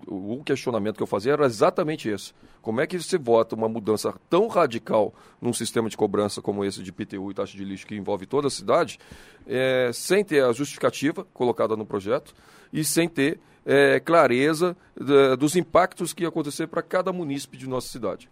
o 0.07 0.43
questionamento 0.45 0.97
que 0.97 1.03
eu 1.03 1.07
fazia 1.07 1.33
era 1.33 1.47
exatamente 1.47 2.09
esse. 2.09 2.33
Como 2.61 2.81
é 2.81 2.87
que 2.87 2.99
se 3.01 3.19
vota 3.19 3.55
uma 3.55 3.69
mudança 3.69 4.15
tão 4.31 4.47
radical 4.49 5.15
num 5.41 5.53
sistema 5.53 5.89
de 5.89 5.97
cobrança 5.97 6.41
como 6.41 6.65
esse 6.65 6.83
de 6.83 6.93
PTU 6.93 7.31
e 7.31 7.35
taxa 7.35 7.57
de 7.57 7.65
lixo 7.65 7.87
que 7.87 7.95
envolve 7.95 8.27
toda 8.27 8.47
a 8.47 8.51
cidade, 8.51 8.99
é, 9.47 9.91
sem 9.93 10.25
ter 10.25 10.45
a 10.45 10.53
justificativa 10.53 11.27
colocada 11.33 11.77
no 11.77 11.85
projeto 11.85 12.35
e 12.73 12.85
sem 12.85 13.09
ter 13.09 13.41
é, 13.65 14.01
clareza 14.01 14.77
de, 14.99 15.37
dos 15.37 15.57
impactos 15.57 16.13
que 16.13 16.23
ia 16.23 16.29
acontecer 16.29 16.67
para 16.67 16.83
cada 16.83 17.13
munícipe 17.13 17.57
de 17.57 17.69
nossa 17.69 17.89
cidade. 17.89 18.29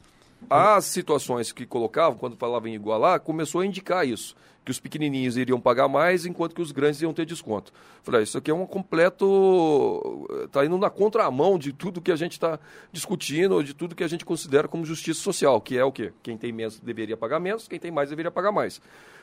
As 0.48 0.84
situações 0.86 1.52
que 1.52 1.66
colocavam, 1.66 2.18
quando 2.18 2.36
falavam 2.36 2.68
em 2.68 2.74
igualar, 2.74 3.20
começou 3.20 3.60
a 3.60 3.66
indicar 3.66 4.06
isso 4.06 4.34
que 4.64 4.70
os 4.70 4.78
pequenininhos 4.78 5.36
iriam 5.36 5.60
pagar 5.60 5.88
mais, 5.88 6.26
enquanto 6.26 6.54
que 6.54 6.60
os 6.60 6.70
grandes 6.70 7.00
iam 7.00 7.14
ter 7.14 7.24
desconto. 7.24 7.72
Falei, 8.02 8.20
ah, 8.20 8.22
isso 8.22 8.36
aqui 8.36 8.50
é 8.50 8.54
um 8.54 8.66
completo. 8.66 10.28
Está 10.44 10.64
indo 10.64 10.76
na 10.76 10.90
contramão 10.90 11.58
de 11.58 11.72
tudo 11.72 12.00
que 12.00 12.12
a 12.12 12.16
gente 12.16 12.32
está 12.32 12.58
discutindo, 12.92 13.62
de 13.64 13.74
tudo 13.74 13.94
que 13.94 14.04
a 14.04 14.08
gente 14.08 14.24
considera 14.24 14.68
como 14.68 14.84
justiça 14.84 15.20
social, 15.20 15.60
que 15.60 15.76
é 15.78 15.84
o 15.84 15.90
quê? 15.90 16.12
Quem 16.22 16.36
tem 16.36 16.52
menos 16.52 16.78
deveria 16.78 17.16
pagar 17.16 17.40
menos, 17.40 17.66
quem 17.66 17.78
tem 17.78 17.90
mais 17.90 18.10
deveria 18.10 18.30
pagar 18.30 18.52
mais. 18.52 18.80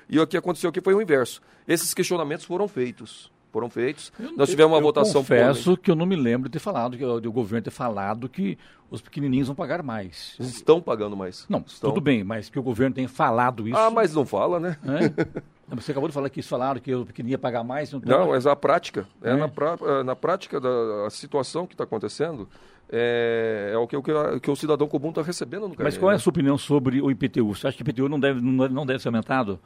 E 0.09 0.19
o 0.19 0.25
que 0.25 0.37
aconteceu 0.37 0.69
aqui 0.69 0.81
foi 0.81 0.93
o 0.93 1.01
inverso. 1.01 1.41
Esses 1.67 1.93
questionamentos 1.93 2.45
foram 2.45 2.67
feitos 2.67 3.31
foram 3.51 3.69
feitos. 3.69 4.11
Eu, 4.19 4.33
Nós 4.35 4.49
tivemos 4.49 4.71
uma 4.71 4.79
eu 4.79 4.83
votação. 4.83 5.21
Confesso 5.21 5.77
que 5.77 5.89
eu 5.89 5.95
não 5.95 6.05
me 6.05 6.15
lembro 6.15 6.49
de 6.49 6.53
ter 6.53 6.59
falado, 6.59 6.97
que 6.97 7.03
o 7.03 7.31
governo 7.31 7.63
ter 7.63 7.71
falado 7.71 8.29
que 8.29 8.57
os 8.89 9.01
pequenininhos 9.01 9.47
vão 9.47 9.55
pagar 9.55 9.83
mais. 9.83 10.35
Estão 10.39 10.81
pagando 10.81 11.15
mais. 11.15 11.45
Não, 11.49 11.63
Estão. 11.65 11.89
tudo 11.89 12.01
bem, 12.01 12.23
mas 12.23 12.49
que 12.49 12.57
o 12.57 12.63
governo 12.63 12.95
tenha 12.95 13.09
falado 13.09 13.67
isso. 13.67 13.77
Ah, 13.77 13.89
mas 13.89 14.13
não 14.13 14.25
fala, 14.25 14.59
né? 14.59 14.77
É? 14.85 15.47
Você 15.75 15.91
acabou 15.91 16.07
de 16.07 16.13
falar 16.13 16.29
que 16.29 16.39
isso 16.39 16.47
falaram 16.47 16.79
que 16.79 16.95
o 16.95 17.05
pequenininho 17.05 17.33
ia 17.33 17.37
pagar 17.37 17.61
mais. 17.61 17.91
Não, 17.91 17.99
não 17.99 18.29
mas 18.29 18.47
a 18.47 18.55
prática. 18.55 19.05
É, 19.21 19.31
é. 19.31 19.35
Na, 19.35 19.49
pra, 19.49 19.77
é, 19.81 20.03
na 20.03 20.15
prática 20.15 20.61
da 20.61 21.09
situação 21.09 21.67
que 21.67 21.73
está 21.73 21.83
acontecendo. 21.83 22.47
É, 22.89 23.71
é, 23.73 23.77
o 23.77 23.85
que, 23.85 23.97
o 23.97 24.01
que, 24.01 24.11
que, 24.41 24.49
o 24.49 24.55
cidadão 24.55 24.87
comum 24.87 25.09
está 25.09 25.21
recebendo 25.21 25.67
no 25.67 25.75
Mas 25.77 25.97
qual 25.97 26.09
é 26.09 26.15
a 26.15 26.19
sua 26.19 26.29
opinião 26.29 26.57
sobre 26.57 27.01
o 27.01 27.11
IPTU? 27.11 27.53
Você 27.53 27.67
acha 27.67 27.75
que 27.75 27.83
o 27.83 27.85
IPTU 27.85 28.07
não 28.07 28.17
deve, 28.17 28.39
não, 28.39 28.69
não 28.69 28.85
deve 28.85 29.01
ser 29.01 29.09
aumentado? 29.09 29.59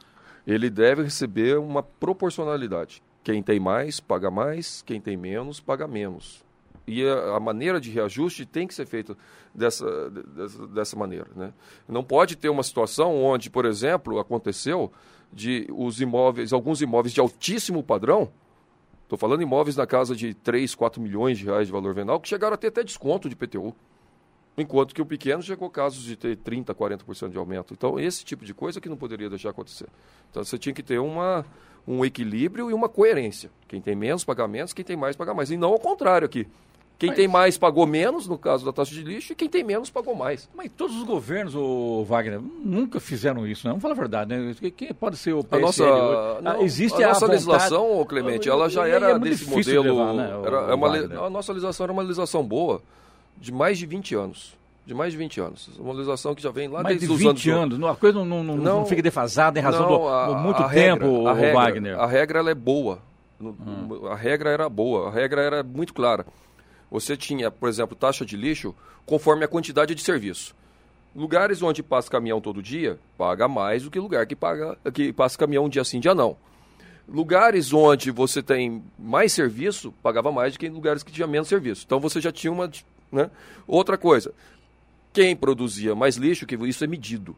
Ele 0.44 0.68
deve 0.68 1.04
receber 1.04 1.56
uma 1.56 1.84
proporcionalidade. 1.84 3.00
Quem 3.22 3.42
tem 3.42 3.60
mais, 3.60 4.00
paga 4.00 4.30
mais, 4.30 4.82
quem 4.82 5.00
tem 5.00 5.16
menos, 5.16 5.60
paga 5.60 5.86
menos. 5.86 6.44
E 6.86 7.06
a, 7.06 7.36
a 7.36 7.40
maneira 7.40 7.80
de 7.80 7.90
reajuste 7.90 8.44
tem 8.44 8.66
que 8.66 8.74
ser 8.74 8.86
feita 8.86 9.16
dessa, 9.54 10.10
dessa, 10.10 10.66
dessa 10.68 10.96
maneira. 10.96 11.28
Né? 11.34 11.52
Não 11.88 12.02
pode 12.02 12.36
ter 12.36 12.48
uma 12.48 12.62
situação 12.62 13.22
onde, 13.22 13.48
por 13.50 13.64
exemplo, 13.64 14.18
aconteceu 14.18 14.92
de 15.32 15.66
os 15.70 16.00
imóveis, 16.00 16.52
alguns 16.52 16.82
imóveis 16.82 17.14
de 17.14 17.20
altíssimo 17.20 17.82
padrão, 17.82 18.30
estou 19.02 19.18
falando 19.18 19.42
imóveis 19.42 19.76
na 19.76 19.86
casa 19.86 20.14
de 20.14 20.34
3, 20.34 20.74
4 20.74 21.00
milhões 21.00 21.38
de 21.38 21.44
reais 21.44 21.66
de 21.66 21.72
valor 21.72 21.94
venal, 21.94 22.20
que 22.20 22.28
chegaram 22.28 22.54
a 22.54 22.56
ter 22.56 22.68
até 22.68 22.82
desconto 22.82 23.28
de 23.28 23.36
PTU. 23.36 23.74
Enquanto 24.56 24.94
que 24.94 25.00
o 25.00 25.06
pequeno 25.06 25.42
chegou 25.42 25.70
casos 25.70 26.02
de 26.04 26.14
ter 26.14 26.36
30%, 26.36 26.74
40% 26.74 27.30
de 27.30 27.38
aumento. 27.38 27.72
Então, 27.72 27.98
esse 27.98 28.22
tipo 28.22 28.44
de 28.44 28.52
coisa 28.52 28.82
que 28.82 28.88
não 28.88 28.98
poderia 28.98 29.30
deixar 29.30 29.48
acontecer. 29.48 29.88
Então, 30.30 30.44
você 30.44 30.58
tinha 30.58 30.74
que 30.74 30.82
ter 30.82 30.98
uma, 30.98 31.46
um 31.86 32.04
equilíbrio 32.04 32.70
e 32.70 32.74
uma 32.74 32.88
coerência. 32.88 33.50
Quem 33.68 33.80
tem 33.80 33.94
menos 33.94 34.24
paga 34.24 34.46
menos, 34.46 34.72
quem 34.72 34.84
tem 34.84 34.96
mais 34.96 35.16
paga 35.16 35.34
mais. 35.34 35.50
E 35.50 35.56
não 35.56 35.70
ao 35.70 35.78
contrário 35.78 36.26
aqui. 36.26 36.46
Quem 36.98 37.08
Mas... 37.08 37.16
tem 37.16 37.26
mais 37.26 37.58
pagou 37.58 37.84
menos, 37.84 38.28
no 38.28 38.38
caso 38.38 38.64
da 38.64 38.72
taxa 38.72 38.94
de 38.94 39.02
lixo, 39.02 39.32
e 39.32 39.34
quem 39.34 39.48
tem 39.48 39.64
menos 39.64 39.90
pagou 39.90 40.14
mais. 40.14 40.48
Mas 40.54 40.70
todos 40.70 40.94
os 40.94 41.02
governos, 41.02 41.52
o 41.52 42.04
Wagner, 42.04 42.40
nunca 42.40 43.00
fizeram 43.00 43.44
isso, 43.44 43.66
né? 43.66 43.70
Vamos 43.70 43.82
falar 43.82 43.94
a 43.94 43.96
verdade, 43.96 44.36
né? 44.36 44.54
Quem 44.76 44.94
pode 44.94 45.16
ser 45.16 45.32
o 45.32 45.42
PSL? 45.42 45.56
A 45.56 45.66
nossa, 45.66 45.84
ah, 45.84 46.40
não, 46.40 46.62
existe 46.62 47.02
a, 47.02 47.08
nossa 47.08 47.26
vontade... 47.26 47.32
legislação, 47.32 48.04
Clemente, 48.04 48.48
ela 48.48 48.68
já 48.68 48.86
era 48.86 49.10
é 49.10 49.18
desse 49.18 49.50
modelo. 49.50 49.82
De 49.82 49.90
levar, 49.90 50.14
né, 50.14 50.30
era, 50.46 50.56
é 50.70 50.74
uma, 50.74 51.26
a 51.26 51.30
nossa 51.30 51.52
legislação 51.52 51.84
era 51.84 51.92
uma 51.92 52.02
legislação 52.02 52.44
boa 52.44 52.80
de 53.36 53.50
mais 53.50 53.78
de 53.78 53.86
20 53.86 54.14
anos 54.14 54.61
de 54.84 54.94
mais 54.94 55.12
de 55.12 55.18
20 55.18 55.40
anos. 55.40 55.70
Uma 55.78 55.92
legislação 55.92 56.34
que 56.34 56.42
já 56.42 56.50
vem 56.50 56.68
lá 56.68 56.82
mais 56.82 56.98
desde 56.98 57.16
de 57.16 57.24
20 57.24 57.50
anos. 57.50 57.74
anos. 57.74 57.90
A 57.90 57.94
coisa 57.94 58.18
não, 58.18 58.24
não, 58.24 58.42
não, 58.42 58.56
não, 58.56 58.86
fica 58.86 59.02
defasada 59.02 59.58
em 59.58 59.62
razão 59.62 59.86
do, 59.86 60.08
a, 60.08 60.38
muito 60.38 60.62
a 60.62 60.68
tempo, 60.68 61.24
regra, 61.24 61.30
a 61.30 61.34
regra, 61.34 61.54
Wagner. 61.54 62.00
A 62.00 62.06
regra 62.06 62.38
ela 62.40 62.50
é 62.50 62.54
boa. 62.54 62.98
Hum. 63.40 64.06
A 64.08 64.14
regra 64.14 64.50
era 64.50 64.68
boa, 64.68 65.08
a 65.08 65.10
regra 65.10 65.40
era 65.40 65.62
muito 65.62 65.94
clara. 65.94 66.26
Você 66.90 67.16
tinha, 67.16 67.50
por 67.50 67.68
exemplo, 67.68 67.96
taxa 67.96 68.24
de 68.24 68.36
lixo 68.36 68.74
conforme 69.06 69.44
a 69.44 69.48
quantidade 69.48 69.94
de 69.94 70.02
serviço. 70.02 70.54
Lugares 71.14 71.62
onde 71.62 71.82
passa 71.82 72.10
caminhão 72.10 72.40
todo 72.40 72.62
dia, 72.62 72.98
paga 73.18 73.46
mais 73.46 73.82
do 73.82 73.90
que 73.90 73.98
lugar 73.98 74.26
que, 74.26 74.34
paga, 74.34 74.78
que 74.94 75.12
passa 75.12 75.36
caminhão 75.36 75.66
um 75.66 75.68
dia 75.68 75.84
sim, 75.84 76.00
dia 76.00 76.14
não. 76.14 76.36
Lugares 77.08 77.72
onde 77.72 78.10
você 78.10 78.42
tem 78.42 78.82
mais 78.98 79.32
serviço, 79.32 79.92
pagava 80.02 80.32
mais 80.32 80.54
do 80.54 80.58
que 80.58 80.66
em 80.66 80.70
lugares 80.70 81.02
que 81.02 81.12
tinha 81.12 81.26
menos 81.26 81.48
serviço. 81.48 81.82
Então 81.84 82.00
você 82.00 82.20
já 82.20 82.32
tinha 82.32 82.52
uma. 82.52 82.70
Né? 83.10 83.30
Outra 83.66 83.98
coisa, 83.98 84.32
quem 85.12 85.36
produzia 85.36 85.94
mais 85.94 86.16
lixo, 86.16 86.46
que 86.46 86.54
isso 86.66 86.84
é 86.84 86.86
medido, 86.86 87.36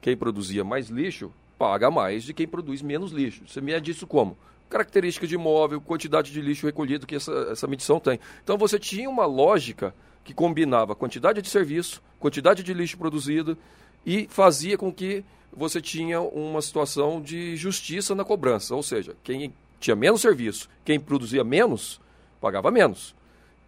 quem 0.00 0.16
produzia 0.16 0.64
mais 0.64 0.88
lixo 0.88 1.32
paga 1.58 1.90
mais 1.90 2.24
de 2.24 2.34
quem 2.34 2.46
produz 2.46 2.82
menos 2.82 3.12
lixo. 3.12 3.44
Você 3.46 3.60
mede 3.60 3.92
isso 3.92 4.06
como? 4.06 4.36
Característica 4.68 5.26
de 5.26 5.36
imóvel, 5.36 5.80
quantidade 5.80 6.32
de 6.32 6.40
lixo 6.40 6.66
recolhido 6.66 7.06
que 7.06 7.14
essa, 7.14 7.32
essa 7.52 7.66
medição 7.68 8.00
tem. 8.00 8.18
Então 8.42 8.58
você 8.58 8.78
tinha 8.78 9.08
uma 9.08 9.26
lógica 9.26 9.94
que 10.24 10.34
combinava 10.34 10.96
quantidade 10.96 11.40
de 11.40 11.48
serviço, 11.48 12.02
quantidade 12.18 12.64
de 12.64 12.74
lixo 12.74 12.98
produzido 12.98 13.56
e 14.04 14.26
fazia 14.28 14.76
com 14.76 14.92
que 14.92 15.24
você 15.52 15.80
tinha 15.80 16.20
uma 16.20 16.60
situação 16.62 17.20
de 17.20 17.54
justiça 17.56 18.14
na 18.14 18.24
cobrança. 18.24 18.74
Ou 18.74 18.82
seja, 18.82 19.14
quem 19.22 19.52
tinha 19.78 19.94
menos 19.94 20.20
serviço, 20.20 20.68
quem 20.84 20.98
produzia 20.98 21.44
menos, 21.44 22.00
pagava 22.40 22.70
menos. 22.70 23.14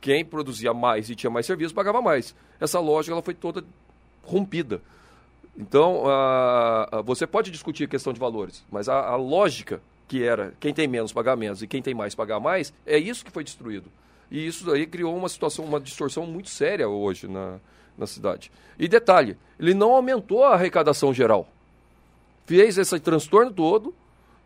Quem 0.05 0.23
produzia 0.23 0.75
mais 0.75 1.09
e 1.09 1.15
tinha 1.15 1.31
mais 1.31 1.47
serviço 1.47 1.75
pagava 1.75 2.03
mais. 2.03 2.35
Essa 2.61 2.79
lógica 2.79 3.15
ela 3.15 3.23
foi 3.23 3.33
toda 3.33 3.65
rompida. 4.23 4.83
Então, 5.57 6.03
uh, 6.05 7.03
você 7.03 7.27
pode 7.27 7.51
discutir 7.51 7.85
a 7.85 7.89
questão 7.89 8.13
de 8.13 8.21
valores, 8.21 8.63
mas 8.71 8.87
a, 8.87 9.01
a, 9.01 9.17
lógica 9.17 9.81
que 10.07 10.23
era 10.23 10.53
quem 10.61 10.75
tem 10.75 10.87
menos 10.87 11.11
pagar 11.11 11.37
menos 11.37 11.63
e 11.63 11.67
quem 11.67 11.81
tem 11.81 11.95
mais 11.95 12.15
pagar 12.15 12.39
mais, 12.39 12.71
é 12.85 12.99
isso 12.99 13.25
que 13.25 13.31
foi 13.31 13.43
destruído. 13.43 13.91
E 14.31 14.47
isso 14.47 14.67
daí 14.67 14.87
criou 14.87 15.17
uma 15.17 15.31
situação, 15.31 15.65
uma 15.65 15.81
distorção 15.81 16.27
muito 16.27 16.51
séria 16.51 16.87
hoje 16.87 17.27
na, 17.27 17.59
na 17.97 18.07
cidade. 18.07 18.53
E 18.79 18.87
detalhe, 18.87 19.39
ele 19.59 19.73
não 19.73 19.93
aumentou 19.93 20.45
a 20.45 20.53
arrecadação 20.53 21.15
geral. 21.15 21.49
Fez 22.45 22.77
esse 22.77 23.01
transtorno 23.01 23.51
todo, 23.51 23.95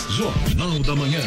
Jornal 0.09 0.79
da 0.79 0.95
Manhã. 0.95 1.19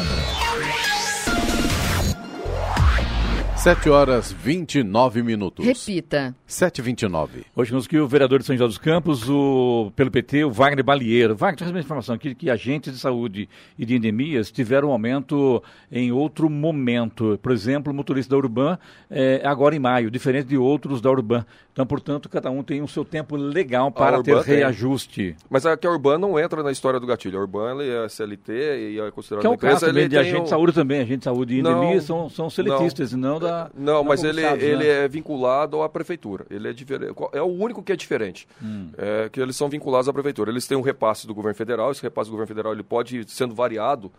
7 3.62 3.90
horas 3.90 4.32
29 4.32 5.22
minutos. 5.22 5.66
Repita. 5.66 6.34
7 6.46 6.78
e 6.78 6.82
29. 6.82 7.44
Hoje 7.54 7.74
nos 7.74 7.86
que 7.86 7.98
o 7.98 8.08
vereador 8.08 8.38
de 8.38 8.46
São 8.46 8.56
José 8.56 8.66
dos 8.66 8.78
Campos, 8.78 9.28
o, 9.28 9.92
pelo 9.94 10.10
PT, 10.10 10.44
o 10.44 10.50
Wagner 10.50 10.82
Balieiro. 10.82 11.36
Wagner, 11.36 11.68
eu 11.68 11.74
uma 11.74 11.80
informação 11.80 12.14
aqui 12.14 12.34
que 12.34 12.48
agentes 12.48 12.94
de 12.94 12.98
saúde 12.98 13.50
e 13.78 13.84
de 13.84 13.94
endemias 13.94 14.50
tiveram 14.50 14.88
um 14.88 14.92
aumento 14.92 15.62
em 15.92 16.10
outro 16.10 16.48
momento. 16.48 17.38
Por 17.42 17.52
exemplo, 17.52 17.92
o 17.92 17.94
motorista 17.94 18.30
da 18.30 18.38
Urban 18.38 18.78
é, 19.10 19.42
agora 19.44 19.76
em 19.76 19.78
maio, 19.78 20.10
diferente 20.10 20.46
de 20.48 20.56
outros 20.56 21.02
da 21.02 21.10
Urban. 21.10 21.44
Então, 21.72 21.86
portanto, 21.86 22.28
cada 22.30 22.50
um 22.50 22.62
tem 22.62 22.80
o 22.82 22.88
seu 22.88 23.04
tempo 23.04 23.36
legal 23.36 23.92
para 23.92 24.22
ter 24.22 24.42
tem. 24.42 24.56
reajuste. 24.56 25.36
Mas 25.50 25.66
é 25.66 25.76
que 25.76 25.86
a 25.86 25.90
Urban 25.90 26.16
não 26.18 26.38
entra 26.38 26.62
na 26.62 26.72
história 26.72 26.98
do 26.98 27.06
gatilho. 27.06 27.38
A 27.38 27.42
Urban 27.42 27.78
ele 27.78 27.90
é 27.90 28.08
CLT 28.08 28.52
e 28.94 29.00
é 29.00 29.10
considerada 29.10 29.42
Que 29.42 29.46
é 29.46 29.50
um 29.50 29.54
empresa. 29.54 29.74
caso 29.80 29.86
também 29.86 30.08
de 30.08 30.16
agente 30.16 30.40
um- 30.40 30.44
de 30.44 30.48
saúde 30.48 30.72
também. 30.72 31.00
Agente 31.00 31.18
de 31.18 31.24
saúde 31.24 31.54
e 31.56 31.62
Não, 31.62 31.76
endemias 31.82 32.04
são, 32.04 32.28
são 32.30 32.48
seletistas, 32.48 33.12
e 33.12 33.16
não 33.16 33.38
da. 33.38 33.49
Não, 33.74 34.04
mas 34.04 34.22
ele, 34.22 34.42
concursados, 34.42 34.64
ele 34.64 34.84
né? 34.84 35.04
é 35.04 35.08
vinculado 35.08 35.82
à 35.82 35.88
prefeitura. 35.88 36.46
Ele 36.50 36.68
é 36.68 36.72
diferente. 36.72 37.14
É 37.32 37.42
o 37.42 37.46
único 37.46 37.82
que 37.82 37.92
é 37.92 37.96
diferente. 37.96 38.46
Hum. 38.62 38.90
É 38.96 39.28
que 39.28 39.40
eles 39.40 39.56
são 39.56 39.68
vinculados 39.68 40.08
à 40.08 40.12
prefeitura. 40.12 40.50
Eles 40.50 40.66
têm 40.66 40.76
um 40.76 40.82
repasse 40.82 41.26
do 41.26 41.34
governo 41.34 41.56
federal. 41.56 41.90
Esse 41.90 42.02
repasse 42.02 42.28
do 42.28 42.32
governo 42.32 42.48
federal 42.48 42.72
ele 42.72 42.82
pode 42.82 43.18
ir 43.18 43.28
sendo 43.28 43.54
variado, 43.54 44.10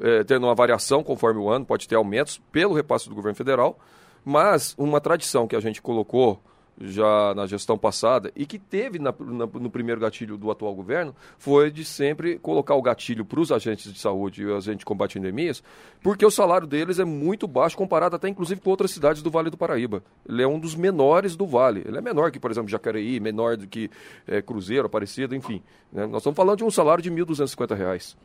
é, 0.00 0.24
tendo 0.24 0.46
uma 0.46 0.54
variação 0.54 1.02
conforme 1.02 1.40
o 1.40 1.48
ano, 1.48 1.64
pode 1.64 1.88
ter 1.88 1.94
aumentos 1.94 2.40
pelo 2.52 2.74
repasse 2.74 3.08
do 3.08 3.14
governo 3.14 3.36
federal. 3.36 3.78
Mas 4.24 4.74
uma 4.76 5.00
tradição 5.00 5.46
que 5.46 5.54
a 5.54 5.60
gente 5.60 5.80
colocou 5.80 6.40
já 6.80 7.34
na 7.34 7.46
gestão 7.46 7.78
passada 7.78 8.30
e 8.36 8.44
que 8.44 8.58
teve 8.58 8.98
na- 8.98 9.14
na- 9.18 9.46
no 9.46 9.70
primeiro 9.70 10.00
gatilho 10.00 10.36
do 10.36 10.50
atual 10.50 10.74
governo 10.74 11.14
foi 11.38 11.70
de 11.70 11.84
sempre 11.84 12.38
colocar 12.38 12.74
o 12.74 12.82
gatilho 12.82 13.24
para 13.24 13.40
os 13.40 13.50
agentes 13.50 13.92
de 13.92 13.98
saúde 13.98 14.42
e 14.42 14.46
os 14.46 14.64
agentes 14.66 14.80
de 14.80 14.84
combate 14.84 15.16
a 15.16 15.20
endemias, 15.20 15.62
porque 16.02 16.24
o 16.26 16.30
salário 16.30 16.66
deles 16.66 16.98
é 16.98 17.04
muito 17.04 17.46
baixo 17.46 17.76
comparado 17.76 18.14
até 18.16 18.28
inclusive 18.28 18.60
com 18.60 18.68
outras 18.70 18.90
cidades 18.90 19.22
do 19.22 19.30
Vale 19.30 19.48
do 19.48 19.56
Paraíba. 19.56 20.02
Ele 20.28 20.42
é 20.42 20.46
um 20.46 20.58
dos 20.58 20.74
menores 20.74 21.34
do 21.34 21.46
Vale. 21.46 21.82
Ele 21.86 21.96
é 21.96 22.00
menor 22.00 22.30
que, 22.30 22.38
por 22.38 22.50
exemplo, 22.50 22.68
Jacareí, 22.68 23.18
menor 23.20 23.56
do 23.56 23.66
que 23.66 23.90
eh, 24.26 24.42
Cruzeiro, 24.42 24.86
Aparecida, 24.86 25.34
enfim. 25.34 25.62
né? 25.92 26.04
Nós 26.06 26.18
estamos 26.20 26.36
falando 26.36 26.58
de 26.58 26.64
um 26.64 26.70
salário 26.70 27.02
de 27.02 27.10
1.250 27.10 27.74
reais 27.74 28.16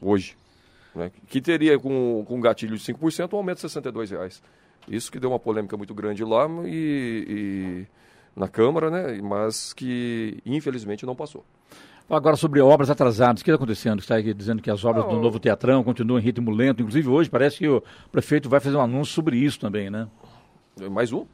hoje 0.00 0.36
né, 0.94 1.10
que 1.28 1.40
teria 1.40 1.78
com, 1.78 2.24
com 2.26 2.40
gatilho 2.40 2.76
de 2.76 2.82
5% 2.82 3.32
um 3.32 3.36
aumento 3.36 3.56
de 3.56 3.60
62 3.62 4.10
reais. 4.10 4.42
Isso 4.88 5.10
que 5.10 5.18
deu 5.18 5.30
uma 5.30 5.38
polêmica 5.38 5.76
muito 5.76 5.94
grande 5.94 6.24
lá 6.24 6.48
e, 6.64 7.26
e 7.28 7.86
na 8.38 8.48
Câmara, 8.48 8.90
né, 8.90 9.20
mas 9.22 9.72
que 9.72 10.38
infelizmente 10.44 11.04
não 11.06 11.14
passou. 11.14 11.44
Agora, 12.08 12.34
sobre 12.34 12.60
obras 12.60 12.90
atrasadas, 12.90 13.40
o 13.40 13.44
que 13.44 13.50
está 13.50 13.56
acontecendo? 13.56 14.02
Você 14.02 14.12
está 14.12 14.32
dizendo 14.32 14.60
que 14.60 14.68
as 14.68 14.84
obras 14.84 15.04
do 15.04 15.12
Não. 15.12 15.22
novo 15.22 15.38
teatrão 15.38 15.84
continuam 15.84 16.18
em 16.18 16.22
ritmo 16.22 16.50
lento. 16.50 16.82
Inclusive, 16.82 17.08
hoje 17.08 17.30
parece 17.30 17.58
que 17.58 17.68
o 17.68 17.80
prefeito 18.10 18.48
vai 18.48 18.58
fazer 18.58 18.76
um 18.76 18.80
anúncio 18.80 19.14
sobre 19.14 19.36
isso 19.36 19.60
também, 19.60 19.88
né? 19.88 20.08
Mais 20.90 21.12
um? 21.12 21.24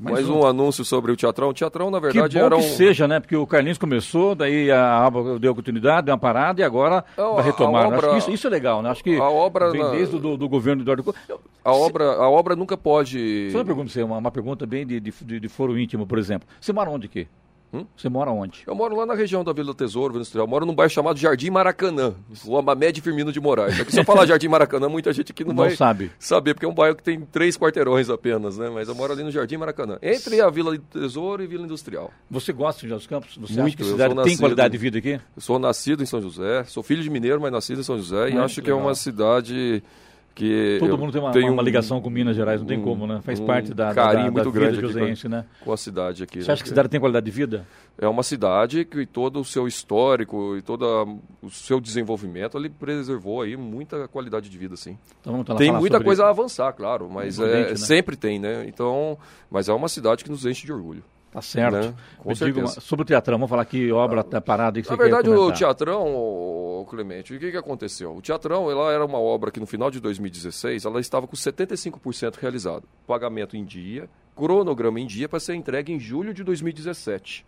Mais 0.00 0.14
Mais, 0.16 0.28
um. 0.28 0.40
um. 0.40 0.46
anúncio 0.46 0.84
sobre 0.84 1.12
o 1.12 1.16
Teatrão. 1.16 1.50
O 1.50 1.54
Teatrão, 1.54 1.90
na 1.90 1.98
Que 2.00 2.06
verdade, 2.06 2.38
bom 2.38 2.44
era 2.44 2.56
um... 2.56 2.60
que 2.60 2.68
seja, 2.70 3.06
né? 3.06 3.20
Porque 3.20 3.36
o 3.36 3.46
Carlinhos 3.46 3.78
começou, 3.78 4.34
daí 4.34 4.70
a 4.70 5.06
obra 5.06 5.38
deu 5.38 5.52
oportunidade, 5.52 6.06
deu 6.06 6.12
uma 6.14 6.18
parada 6.18 6.60
e 6.60 6.64
agora 6.64 7.04
Não, 7.16 7.34
vai 7.34 7.44
retomar. 7.44 7.86
obra- 7.86 8.10
que 8.10 8.16
isso, 8.18 8.30
isso 8.30 8.46
é 8.46 8.50
legal, 8.50 8.82
né? 8.82 8.90
Acho 8.90 9.04
que 9.04 9.16
a 9.16 9.28
obra 9.30 9.70
vem 9.70 9.80
na- 9.82 9.90
desde 9.90 10.16
o 10.16 10.18
do, 10.18 10.36
do 10.36 10.48
governo 10.48 10.82
do 10.82 10.90
Eduardo. 10.92 11.14
A 11.64 11.72
obra, 11.72 12.04
a 12.14 12.28
obra 12.28 12.56
nunca 12.56 12.76
pode... 12.76 13.50
Só 13.52 13.58
uma 13.58 13.64
pergunta 13.64 14.04
uma, 14.04 14.18
uma 14.18 14.30
pergunta 14.30 14.66
bem 14.66 14.86
de, 14.86 14.98
de, 14.98 15.12
de- 15.22 15.40
de 15.40 15.48
foro 15.48 15.78
íntimo, 15.78 16.06
por 16.06 16.18
exemplo. 16.18 16.48
Você 16.60 16.72
mora 16.72 16.90
onde 16.90 17.06
aqui? 17.06 17.28
Hum? 17.72 17.86
Você 17.96 18.08
mora 18.08 18.30
onde? 18.30 18.64
Eu 18.66 18.74
moro 18.74 18.94
lá 18.94 19.06
na 19.06 19.14
região 19.14 19.42
da 19.42 19.52
Vila 19.52 19.74
Tesouro, 19.74 20.12
Vila 20.12 20.20
Industrial. 20.20 20.44
Eu 20.44 20.48
moro 20.50 20.66
num 20.66 20.74
bairro 20.74 20.90
chamado 20.90 21.18
Jardim 21.18 21.48
Maracanã, 21.48 22.14
Rua 22.44 22.60
Mamed 22.60 23.00
Firmino 23.00 23.32
de 23.32 23.40
Moraes. 23.40 23.76
Só 23.78 23.84
que 23.84 23.92
se 23.92 24.00
eu 24.00 24.04
falar 24.04 24.26
Jardim 24.26 24.48
Maracanã, 24.48 24.90
muita 24.90 25.10
gente 25.12 25.32
aqui 25.32 25.42
não, 25.42 25.54
Não 25.54 25.64
vai 25.64 25.74
sabe. 25.74 26.10
saber, 26.18 26.52
porque 26.52 26.66
é 26.66 26.68
um 26.68 26.74
bairro 26.74 26.94
que 26.96 27.02
tem 27.02 27.20
três 27.22 27.56
quarteirões 27.56 28.10
apenas, 28.10 28.58
né? 28.58 28.68
Mas 28.68 28.88
eu 28.88 28.94
moro 28.94 29.12
ali 29.14 29.22
no 29.22 29.30
Jardim 29.30 29.56
Maracanã, 29.56 29.96
entre 30.02 30.38
a 30.40 30.50
Vila 30.50 30.76
Tesouro 30.90 31.42
e 31.42 31.46
Vila 31.46 31.64
Industrial. 31.64 32.10
Você 32.30 32.52
gosta 32.52 32.82
de 32.82 32.88
São 32.88 32.88
José 32.90 32.98
dos 32.98 33.06
Campos? 33.06 33.36
Você 33.38 33.52
acha 33.54 33.62
Muito, 33.62 33.76
que 33.78 33.82
a 33.82 33.86
cidade 33.86 34.12
sou 34.14 34.22
tem 34.22 34.24
nascido- 34.32 34.40
qualidade 34.40 34.72
de 34.72 34.78
vida 34.78 34.98
aqui? 34.98 35.20
Eu 35.34 35.40
sou 35.42 35.58
nascido 35.58 36.02
em 36.02 36.06
São 36.06 36.20
José, 36.20 36.64
sou 36.64 36.82
filho 36.82 37.02
de 37.02 37.08
mineiro, 37.08 37.40
mas 37.40 37.50
nascido 37.52 37.80
em 37.80 37.84
São 37.84 37.96
José, 37.96 38.28
e 38.28 38.32
Muito 38.32 38.44
acho 38.44 38.60
que 38.60 38.68
é 38.68 38.74
legal. 38.74 38.86
uma 38.86 38.94
cidade 38.94 39.82
que... 40.34 40.76
Todo 40.78 40.96
mundo 40.98 41.12
tem 41.12 41.20
uma, 41.20 41.30
uma 41.30 41.62
um- 41.62 41.64
ligação 41.64 42.00
com 42.00 42.10
Minas 42.10 42.36
Gerais, 42.36 42.60
não 42.60 42.66
tem 42.66 42.78
um- 42.78 42.82
como, 42.82 43.06
né? 43.06 43.20
Faz 43.22 43.40
um 43.40 43.46
parte 43.46 43.74
da, 43.74 43.88
da, 43.88 43.94
carinho 43.94 44.26
da, 44.26 44.42
muito 44.42 44.52
da 44.52 44.60
grande 44.60 44.80
joseense, 44.80 45.28
né? 45.28 45.44
com 45.64 45.72
a 45.72 45.76
cidade 45.76 46.22
aqui. 46.22 46.42
Você 46.42 46.48
né? 46.48 46.52
acha 46.54 46.62
que 46.62 46.68
a 46.68 46.72
cidade 46.72 46.88
tem 46.88 47.00
qualidade 47.00 47.26
de 47.26 47.32
vida? 47.32 47.66
É 47.98 48.08
uma 48.08 48.22
cidade 48.22 48.84
que 48.84 49.04
todo 49.04 49.40
o 49.40 49.44
seu 49.44 49.66
histórico 49.66 50.56
e 50.56 50.62
todo 50.62 51.18
o 51.42 51.50
seu 51.50 51.80
desenvolvimento 51.80 52.56
ele 52.56 52.70
preservou 52.70 53.42
aí 53.42 53.56
muita 53.56 54.08
qualidade 54.08 54.48
de 54.48 54.56
vida, 54.56 54.76
sim. 54.76 54.98
Então 55.20 55.42
tem 55.56 55.70
muita 55.72 56.02
coisa 56.02 56.24
a 56.24 56.30
avançar, 56.30 56.72
claro, 56.72 57.08
mas 57.10 57.38
é, 57.38 57.70
né? 57.70 57.76
sempre 57.76 58.16
tem, 58.16 58.38
né? 58.38 58.64
Então, 58.66 59.18
mas 59.50 59.68
é 59.68 59.72
uma 59.72 59.88
cidade 59.88 60.24
que 60.24 60.30
nos 60.30 60.46
enche 60.46 60.64
de 60.64 60.72
orgulho. 60.72 61.04
Tá 61.32 61.40
certo. 61.40 61.74
Né? 61.74 61.94
Com 62.18 62.28
uma- 62.30 62.66
sobre 62.68 63.02
o 63.02 63.06
teatrão, 63.06 63.38
vamos 63.38 63.48
falar 63.48 63.64
que 63.64 63.90
obra 63.90 64.22
tá 64.22 64.38
parada 64.38 64.78
aí 64.78 64.82
que 64.82 64.90
Na 64.90 64.96
você 64.96 65.02
verdade, 65.02 65.30
o. 65.30 65.50
Teatrão, 65.50 66.14
ô, 66.14 66.86
Clemente, 66.88 67.34
o 67.34 67.38
que, 67.40 67.50
que 67.50 67.56
aconteceu? 67.56 68.14
O 68.14 68.20
Teatrão 68.20 68.70
ela 68.70 68.92
era 68.92 69.04
uma 69.04 69.18
obra 69.18 69.50
que 69.50 69.58
no 69.58 69.66
final 69.66 69.90
de 69.90 69.98
2016 69.98 70.84
ela 70.84 71.00
estava 71.00 71.26
com 71.26 71.34
75% 71.34 72.36
realizado. 72.36 72.86
Pagamento 73.06 73.56
em 73.56 73.64
dia, 73.64 74.10
cronograma 74.36 75.00
em 75.00 75.06
dia 75.06 75.26
para 75.26 75.40
ser 75.40 75.54
entregue 75.54 75.90
em 75.90 75.98
julho 75.98 76.34
de 76.34 76.44
2017. 76.44 77.46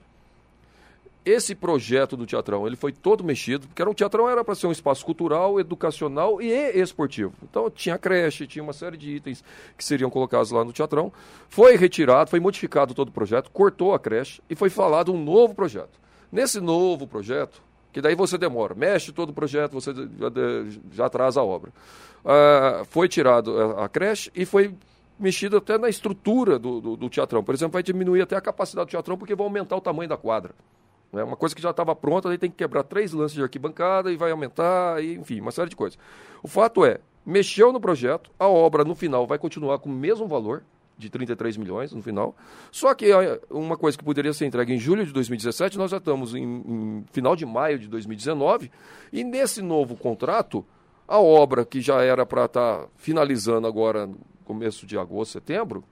Esse 1.24 1.54
projeto 1.54 2.18
do 2.18 2.26
Teatrão, 2.26 2.66
ele 2.66 2.76
foi 2.76 2.92
todo 2.92 3.24
mexido, 3.24 3.66
porque 3.66 3.80
era 3.80 3.90
um 3.90 3.94
Teatrão 3.94 4.28
era 4.28 4.44
para 4.44 4.54
ser 4.54 4.66
um 4.66 4.72
espaço 4.72 5.02
cultural, 5.06 5.58
educacional 5.58 6.42
e 6.42 6.50
esportivo. 6.78 7.32
Então 7.42 7.70
tinha 7.70 7.96
creche, 7.96 8.46
tinha 8.46 8.62
uma 8.62 8.74
série 8.74 8.98
de 8.98 9.16
itens 9.16 9.42
que 9.76 9.82
seriam 9.82 10.10
colocados 10.10 10.50
lá 10.50 10.62
no 10.62 10.72
Teatrão. 10.72 11.10
Foi 11.48 11.76
retirado, 11.76 12.28
foi 12.28 12.40
modificado 12.40 12.92
todo 12.92 13.08
o 13.08 13.12
projeto, 13.12 13.50
cortou 13.50 13.94
a 13.94 13.98
creche 13.98 14.42
e 14.50 14.54
foi 14.54 14.68
falado 14.68 15.14
um 15.14 15.24
novo 15.24 15.54
projeto. 15.54 15.98
Nesse 16.30 16.60
novo 16.60 17.06
projeto, 17.06 17.62
que 17.90 18.02
daí 18.02 18.14
você 18.14 18.36
demora, 18.36 18.74
mexe 18.74 19.10
todo 19.10 19.30
o 19.30 19.32
projeto, 19.32 19.72
você 19.72 19.94
já, 20.92 21.06
atrasa 21.06 21.40
a 21.40 21.44
obra. 21.44 21.72
Ah, 22.22 22.82
foi 22.90 23.08
tirado 23.08 23.58
a, 23.58 23.86
a 23.86 23.88
creche 23.88 24.30
e 24.34 24.44
foi 24.44 24.74
mexido 25.18 25.56
até 25.56 25.78
na 25.78 25.88
estrutura 25.88 26.58
do, 26.58 26.82
do, 26.82 26.96
do 26.96 27.08
teatrão. 27.08 27.42
Por 27.42 27.54
exemplo, 27.54 27.72
vai 27.72 27.82
diminuir 27.82 28.20
até 28.20 28.36
a 28.36 28.42
capacidade 28.42 28.88
do 28.88 28.90
teatrão 28.90 29.16
porque 29.16 29.34
vai 29.34 29.46
aumentar 29.46 29.76
o 29.76 29.80
tamanho 29.80 30.08
da 30.08 30.18
quadra. 30.18 30.52
É 31.18 31.24
uma 31.24 31.36
coisa 31.36 31.54
que 31.54 31.62
já 31.62 31.70
estava 31.70 31.94
pronta, 31.94 32.28
aí 32.28 32.38
tem 32.38 32.50
que 32.50 32.56
quebrar 32.56 32.82
três 32.82 33.12
lances 33.12 33.34
de 33.34 33.42
arquibancada 33.42 34.10
e 34.12 34.16
vai 34.16 34.30
aumentar, 34.30 35.02
e, 35.02 35.14
enfim, 35.14 35.40
uma 35.40 35.52
série 35.52 35.70
de 35.70 35.76
coisas. 35.76 35.98
O 36.42 36.48
fato 36.48 36.84
é, 36.84 36.98
mexeu 37.24 37.72
no 37.72 37.80
projeto, 37.80 38.30
a 38.38 38.48
obra 38.48 38.84
no 38.84 38.94
final 38.94 39.26
vai 39.26 39.38
continuar 39.38 39.78
com 39.78 39.88
o 39.88 39.92
mesmo 39.92 40.26
valor, 40.26 40.62
de 40.96 41.10
33 41.10 41.56
milhões 41.56 41.92
no 41.92 42.02
final. 42.02 42.34
Só 42.70 42.94
que 42.94 43.10
ah, 43.12 43.38
uma 43.50 43.76
coisa 43.76 43.98
que 43.98 44.04
poderia 44.04 44.32
ser 44.32 44.46
entregue 44.46 44.72
em 44.72 44.78
julho 44.78 45.04
de 45.04 45.12
2017, 45.12 45.76
nós 45.76 45.90
já 45.90 45.98
estamos 45.98 46.34
em, 46.34 46.42
em 46.42 47.04
final 47.12 47.34
de 47.34 47.44
maio 47.44 47.78
de 47.78 47.88
2019, 47.88 48.70
e 49.12 49.24
nesse 49.24 49.60
novo 49.60 49.96
contrato, 49.96 50.64
a 51.06 51.18
obra 51.18 51.64
que 51.64 51.80
já 51.80 52.02
era 52.02 52.24
para 52.24 52.46
estar 52.46 52.86
finalizando 52.96 53.66
agora 53.66 54.08
começo 54.44 54.86
de 54.86 54.98
agosto, 54.98 55.32
setembro, 55.32 55.84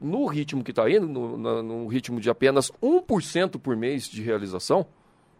no 0.00 0.26
ritmo 0.26 0.62
que 0.62 0.70
está 0.70 0.88
indo, 0.90 1.06
no, 1.08 1.36
na- 1.38 1.62
num 1.62 1.86
ritmo 1.86 2.20
de 2.20 2.30
apenas 2.30 2.70
1% 2.82 3.58
por 3.58 3.76
mês 3.76 4.08
de 4.08 4.22
realização, 4.22 4.86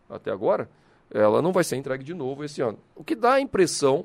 até 0.09 0.31
agora, 0.31 0.69
ela 1.11 1.41
não 1.41 1.53
vai 1.53 1.65
ser 1.65 1.77
entregue 1.77 2.03
de 2.05 2.15
novo 2.15 2.45
esse 2.45 2.61
ano. 2.61 2.79
O 2.95 3.03
que 3.05 3.15
dá 3.15 3.35
a 3.35 3.41
impressão 3.41 4.05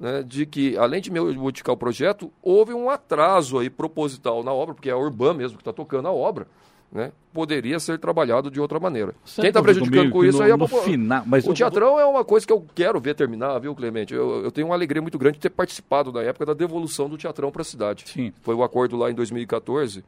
né, 0.00 0.22
de 0.22 0.44
que, 0.46 0.76
além 0.76 1.00
de 1.00 1.10
modificar 1.10 1.74
o 1.74 1.78
projeto, 1.78 2.32
houve 2.42 2.72
um 2.74 2.90
atraso 2.90 3.58
aí 3.58 3.70
proposital 3.70 4.42
na 4.42 4.52
obra, 4.52 4.74
porque 4.74 4.90
é 4.90 4.92
a 4.92 4.96
Urban 4.96 5.34
mesmo 5.34 5.56
que 5.56 5.62
está 5.62 5.72
tocando 5.72 6.08
a 6.08 6.12
obra, 6.12 6.46
né? 6.92 7.10
Poderia 7.32 7.80
ser 7.80 7.98
trabalhado 7.98 8.50
de 8.50 8.60
outra 8.60 8.78
maneira. 8.78 9.14
Você 9.24 9.40
Quem 9.40 9.48
está 9.48 9.62
prejudicando 9.62 9.96
comigo 10.10 10.12
com 10.18 10.24
isso 10.24 10.38
no- 10.38 10.44
aí 10.44 10.50
é 10.50 10.52
a 10.52 10.56
no 10.56 10.64
população. 10.66 10.92
final- 10.92 11.22
mas 11.26 11.46
o 11.46 11.54
teatrão 11.54 11.98
é 11.98 12.04
uma 12.04 12.24
coisa 12.24 12.46
que 12.46 12.52
eu 12.52 12.64
quero 12.74 13.00
ver 13.00 13.14
terminar, 13.14 13.58
viu, 13.58 13.74
Clemente? 13.74 14.12
Eu, 14.12 14.44
eu 14.44 14.50
tenho 14.52 14.66
uma 14.68 14.74
alegria 14.74 15.00
muito 15.00 15.18
grande 15.18 15.36
de 15.38 15.40
ter 15.40 15.50
participado 15.50 16.12
na 16.12 16.20
época 16.22 16.44
da 16.44 16.52
devolução 16.54 17.08
do 17.08 17.16
teatrão 17.16 17.50
para 17.50 17.62
a 17.62 17.64
cidade. 17.64 18.04
Sim. 18.06 18.32
Foi 18.42 18.54
o 18.54 18.62
acordo 18.62 18.96
lá 18.96 19.10
em 19.10 19.14
2014 19.14 20.04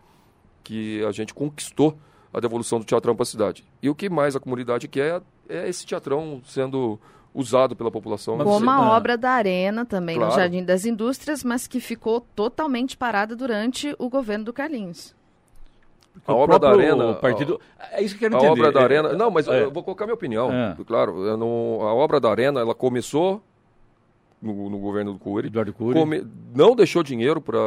que 0.62 1.02
a 1.04 1.12
gente 1.12 1.32
conquistou 1.32 1.96
a 2.32 2.40
devolução 2.40 2.78
do 2.78 2.84
teatrão 2.84 3.14
para 3.14 3.22
a 3.22 3.26
cidade. 3.26 3.64
E 3.82 3.88
o 3.88 3.94
que 3.94 4.10
mais 4.10 4.34
a 4.36 4.40
comunidade 4.40 4.86
quer 4.88 5.22
é 5.48 5.68
esse 5.68 5.86
teatrão 5.86 6.42
sendo 6.44 6.98
usado 7.32 7.74
pela 7.74 7.90
população. 7.90 8.36
Como 8.38 8.58
você- 8.60 8.66
a 8.68 8.72
ah. 8.72 8.96
obra 8.96 9.16
da 9.16 9.30
Arena 9.30 9.84
também 9.84 10.16
no 10.16 10.22
Claro. 10.26 10.40
Jardim 10.40 10.62
das 10.64 10.84
Indústrias, 10.84 11.42
mas 11.42 11.66
que 11.66 11.80
ficou 11.80 12.20
totalmente 12.34 12.96
parada 12.96 13.34
durante 13.34 13.94
o 13.98 14.08
governo 14.08 14.44
do 14.44 14.52
Carlinhos. 14.52 15.14
A 16.26 16.32
O 16.32 16.36
obra 16.38 16.58
da 16.58 16.70
Arena. 16.70 17.14
Partido... 17.14 17.60
É 17.92 18.02
isso 18.02 18.16
que 18.16 18.24
eu 18.24 18.28
A, 18.28 18.30
quero 18.30 18.42
a 18.42 18.46
entender. 18.46 18.60
obra 18.66 18.72
da 18.72 18.80
É, 18.80 18.84
Arena. 18.84 19.12
Não, 19.14 19.30
mas 19.30 19.46
é. 19.48 19.64
eu 19.64 19.70
vou 19.70 19.82
colocar 19.82 20.04
minha 20.06 20.14
opinião. 20.14 20.50
É. 20.52 20.76
Claro, 20.86 21.24
eu 21.24 21.36
não- 21.36 21.80
a 21.82 21.92
obra 21.94 22.18
da 22.20 22.30
Arena 22.30 22.60
ela 22.60 22.74
começou 22.74 23.42
no, 24.40 24.68
no 24.68 24.78
governo 24.78 25.12
do 25.14 25.18
Cury. 25.18 25.46
Eduardo 25.48 25.72
Cury. 25.72 25.98
Come- 25.98 26.26
não 26.54 26.76
deixou 26.76 27.02
dinheiro 27.02 27.40
para 27.40 27.58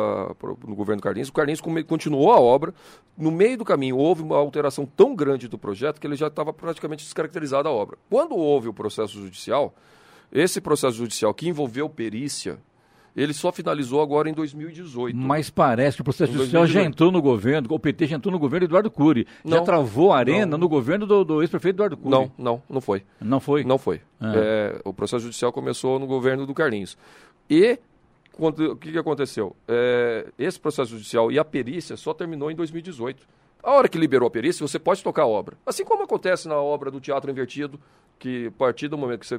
no 0.67 0.75
governo 0.75 1.01
Carlinhos. 1.01 1.29
O 1.29 1.33
Carlinhos 1.33 1.59
come- 1.61 1.83
continuou 1.83 2.31
a 2.31 2.39
obra. 2.39 2.73
No 3.17 3.31
meio 3.31 3.57
do 3.57 3.65
caminho 3.65 3.97
houve 3.97 4.21
uma 4.21 4.37
alteração 4.37 4.85
tão 4.85 5.15
grande 5.15 5.47
do 5.47 5.57
projeto 5.57 5.99
que 5.99 6.05
ele 6.05 6.15
já 6.15 6.27
estava 6.27 6.53
praticamente 6.53 7.03
descaracterizada 7.03 7.67
a 7.67 7.71
obra. 7.71 7.97
Quando 8.09 8.35
houve 8.35 8.67
o 8.67 8.73
processo 8.73 9.13
judicial, 9.13 9.73
esse 10.31 10.61
processo 10.61 10.95
judicial 10.97 11.33
que 11.33 11.49
envolveu 11.49 11.89
perícia, 11.89 12.59
ele 13.17 13.33
só 13.33 13.51
finalizou 13.51 13.99
agora 14.01 14.29
em 14.29 14.33
2018. 14.33 15.17
Mas 15.17 15.49
parece 15.49 15.97
que 15.97 16.01
o 16.01 16.03
processo 16.03 16.31
judicial 16.31 16.67
já 16.67 16.73
2018. 16.81 16.87
entrou 16.93 17.11
no 17.11 17.21
governo, 17.21 17.67
o 17.71 17.79
PT 17.79 18.05
já 18.07 18.15
entrou 18.15 18.31
no 18.31 18.37
governo 18.39 18.67
do 18.67 18.69
Eduardo 18.69 18.91
Cury. 18.91 19.27
Já 19.43 19.57
Não. 19.57 19.63
travou 19.65 20.13
a 20.13 20.17
arena 20.19 20.45
Não. 20.45 20.57
no 20.59 20.69
governo 20.69 21.05
do, 21.07 21.23
do 21.25 21.41
ex-prefeito 21.41 21.75
Eduardo 21.77 21.97
Cury. 21.97 22.09
Não, 22.11 22.31
não, 22.37 22.61
não 22.69 22.79
foi. 22.79 23.03
Não 23.19 23.39
foi? 23.39 23.63
Não 23.63 23.77
foi. 23.79 24.01
Ah. 24.21 24.33
É, 24.35 24.81
o 24.85 24.93
processo 24.93 25.23
judicial 25.23 25.51
começou 25.51 25.97
no 25.99 26.05
governo 26.05 26.45
do 26.45 26.53
Carlinhos. 26.53 26.97
E 27.49 27.79
quando- 28.33 28.73
o 28.73 28.75
que, 28.75 28.91
que 28.91 28.97
aconteceu? 28.99 29.55
É, 29.67 30.27
esse 30.37 30.59
processo 30.59 30.91
judicial 30.91 31.31
e 31.31 31.39
a 31.39 31.43
perícia 31.43 31.97
só 31.97 32.13
terminou 32.13 32.51
em 32.51 32.55
2018. 32.55 33.27
A 33.63 33.71
hora 33.71 33.89
que 33.89 33.97
liberou 33.97 34.27
a 34.27 34.31
perícia, 34.31 34.65
você 34.65 34.77
pode 34.77 35.03
tocar 35.03 35.23
a 35.23 35.27
obra. 35.27 35.57
Assim 35.65 35.83
como 35.83 36.03
acontece 36.03 36.47
na 36.47 36.55
obra 36.55 36.91
do 36.91 37.01
Teatro 37.01 37.29
Invertido, 37.31 37.79
que 38.19 38.47
a 38.47 38.51
partir 38.51 38.87
do 38.87 38.97
momento 38.97 39.21
que 39.21 39.27
você 39.27 39.37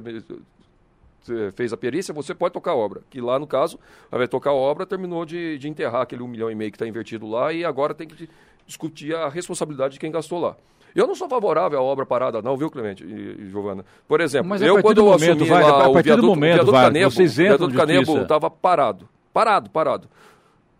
fez 1.55 1.73
a 1.73 1.77
perícia, 1.77 2.13
você 2.13 2.33
pode 2.33 2.53
tocar 2.53 2.71
a 2.71 2.75
obra. 2.75 3.01
Que 3.09 3.21
lá, 3.21 3.37
no 3.39 3.47
caso, 3.47 3.79
vai 4.11 4.27
tocar 4.27 4.51
a 4.51 4.53
obra, 4.53 4.85
terminou 4.85 5.25
de, 5.25 5.57
de 5.57 5.67
enterrar 5.67 6.01
aquele 6.01 6.23
um 6.23 6.27
milhão 6.27 6.49
e 6.49 6.55
meio 6.55 6.71
que 6.71 6.75
está 6.75 6.87
invertido 6.87 7.27
lá 7.27 7.53
e 7.53 7.63
agora 7.65 7.93
tem 7.93 8.07
que 8.07 8.29
discutir 8.65 9.15
a 9.15 9.29
responsabilidade 9.29 9.93
de 9.93 9.99
quem 9.99 10.11
gastou 10.11 10.39
lá. 10.39 10.55
Eu 10.95 11.05
não 11.05 11.15
sou 11.15 11.29
favorável 11.29 11.79
à 11.79 11.81
obra 11.81 12.05
parada, 12.05 12.41
não, 12.41 12.57
viu, 12.57 12.69
Clemente 12.69 13.03
e, 13.03 13.43
e 13.43 13.49
Giovana? 13.49 13.85
Por 14.07 14.21
exemplo, 14.21 14.49
Mas 14.49 14.61
eu 14.61 14.81
quando 14.81 14.95
do 14.95 15.01
eu 15.01 15.05
momento, 15.05 15.43
assumi 15.43 15.49
Wagner, 15.49 15.71
lá 15.71 15.83
a 15.83 15.89
o 15.89 15.93
partir 15.93 16.09
do 16.09 16.13
viaduto, 16.13 16.27
momento, 16.27 16.53
viaduto 16.53 16.71
Wagner, 16.71 16.91
Canebo, 16.93 17.11
vocês 17.11 17.35
viaduto 17.35 17.75
Canebo 17.75 18.21
estava 18.21 18.49
parado, 18.49 19.09
parado, 19.31 19.69
parado. 19.69 20.07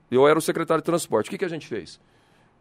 Eu 0.09 0.27
era 0.27 0.37
o 0.37 0.41
secretário 0.41 0.81
de 0.81 0.85
transporte. 0.85 1.27
O 1.27 1.29
que, 1.29 1.37
que 1.37 1.45
a 1.45 1.49
gente 1.49 1.67
fez? 1.67 1.99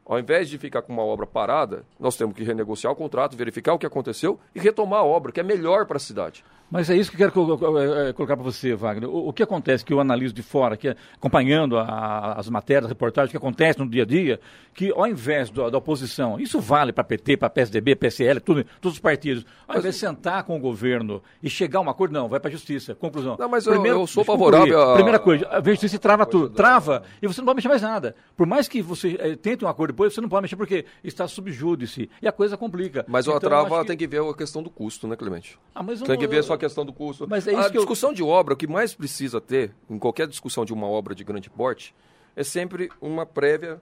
Ao 0.04 0.18
invés 0.18 0.48
de 0.48 0.58
ficar 0.58 0.82
com 0.82 0.92
uma 0.92 1.02
obra 1.02 1.26
parada, 1.26 1.84
nós 1.98 2.16
temos 2.16 2.34
que 2.34 2.42
renegociar 2.42 2.92
o 2.92 2.96
contrato, 2.96 3.36
verificar 3.36 3.74
o 3.74 3.78
que 3.78 3.86
aconteceu 3.86 4.38
e 4.54 4.60
retomar 4.60 5.00
a 5.00 5.04
obra, 5.04 5.32
que 5.32 5.40
é 5.40 5.42
melhor 5.42 5.86
para 5.86 5.96
a 5.96 6.00
cidade. 6.00 6.44
Mas 6.70 6.90
é 6.90 6.96
isso 6.96 7.10
que 7.10 7.16
eu 7.16 7.30
quero 7.30 7.32
colo- 7.32 7.78
eh, 7.80 8.12
colocar 8.12 8.36
para 8.36 8.44
você, 8.44 8.74
Wagner. 8.74 9.08
O, 9.08 9.32
que 9.32 9.42
acontece 9.42 9.82
que 9.84 9.92
eu 9.92 10.00
analiso 10.00 10.34
de 10.34 10.42
fora, 10.42 10.76
que 10.76 10.88
é, 10.88 10.96
acompanhando 11.16 11.78
a- 11.78 12.34
as 12.36 12.48
matérias, 12.50 12.84
as 12.84 12.90
reportagens 12.90 13.30
que 13.30 13.36
acontecem 13.38 13.82
no 13.82 13.90
dia 13.90 14.02
a 14.02 14.06
dia, 14.06 14.38
que 14.74 14.92
ao 14.92 15.06
invés 15.06 15.48
do- 15.48 15.70
da 15.70 15.78
oposição, 15.78 16.38
isso 16.38 16.60
vale 16.60 16.92
para 16.92 17.02
PT, 17.04 17.38
para 17.38 17.48
PSDB, 17.48 17.96
PSL, 17.96 18.38
tudo, 18.40 18.64
todos 18.82 18.96
os 18.96 19.00
partidos, 19.00 19.46
ao 19.66 19.78
invés 19.78 19.94
de 19.94 20.00
sentar 20.00 20.42
com 20.44 20.56
o 20.56 20.60
governo 20.60 21.22
e 21.42 21.48
chegar 21.48 21.78
a 21.78 21.82
um 21.82 21.88
acordo, 21.88 22.12
não, 22.12 22.28
vai 22.28 22.38
para 22.38 22.48
a 22.48 22.52
justiça. 22.52 22.94
Conclusão. 22.94 23.36
Não, 23.38 23.48
mas 23.48 23.66
eu- 23.66 23.72
eu 23.86 24.06
sou 24.06 24.22
favorável 24.24 24.78
a- 24.90 24.94
Primeira 24.94 25.18
coisa, 25.18 25.48
a 25.48 25.62
justiça 25.62 25.98
trava 25.98 26.26
tudo, 26.26 26.50
da- 26.50 26.54
trava 26.56 27.02
e 27.22 27.26
você 27.26 27.40
não 27.40 27.46
pode 27.46 27.56
mexer 27.56 27.68
mais 27.68 27.80
nada. 27.82 28.14
Por 28.36 28.46
mais 28.46 28.68
que 28.68 28.82
você 28.82 29.16
eh, 29.18 29.36
tente 29.36 29.64
um 29.64 29.68
acordo 29.68 29.92
depois, 29.92 30.12
você 30.12 30.20
não 30.20 30.28
pode 30.28 30.42
mexer 30.42 30.56
porque 30.56 30.84
está 31.02 31.26
subjúdice 31.26 32.10
e 32.20 32.28
a 32.28 32.32
coisa 32.32 32.56
complica. 32.58 33.06
Mas 33.08 33.26
a 33.26 33.30
Então, 33.30 33.34
eu 33.36 33.40
trava 33.40 33.80
que- 33.80 33.86
tem 33.86 33.96
que 33.96 34.06
ver 34.06 34.20
a 34.22 34.34
questão 34.34 34.62
do 34.62 34.68
custo, 34.68 35.08
né, 35.08 35.16
Clemente? 35.16 35.58
Ah, 35.74 35.82
mas 35.82 36.02
Tem 36.02 36.18
que 36.18 36.26
ver 36.26 36.42
só 36.44 36.57
a 36.58 36.60
questão 36.68 36.84
do 36.84 36.92
custo. 36.92 37.26
Mas 37.28 37.46
é 37.48 37.52
isso 37.52 37.60
a 37.60 37.70
que 37.70 37.76
eu- 37.78 37.80
discussão 37.80 38.12
de 38.12 38.22
obra, 38.22 38.54
o 38.54 38.56
que 38.56 38.66
mais 38.66 38.94
precisa 38.94 39.40
ter, 39.40 39.72
em 39.88 39.98
qualquer 39.98 40.26
discussão 40.28 40.64
de 40.64 40.72
uma 40.72 40.86
obra 40.86 41.14
de 41.14 41.24
grande 41.24 41.48
porte, 41.48 41.94
é 42.36 42.44
sempre 42.44 42.90
uma 43.00 43.24
prévia 43.24 43.80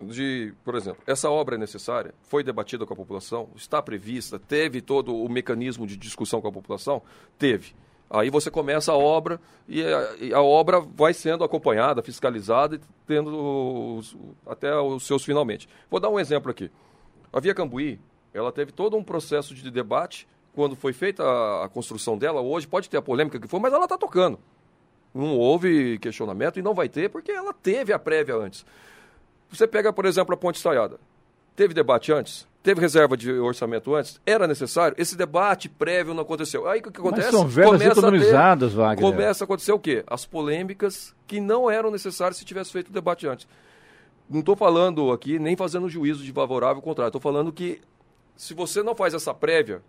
de, 0.00 0.52
por 0.64 0.74
exemplo, 0.74 1.02
essa 1.06 1.30
obra 1.30 1.54
é 1.54 1.58
necessária, 1.58 2.12
foi 2.22 2.42
debatida 2.42 2.84
com 2.84 2.92
a 2.92 2.96
população, 2.96 3.48
está 3.54 3.80
prevista, 3.80 4.38
teve 4.38 4.80
todo 4.82 5.14
o 5.14 5.28
mecanismo 5.28 5.86
de 5.86 5.96
discussão 5.96 6.40
com 6.40 6.48
a 6.48 6.52
população? 6.52 7.00
Teve. 7.38 7.74
Aí 8.10 8.28
você 8.28 8.50
começa 8.50 8.92
a 8.92 8.96
obra 8.96 9.40
e 9.66 9.82
a, 9.82 10.16
e 10.20 10.34
a 10.34 10.42
obra 10.42 10.78
vai 10.80 11.14
sendo 11.14 11.42
acompanhada, 11.42 12.02
fiscalizada 12.02 12.76
e 12.76 12.80
tendo 13.06 13.96
os- 13.98 14.16
até 14.46 14.76
os 14.78 15.06
seus 15.06 15.24
finalmente. 15.24 15.68
Vou 15.90 15.98
dar 15.98 16.10
um 16.10 16.20
exemplo 16.20 16.50
aqui. 16.50 16.70
A 17.32 17.40
Via 17.40 17.54
Cambuí, 17.54 17.98
ela 18.34 18.52
teve 18.52 18.72
todo 18.72 18.96
um 18.96 19.02
processo 19.02 19.54
de 19.54 19.70
debate 19.70 20.28
quando 20.54 20.76
foi 20.76 20.92
feita 20.92 21.22
a, 21.22 21.64
a 21.64 21.68
construção 21.68 22.16
dela. 22.16 22.40
Hoje 22.40 22.66
pode 22.66 22.88
ter 22.88 22.96
a 22.96 23.02
polêmica 23.02 23.38
que 23.38 23.48
for, 23.48 23.60
mas 23.60 23.72
ela 23.72 23.84
está 23.84 23.98
tocando. 23.98 24.38
Não 25.12 25.36
houve 25.36 25.98
questionamento 25.98 26.58
e 26.58 26.62
não 26.62 26.74
vai 26.74 26.88
ter 26.88 27.08
porque 27.08 27.30
ela 27.30 27.52
teve 27.52 27.92
a 27.92 27.98
prévia 27.98 28.36
antes. 28.36 28.64
Você 29.50 29.66
pega, 29.66 29.92
por 29.92 30.06
exemplo, 30.06 30.34
a 30.34 30.36
Ponte 30.36 30.56
Estaiada. 30.56 30.98
Teve 31.54 31.72
debate 31.72 32.12
antes? 32.12 32.48
Teve 32.64 32.80
reserva 32.80 33.16
de 33.16 33.30
orçamento 33.30 33.94
antes? 33.94 34.20
Era 34.24 34.48
necessário? 34.48 34.96
Esse 34.98 35.16
debate 35.16 35.68
prévio 35.68 36.14
não 36.14 36.22
aconteceu. 36.22 36.66
Aí 36.68 36.80
o 36.80 36.82
que, 36.82 36.88
acontece? 36.88 37.30
são 37.30 37.46
verbas 37.46 37.74
Começa 37.74 37.94
ter- 37.94 38.00
economizadas, 38.00 38.72
Wagner. 38.72 39.10
Começa 39.10 39.44
a 39.44 39.46
acontecer 39.46 39.72
o 39.72 39.78
quê? 39.78 40.02
As 40.06 40.24
polêmicas 40.24 41.14
que 41.26 41.40
não 41.40 41.70
eram 41.70 41.90
necessárias 41.90 42.38
se 42.38 42.44
tivesse 42.44 42.72
feito 42.72 42.88
o 42.88 42.92
debate 42.92 43.26
antes. 43.26 43.46
Não 44.28 44.40
estou 44.40 44.56
falando 44.56 45.12
aqui 45.12 45.38
nem 45.38 45.54
fazendo 45.56 45.88
juízo 45.88 46.24
de 46.24 46.32
favorável 46.32 46.76
ou 46.76 46.82
contrário. 46.82 47.10
Estou 47.10 47.20
falando 47.20 47.52
que 47.52 47.80
se 48.34 48.54
você 48.54 48.82
não 48.82 48.94
faz 48.96 49.14
essa 49.14 49.32
prévia, 49.34 49.82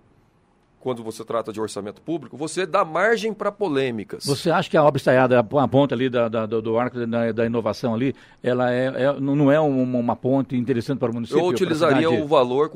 quando 0.85 1.01
você 1.03 1.25
trata 1.25 1.51
de 1.51 1.59
orçamento 1.59 1.99
público, 1.99 2.37
você 2.37 2.63
dá 2.63 2.85
margem 2.85 3.33
para 3.33 3.51
polêmicas. 3.51 4.23
Você 4.23 4.51
acha 4.51 4.69
que 4.69 4.77
a 4.77 4.83
obra 4.83 4.99
estaiada, 4.99 5.39
a 5.39 5.67
ponta 5.67 5.95
ali 5.95 6.09
da, 6.09 6.29
da- 6.29 6.45
do, 6.45 6.77
arco 6.77 7.03
da, 7.07 7.31
da 7.31 7.43
inovação 7.43 7.95
ali, 7.95 8.13
ela 8.43 8.71
é, 8.71 8.85
é- 8.95 9.19
não 9.19 9.35
não 9.35 9.51
é 9.51 9.59
uma, 9.59 9.97
uma 9.97 10.15
ponte 10.15 10.55
interessante 10.55 10.99
para 10.99 11.09
o 11.09 11.13
município? 11.15 11.41
Eu 11.41 11.47
utilizaria 11.47 12.07
o 12.11 12.27
valor 12.27 12.69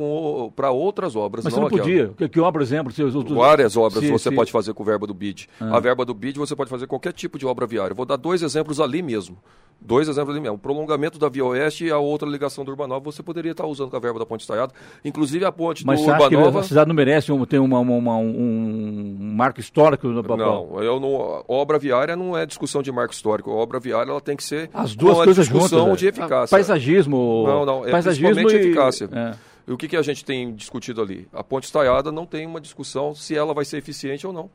para 0.56 0.72
outras 0.72 1.15
obras. 1.15 1.45
Mas 1.45 1.54
você 1.54 1.60
não 1.60 1.69
podia. 1.69 2.08
Que, 2.17 2.28
que 2.28 2.39
obra, 2.39 2.63
exemplo? 2.63 2.91
Se, 2.91 3.04
os- 3.04 3.13
Várias 3.13 3.78
obras 3.78 4.04
se- 4.04 4.10
você 4.10 4.30
se- 4.30 4.36
pode 4.36 4.52
fazer 4.52 4.74
com 4.74 4.84
verba 4.84 5.06
do 5.06 5.13
BID. 5.13 5.48
A 5.60 5.80
verba 5.80 6.04
do 6.04 6.15
BID 6.15 6.39
você 6.39 6.56
pode 6.56 6.72
fazer 6.72 6.88
qualquer 6.88 7.13
tipo 7.13 7.38
de 7.38 7.45
obra 7.45 7.67
viária. 7.67 7.91
Eu 7.91 7.95
vou 7.95 8.08
dar 8.08 8.15
dois 8.17 8.41
exemplos 8.41 8.80
ali 8.80 9.04
mesmo. 9.04 9.38
Dois 9.82 10.10
exemplos 10.10 10.36
ali 10.36 10.41
mesmo. 10.41 10.58
O 10.58 10.60
prolongamento 10.60 11.17
da 11.17 11.30
Via 11.30 11.45
Oeste 11.45 11.86
e 11.86 11.89
a 11.91 11.98
outra 11.98 12.28
ligação 12.28 12.65
do 12.65 12.72
Urbanova 12.72 13.00
você 13.00 13.24
poderia 13.24 13.52
estar 13.52 13.65
usando 13.65 13.89
com 13.89 13.95
a 13.95 14.00
verba 14.00 14.19
da 14.19 14.26
Ponte 14.26 14.41
Estaiada. 14.41 14.74
Inclusive 15.06 15.45
a 15.45 15.54
ponte 15.54 15.86
Mas 15.86 16.02
do 16.02 16.12
Urbanova... 16.12 16.60
a 16.60 16.63
cidade 16.63 16.89
não 16.89 16.93
merece 16.95 17.32
um, 17.32 17.45
ter 17.45 17.60
uma, 17.60 17.80
uma- 17.80 17.95
uma- 17.99 18.17
um, 18.17 19.17
um 19.19 19.33
marco 19.35 19.59
histórico? 19.59 20.07
No, 20.07 20.21
Não, 20.23 20.81
eu 20.83 20.99
não, 20.99 21.43
obra 21.47 21.77
viária 21.77 22.15
não 22.15 22.35
é 22.38 22.45
discussão 22.45 22.81
de 22.81 22.91
marco 22.91 23.13
histórico. 23.13 23.51
A 23.51 23.55
obra 23.55 23.79
viária 23.79 24.09
ela 24.12 24.21
tem 24.21 24.35
que 24.35 24.43
ser 24.43 24.69
As 24.73 24.95
duas 24.95 25.17
uma 25.17 25.25
coisas 25.25 25.47
discussão 25.47 25.79
juntas. 25.85 25.99
de 25.99 26.05
é. 26.07 26.09
eficácia. 26.09 26.55
Paisagismo. 26.55 27.43
Não, 27.45 27.65
não, 27.65 27.88
é 27.88 27.91
paisagismo 27.91 28.29
principalmente 28.29 28.63
e- 28.65 28.69
eficácia. 28.69 29.09
é. 29.12 29.35
E 29.67 29.71
o 29.71 29.77
que, 29.77 29.88
que 29.88 29.95
a 29.95 30.01
gente 30.01 30.25
tem 30.25 30.51
discutido 30.55 30.99
ali? 30.99 31.27
A 31.31 31.43
ponte 31.43 31.65
estaiada 31.65 32.12
não 32.12 32.25
tem 32.25 32.47
uma 32.47 32.59
discussão 32.59 33.13
se 33.13 33.35
ela 33.35 33.53
vai 33.53 33.63
ser 33.63 33.77
eficiente 33.77 34.25
ou 34.25 34.33
não 34.33 34.49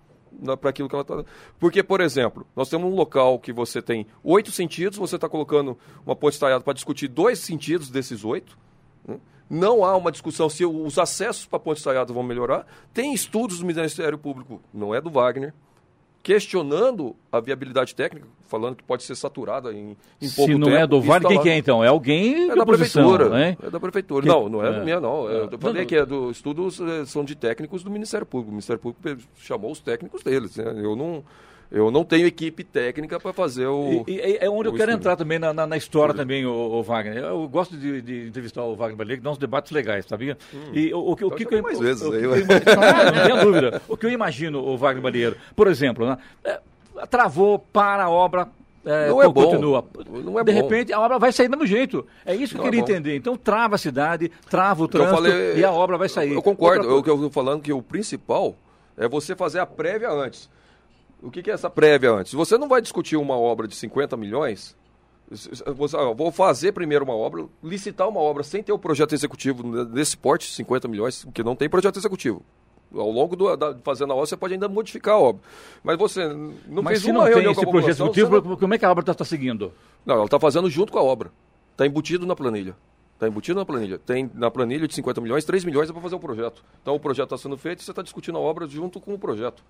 para 0.60 0.70
aquilo 0.70 0.88
que 0.88 0.94
ela 0.96 1.02
está. 1.02 1.24
Porque, 1.60 1.80
por 1.84 2.00
exemplo, 2.00 2.44
nós 2.56 2.68
temos 2.68 2.92
um 2.92 2.96
local 2.96 3.38
que 3.38 3.52
você 3.52 3.80
tem 3.80 4.04
oito 4.24 4.50
sentidos, 4.50 4.98
você 4.98 5.14
está 5.14 5.28
colocando 5.28 5.78
uma 6.04 6.16
ponte 6.16 6.32
estaiada 6.32 6.64
para 6.64 6.72
discutir 6.72 7.06
dois 7.06 7.38
sentidos 7.38 7.88
desses 7.90 8.24
oito. 8.24 8.58
né? 9.06 9.16
Não 9.54 9.84
há 9.84 9.96
uma 9.96 10.10
discussão 10.10 10.48
se 10.48 10.64
os 10.66 10.98
acessos 10.98 11.46
para 11.46 11.58
ponte 11.60 11.78
estaiada 11.78 12.12
vão 12.12 12.22
melhorar. 12.22 12.66
Tem 12.92 13.14
estudos 13.14 13.58
do 13.60 13.66
Ministério 13.66 14.18
Público, 14.18 14.60
não 14.72 14.94
é 14.94 15.00
do 15.00 15.10
Wagner, 15.10 15.52
questionando 16.22 17.14
a 17.30 17.38
viabilidade 17.38 17.94
técnica, 17.94 18.26
falando 18.48 18.76
que 18.76 18.82
pode 18.82 19.02
ser 19.02 19.14
saturada 19.14 19.72
em, 19.72 19.96
em 20.22 20.30
pouco 20.30 20.50
Se 20.52 20.58
não 20.58 20.68
tempo. 20.68 20.78
é 20.78 20.86
do 20.86 21.02
tá 21.02 21.20
quem 21.28 21.40
que 21.42 21.48
é 21.50 21.58
então? 21.58 21.84
É 21.84 21.88
alguém 21.88 22.50
É 22.50 22.56
da 22.56 22.62
oposição, 22.62 23.08
prefeitura. 23.08 23.28
né? 23.38 23.56
É 23.62 23.70
da 23.70 23.78
prefeitura. 23.78 24.22
Que- 24.22 24.28
Não, 24.28 24.48
não 24.48 24.64
é, 24.64 24.74
é. 24.80 24.84
minha, 24.84 24.98
não. 25.00 25.28
Eu 25.28 25.44
É. 25.52 25.58
falei 25.58 25.82
Não, 25.82 25.86
que 25.88 25.96
é 25.96 26.06
do 26.06 26.30
estudos 26.30 26.80
eh, 26.80 27.04
são 27.04 27.22
de 27.24 27.34
técnicos 27.34 27.82
do 27.84 27.90
Ministério 27.90 28.26
Público. 28.26 28.48
O 28.50 28.54
Ministério 28.54 28.80
Público 28.80 29.22
chamou 29.36 29.70
os 29.70 29.80
técnicos 29.80 30.22
deles. 30.22 30.56
né? 30.56 30.64
Eu 30.82 30.96
não. 30.96 31.22
Eu 31.70 31.90
não 31.90 32.04
tenho 32.04 32.26
equipe 32.26 32.62
técnica 32.62 33.18
para 33.18 33.32
fazer 33.32 33.66
o. 33.66 34.04
E, 34.06 34.12
e- 34.14 34.38
é 34.40 34.48
onde 34.48 34.68
eu 34.68 34.72
quero 34.72 34.90
estudo. 34.90 35.00
entrar 35.00 35.16
também 35.16 35.38
na, 35.38 35.52
na- 35.52 35.66
na 35.66 35.76
história 35.76 36.14
também, 36.14 36.46
o, 36.46 36.50
o 36.52 36.82
Wagner. 36.82 37.16
Eu 37.24 37.48
gosto 37.48 37.76
de, 37.76 38.00
de 38.00 38.28
entrevistar 38.28 38.62
o 38.62 38.76
Wagner 38.76 38.96
Baleia, 38.96 39.16
que 39.18 39.22
dá 39.24 39.30
uns 39.30 39.38
debates 39.38 39.72
legais, 39.72 40.04
sabia? 40.06 40.38
E 40.72 40.92
o, 40.94 40.98
o, 41.12 41.16
que- 41.16 41.24
o 41.24 41.28
Então 41.28 41.38
que, 41.38 41.54
eu, 41.54 41.62
mais 41.62 41.78
o- 41.78 41.82
vezes 41.82 42.02
o 42.02 42.10
que 42.10 42.16
aí, 42.18 42.22
eu 42.24 42.36
imagino- 42.36 42.60
Ah, 42.80 43.04
não 43.12 43.22
tenha 43.26 43.36
dúvida. 43.44 43.82
O 43.88 43.96
que 43.96 44.06
eu 44.06 44.10
imagino, 44.10 44.60
o 44.60 44.76
Wagner 44.76 45.02
Balieiro, 45.02 45.36
por 45.56 45.66
exemplo, 45.66 46.06
né, 46.06 46.18
é, 46.44 46.60
travou 47.10 47.58
para 47.58 48.04
a 48.04 48.10
obra, 48.10 48.46
é, 48.86 49.08
Não 49.08 49.20
é 49.22 49.26
bom. 49.28 49.32
continua. 49.44 49.84
Não 50.22 50.38
é 50.38 50.44
de 50.44 50.52
bom. 50.52 50.60
repente 50.62 50.92
a 50.92 51.00
obra 51.00 51.18
vai 51.18 51.32
sair 51.32 51.48
do 51.48 51.52
mesmo 51.56 51.66
jeito. 51.66 52.06
É 52.24 52.34
isso 52.36 52.52
que 52.52 52.58
Não 52.58 52.64
eu 52.64 52.68
é 52.68 52.70
queria 52.70 52.84
bom. 52.84 52.92
entender. 52.92 53.16
Então 53.16 53.36
trava 53.36 53.74
a 53.74 53.78
cidade, 53.78 54.30
trava 54.48 54.84
o 54.84 54.86
trânsito 54.88 55.14
falei- 55.16 55.56
e 55.56 55.64
a 55.64 55.72
obra 55.72 55.96
vai 55.98 56.08
sair. 56.08 56.34
Eu 56.34 56.42
concordo. 56.42 56.82
Outra 56.82 56.94
O 56.98 57.02
que 57.02 57.10
eu 57.10 57.14
estou 57.14 57.30
falando 57.30 57.62
que 57.62 57.72
o 57.72 57.82
principal 57.82 58.54
é 58.96 59.08
você 59.08 59.34
fazer 59.34 59.58
a 59.58 59.66
prévia 59.66 60.10
antes. 60.10 60.48
O 61.24 61.30
que, 61.30 61.42
que 61.42 61.50
é 61.50 61.54
essa 61.54 61.70
prévia 61.70 62.12
antes? 62.12 62.34
Você 62.34 62.58
não 62.58 62.68
vai 62.68 62.82
discutir 62.82 63.16
uma 63.16 63.36
obra 63.36 63.66
de 63.66 63.74
50 63.74 64.16
milhões. 64.16 64.76
Você, 65.30 65.94
vou 66.14 66.30
fazer 66.30 66.72
primeiro 66.72 67.04
uma 67.04 67.14
obra, 67.14 67.46
licitar 67.62 68.06
uma 68.08 68.20
obra 68.20 68.42
sem 68.42 68.62
ter 68.62 68.72
o 68.72 68.78
projeto 68.78 69.14
executivo 69.14 69.86
desse 69.86 70.16
porte, 70.16 70.46
50 70.52 70.86
milhões, 70.86 71.24
porque 71.24 71.42
não 71.42 71.56
tem 71.56 71.68
projeto 71.68 71.98
executivo. 71.98 72.42
Ao 72.94 73.10
longo 73.10 73.34
do, 73.34 73.56
da, 73.56 73.74
fazendo 73.82 74.12
a 74.12 74.16
obra, 74.16 74.26
você 74.26 74.36
pode 74.36 74.52
ainda 74.52 74.68
modificar 74.68 75.14
a 75.14 75.18
obra. 75.18 75.42
Mas 75.82 75.98
você 75.98 76.28
não 76.28 76.82
Mas 76.82 76.92
fez 76.92 77.02
se 77.02 77.10
uma 77.10 77.20
não 77.20 77.26
reunião 77.26 77.52
esse 77.52 77.62
com 77.62 77.68
a 77.68 77.72
projeto 77.72 77.90
executivo, 77.90 78.40
não- 78.42 78.56
como 78.56 78.74
é 78.74 78.78
que 78.78 78.84
a 78.84 78.90
obra 78.90 79.10
está 79.10 79.24
seguindo? 79.24 79.72
não, 80.04 80.16
ela 80.16 80.24
está 80.26 80.38
fazendo 80.38 80.68
junto 80.68 80.92
com 80.92 80.98
a 80.98 81.02
obra. 81.02 81.32
Está 81.72 81.86
embutido 81.86 82.26
na 82.26 82.36
planilha. 82.36 82.76
Está 83.14 83.26
embutido 83.26 83.58
na 83.58 83.64
planilha. 83.64 83.98
Tem 83.98 84.30
na 84.34 84.50
planilha 84.50 84.86
de 84.86 84.94
50 84.94 85.20
milhões, 85.22 85.44
3 85.44 85.64
milhões 85.64 85.88
é 85.88 85.92
para 85.92 86.02
fazer 86.02 86.14
o 86.14 86.20
projeto. 86.20 86.62
Então 86.82 86.94
o 86.94 87.00
projeto 87.00 87.34
está 87.34 87.38
sendo 87.38 87.56
feito 87.56 87.80
e 87.80 87.84
você 87.84 87.90
está 87.90 88.02
discutindo 88.02 88.36
a 88.36 88.40
obra 88.40 88.66
junto 88.68 89.00
com 89.00 89.14
o 89.14 89.18
projeto. 89.18 89.64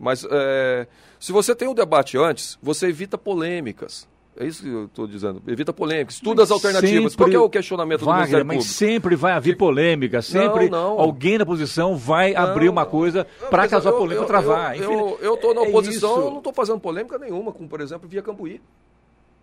Mas 0.00 0.26
é, 0.30 0.86
se 1.18 1.30
você 1.30 1.54
tem 1.54 1.68
um 1.68 1.74
debate 1.74 2.16
antes, 2.16 2.58
você 2.62 2.86
evita 2.88 3.18
polêmicas. 3.18 4.08
É 4.36 4.46
isso 4.46 4.62
que 4.62 4.68
eu 4.70 4.84
estou 4.86 5.06
dizendo. 5.06 5.42
Evita 5.46 5.70
polêmicas. 5.72 6.14
Estuda 6.14 6.42
as 6.42 6.50
alternativas. 6.50 7.14
Qual 7.14 7.28
que 7.28 7.36
é 7.36 7.38
o 7.38 7.50
questionamento 7.50 8.00
do 8.00 8.06
Wagner, 8.06 8.20
Ministério 8.22 8.46
mas 8.46 8.56
Público? 8.56 8.74
sempre 8.74 9.14
vai 9.16 9.32
haver 9.32 9.56
polêmica, 9.58 10.22
sempre 10.22 10.70
não. 10.70 10.98
alguém 10.98 11.36
na 11.36 11.44
posição 11.44 11.94
vai 11.96 12.34
abrir 12.34 12.70
uma 12.70 12.86
coisa 12.86 13.26
para 13.50 13.62
Mas 13.64 13.70
causar 13.70 13.90
eu- 13.90 13.98
polêmica 13.98 14.22
eu- 14.22 14.26
travar. 14.26 14.80
Eu, 14.80 15.18
eu 15.20 15.36
tô 15.36 15.52
na 15.52 15.60
é 15.62 15.68
oposição, 15.68 16.12
isso. 16.12 16.20
eu 16.20 16.30
não 16.30 16.38
estou 16.38 16.54
fazendo 16.54 16.80
polêmica 16.80 17.18
nenhuma, 17.18 17.52
como 17.52 17.68
por 17.68 17.82
exemplo 17.82 18.08
Via 18.08 18.22
Cambuí. 18.22 18.62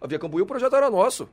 A 0.01 0.07
Via 0.07 0.17
Cambuí, 0.17 0.41
o 0.41 0.45
projeto 0.47 0.75
era 0.75 0.89
nosso. 0.89 1.25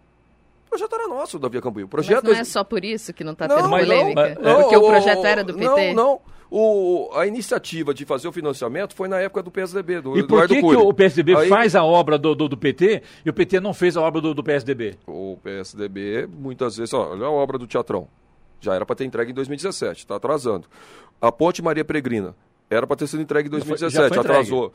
O 0.67 0.69
projeto 0.69 0.95
era 0.95 1.09
nosso 1.09 1.39
da 1.39 1.49
Via 1.49 1.63
Cambuí. 1.63 1.85
O 1.85 1.87
Mas 1.87 1.91
projeto 1.91 2.25
não 2.25 2.35
é 2.35 2.45
só 2.45 2.63
por 2.65 2.85
isso 2.85 3.15
que 3.15 3.25
não 3.25 3.33
está 3.33 3.49
Não, 3.49 3.57
tendo 3.57 3.69
mas 3.71 3.89
não, 3.89 3.97
polêmica? 3.97 4.39
mas- 4.43 4.57
Porque 4.63 4.77
o 4.77 4.81
o- 4.83 4.89
projeto 4.89 5.25
era 5.25 5.43
do 5.45 5.55
PT? 5.55 5.95
Não, 5.95 5.95
não. 5.95 6.21
O, 6.57 7.11
a 7.15 7.27
iniciativa 7.27 7.93
de 7.93 8.05
fazer 8.05 8.29
o 8.29 8.33
financiamento 8.33 8.95
foi 8.95 9.09
na 9.09 9.19
época 9.19 9.43
do 9.43 9.51
PSDB, 9.51 10.01
do 10.01 10.17
E 10.17 10.23
por 10.23 10.45
Eduardo 10.45 10.55
que, 10.55 10.61
que 10.61 10.77
o 10.77 10.95
PSDB 10.95 11.35
Aí, 11.37 11.49
faz 11.49 11.75
a 11.75 11.83
obra 11.83 12.17
do, 12.17 12.33
do, 12.33 12.49
do 12.49 12.57
PT 12.57 13.03
e 13.27 13.29
o 13.31 13.33
PT 13.33 13.59
não 13.59 13.75
fez 13.75 13.97
a 13.97 14.01
obra 14.01 14.21
do, 14.21 14.33
do 14.33 14.45
PSDB? 14.45 14.97
O 15.05 15.37
PSDB, 15.43 16.29
muitas 16.33 16.77
vezes, 16.77 16.95
olha 16.95 17.27
a 17.27 17.31
obra 17.31 17.59
do 17.59 17.67
Teatrão. 17.67 18.07
Já 18.61 18.73
era 18.73 18.87
para 18.87 18.95
ter 18.95 19.05
entregue 19.05 19.33
em 19.33 19.35
2017, 19.35 19.99
está 19.99 20.15
atrasando. 20.15 20.69
A 21.21 21.33
Ponte 21.33 21.61
Maria 21.61 21.85
Peregrina, 21.85 22.37
era 22.71 22.87
para 22.87 22.99
ter 22.99 23.09
sido 23.09 23.21
entregue 23.21 23.49
em 23.49 23.53
Já 23.53 23.59
foi- 23.59 23.69
2017, 23.77 24.03
já 24.03 24.09
foi 24.09 24.19
entregue. 24.19 24.39
atrasou. 24.39 24.73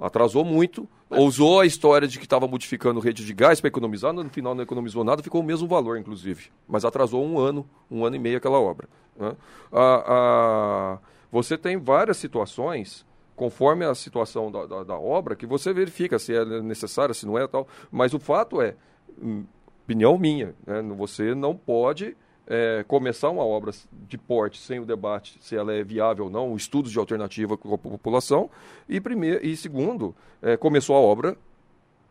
Atrasou 0.00 0.44
muito, 0.44 0.88
usou 1.10 1.60
a 1.60 1.66
história 1.66 2.08
de 2.08 2.18
que 2.18 2.24
estava 2.24 2.48
modificando 2.48 2.98
rede 2.98 3.24
de 3.24 3.32
gás 3.32 3.60
para 3.60 3.68
economizar, 3.68 4.12
no 4.12 4.28
final 4.30 4.52
não 4.52 4.64
economizou 4.64 5.04
nada, 5.04 5.22
ficou 5.22 5.42
o 5.42 5.44
mesmo 5.44 5.68
valor, 5.68 5.96
inclusive. 5.96 6.46
Mas 6.66 6.84
atrasou 6.84 7.24
um 7.24 7.38
ano, 7.38 7.64
um 7.88 8.04
ano 8.04 8.16
e 8.16 8.18
meio 8.18 8.38
aquela 8.38 8.58
obra. 8.58 8.88
né? 9.16 9.32
A- 9.70 10.04
a- 10.08 10.98
você 11.30 11.56
tem 11.56 11.76
várias 11.76 12.16
situações, 12.16 13.04
conforme 13.36 13.84
a 13.84 13.94
situação 13.94 14.50
da, 14.50 14.66
da- 14.66 14.84
da 14.84 14.98
obra, 14.98 15.34
que 15.36 15.46
você 15.46 15.72
verifica 15.72 16.18
se 16.18 16.34
é 16.34 16.44
necessária, 16.62 17.14
se 17.14 17.26
não 17.26 17.38
é 17.38 17.46
tal. 17.46 17.66
Mas 17.90 18.12
o 18.12 18.18
fato 18.18 18.60
é, 18.60 18.74
hum, 19.22 19.44
opinião 19.84 20.18
minha, 20.18 20.54
né? 20.66 20.82
você 20.96 21.34
não 21.34 21.56
pode 21.56 22.16
é, 22.46 22.84
começar 22.86 23.30
uma 23.30 23.44
obra 23.44 23.72
de 24.08 24.18
porte 24.18 24.58
sem 24.60 24.80
o 24.80 24.84
debate 24.84 25.38
se 25.40 25.56
ela 25.56 25.72
é 25.72 25.82
viável 25.84 26.24
ou 26.24 26.30
não, 26.30 26.56
estudos 26.56 26.90
de 26.92 26.98
alternativa 26.98 27.56
com 27.56 27.72
a 27.74 27.78
população. 27.78 28.50
E, 28.88 29.00
primeiro, 29.00 29.44
e 29.46 29.56
segundo, 29.56 30.14
é, 30.42 30.56
começou 30.56 30.96
a 30.96 31.00
obra, 31.00 31.36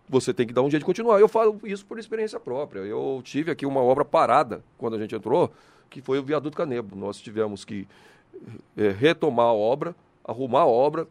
você 0.08 0.34
tem 0.34 0.48
que 0.48 0.54
dar 0.54 0.62
um 0.64 0.70
jeito 0.70 0.82
de 0.82 0.86
continuar. 0.86 1.20
Eu 1.20 1.28
falo 1.28 1.60
isso 1.64 1.86
por 1.86 2.00
experiência 2.00 2.40
própria. 2.40 2.80
Eu 2.80 3.22
tive 3.24 3.52
aqui 3.52 3.66
uma 3.66 3.82
obra 3.82 4.04
parada 4.04 4.64
quando 4.78 4.96
a 4.96 5.00
gente 5.00 5.14
entrou, 5.14 5.52
que 5.90 6.02
foi 6.02 6.18
o 6.20 6.24
Viaduto 6.24 6.58
Canedo. 6.58 6.96
Nós 6.96 7.20
tivemos 7.20 7.64
que 7.64 7.88
é, 8.78 8.90
retomar 8.90 9.48
a 9.48 9.54
obra, 9.54 9.96
arrumar 10.28 10.62
a 10.62 10.68
obra, 10.68 11.08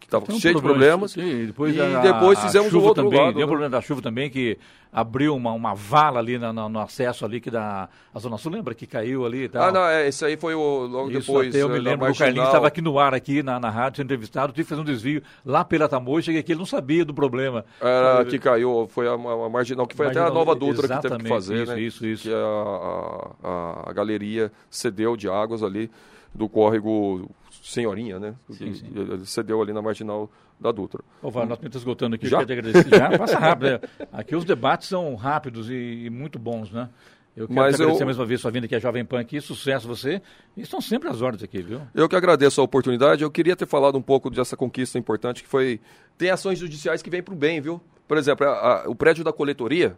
que 0.00 0.06
estava 0.06 0.24
um 0.28 0.40
cheio 0.40 0.54
de 0.56 0.60
problema, 0.60 1.06
problemas. 1.06 1.12
sim, 1.12 1.46
depois 1.46 1.76
e 1.76 1.80
a- 1.80 2.00
depois 2.00 2.38
a 2.38 2.42
fizemos 2.42 2.72
o 2.74 2.80
outro 2.80 3.04
também, 3.04 3.20
lado. 3.20 3.34
Deu 3.34 3.46
né? 3.46 3.50
problema 3.50 3.70
da 3.70 3.80
chuva 3.80 4.02
também, 4.02 4.28
que 4.28 4.58
abriu 4.92 5.34
uma, 5.36 5.52
uma 5.52 5.74
vala 5.74 6.18
ali 6.18 6.38
na- 6.38 6.52
na- 6.52 6.68
no 6.68 6.78
acesso 6.80 7.24
ali 7.24 7.40
que 7.40 7.50
da 7.50 7.88
a 8.12 8.18
Zona 8.18 8.36
Sul, 8.36 8.50
lembra 8.52 8.74
que 8.74 8.84
caiu 8.86 9.24
ali 9.24 9.44
e 9.44 9.48
tal? 9.48 9.62
Ah, 9.62 9.72
não, 9.72 9.80
é, 9.86 10.08
esse 10.08 10.24
aí 10.24 10.36
foi 10.36 10.54
o, 10.56 10.86
logo 10.86 11.08
Isso, 11.10 11.20
depois. 11.20 11.48
até 11.48 11.62
eu 11.62 11.68
me 11.68 11.76
é, 11.76 11.80
lembro 11.80 12.06
que 12.06 12.12
o 12.12 12.18
Carlinhos 12.18 12.20
Marginal. 12.38 12.46
estava 12.46 12.66
aqui 12.66 12.82
no 12.82 12.98
ar, 12.98 13.14
aqui 13.14 13.42
na, 13.44 13.60
na 13.60 13.70
rádio, 13.70 13.98
sendo 13.98 14.06
entrevistado, 14.06 14.52
tive 14.52 14.64
que 14.64 14.68
fazer 14.70 14.80
um 14.82 14.84
desvio 14.84 15.22
lá 15.46 15.64
pela 15.64 15.88
Tamoio, 15.88 16.22
cheguei 16.22 16.40
aqui, 16.40 16.50
ele 16.52 16.58
não 16.58 16.66
sabia 16.66 17.04
do 17.04 17.14
problema. 17.14 17.64
Era 17.80 18.24
que 18.24 18.38
caiu, 18.40 18.88
foi 18.90 19.06
a, 19.06 19.12
a 19.12 19.48
marginal, 19.48 19.86
que 19.86 19.94
foi 19.96 20.08
até 20.08 20.18
a 20.18 20.22
Marginal, 20.24 20.44
Nova 20.44 20.58
Dutra 20.58 20.88
que 20.96 21.00
teve 21.08 21.18
que 21.22 21.28
fazer, 21.28 21.62
isso, 21.62 21.72
né? 21.72 21.80
isso, 21.80 22.06
isso. 22.06 22.22
Que 22.24 22.34
a, 22.34 22.36
a, 22.36 23.48
a- 23.48 23.90
a 23.90 23.92
galeria 23.92 24.50
cedeu 24.68 25.16
de 25.16 25.28
águas 25.28 25.62
ali 25.62 25.88
do 26.34 26.48
córrego 26.48 27.30
Senhorinha, 27.62 28.18
né? 28.18 28.34
Sim, 28.50 28.72
sim. 28.74 28.90
Ele 28.94 29.24
Cedeu 29.26 29.60
ali 29.60 29.72
na 29.72 29.82
marginal 29.82 30.30
da 30.60 30.72
Dutra. 30.72 31.02
Ô, 31.22 31.30
Val, 31.30 31.44
nós 31.46 31.58
estamos 31.58 31.76
esgotando 31.76 32.14
aqui, 32.16 32.26
Já? 32.26 32.40
eu 32.40 32.46
quero 32.46 32.62
te 32.62 32.68
agradecer. 32.68 32.96
Já, 32.96 33.18
passa 33.18 33.38
rápido. 33.38 33.70
né? 33.70 33.80
Aqui 34.12 34.34
os 34.36 34.44
debates 34.44 34.88
são 34.88 35.14
rápidos 35.14 35.68
e, 35.70 36.04
e 36.06 36.10
muito 36.10 36.38
bons, 36.38 36.70
né? 36.70 36.88
Eu 37.34 37.46
quero 37.48 37.58
Mas 37.60 37.76
te 37.76 37.82
agradecer 37.82 38.02
eu- 38.02 38.06
mais 38.06 38.18
uma 38.18 38.26
vez 38.26 38.40
sua 38.40 38.50
vinda 38.50 38.66
aqui 38.66 38.74
à 38.74 38.78
Jovem 38.78 39.04
Pan 39.04 39.18
aqui, 39.20 39.40
sucesso 39.40 39.88
você. 39.88 40.20
E 40.56 40.60
estão 40.62 40.80
sempre 40.80 41.08
às 41.08 41.22
ordens 41.22 41.42
aqui, 41.42 41.62
viu? 41.62 41.80
Eu 41.94 42.08
que 42.08 42.14
agradeço 42.14 42.60
a 42.60 42.64
oportunidade. 42.64 43.22
Eu 43.22 43.30
queria 43.30 43.56
ter 43.56 43.66
falado 43.66 43.96
um 43.96 44.02
pouco 44.02 44.28
dessa 44.28 44.56
conquista 44.56 44.98
importante 44.98 45.42
que 45.42 45.48
foi. 45.48 45.80
Tem 46.18 46.28
ações 46.30 46.58
judiciais 46.58 47.00
que 47.02 47.08
vêm 47.08 47.22
para 47.22 47.32
o 47.32 47.36
bem, 47.36 47.60
viu? 47.60 47.80
Por 48.06 48.18
exemplo, 48.18 48.46
a- 48.46 48.82
a- 48.84 48.88
o 48.88 48.94
prédio 48.94 49.24
da 49.24 49.32
coletoria, 49.32 49.96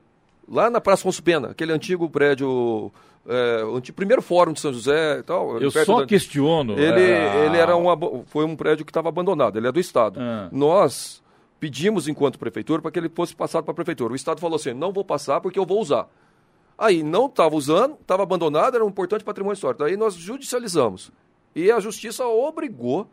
lá 0.49 0.69
na 0.71 0.81
Praça 0.81 1.03
Afonso 1.03 1.23
Pena, 1.23 1.49
aquele 1.51 1.73
antigo 1.73 2.09
prédio. 2.11 2.93
É, 3.27 3.65
o 3.65 3.77
antigo, 3.77 3.97
primeiro 3.97 4.21
fórum 4.21 4.53
de 4.53 4.61
São 4.61 4.73
José 4.73 5.19
e 5.21 5.23
tal. 5.23 5.59
Eu 5.59 5.71
só 5.71 6.01
da- 6.01 6.07
questiono. 6.07 6.73
Ele, 6.79 7.01
é, 7.03 7.47
ele 7.47 7.57
era 7.57 7.75
um, 7.75 8.25
foi 8.27 8.45
um 8.45 8.55
prédio 8.55 8.85
que 8.85 8.91
estava 8.91 9.09
abandonado, 9.09 9.57
ele 9.57 9.67
é 9.67 9.73
do 9.73 9.81
Estado. 9.81 10.21
Ah. 10.21 10.49
Nós 10.53 11.23
pedimos, 11.59 12.07
enquanto 12.07 12.39
prefeitura, 12.39 12.83
para 12.83 12.91
que 12.91 12.99
ele 12.99 13.09
fosse 13.09 13.35
passado 13.35 13.65
para 13.65 13.73
a 13.73 13.75
prefeitura. 13.75 14.13
O 14.13 14.17
Estado 14.17 14.41
falou 14.41 14.57
assim: 14.57 14.75
não 14.75 14.93
vou 14.93 15.05
passar 15.05 15.41
porque 15.41 15.59
eu 15.59 15.65
vou 15.65 15.81
usar. 15.81 16.07
Aí 16.77 17.03
não 17.03 17.27
estava 17.27 17.55
usando, 17.55 17.95
estava 18.01 18.23
abandonado, 18.25 18.75
era 18.75 18.85
um 18.85 18.89
importante 18.89 19.25
patrimônio 19.25 19.55
histórico. 19.55 19.83
Daí 19.85 19.97
nós 19.97 20.15
judicializamos. 20.15 21.11
E 21.57 21.71
a 21.71 21.81
justiça 21.81 22.27
obrigou 22.27 23.07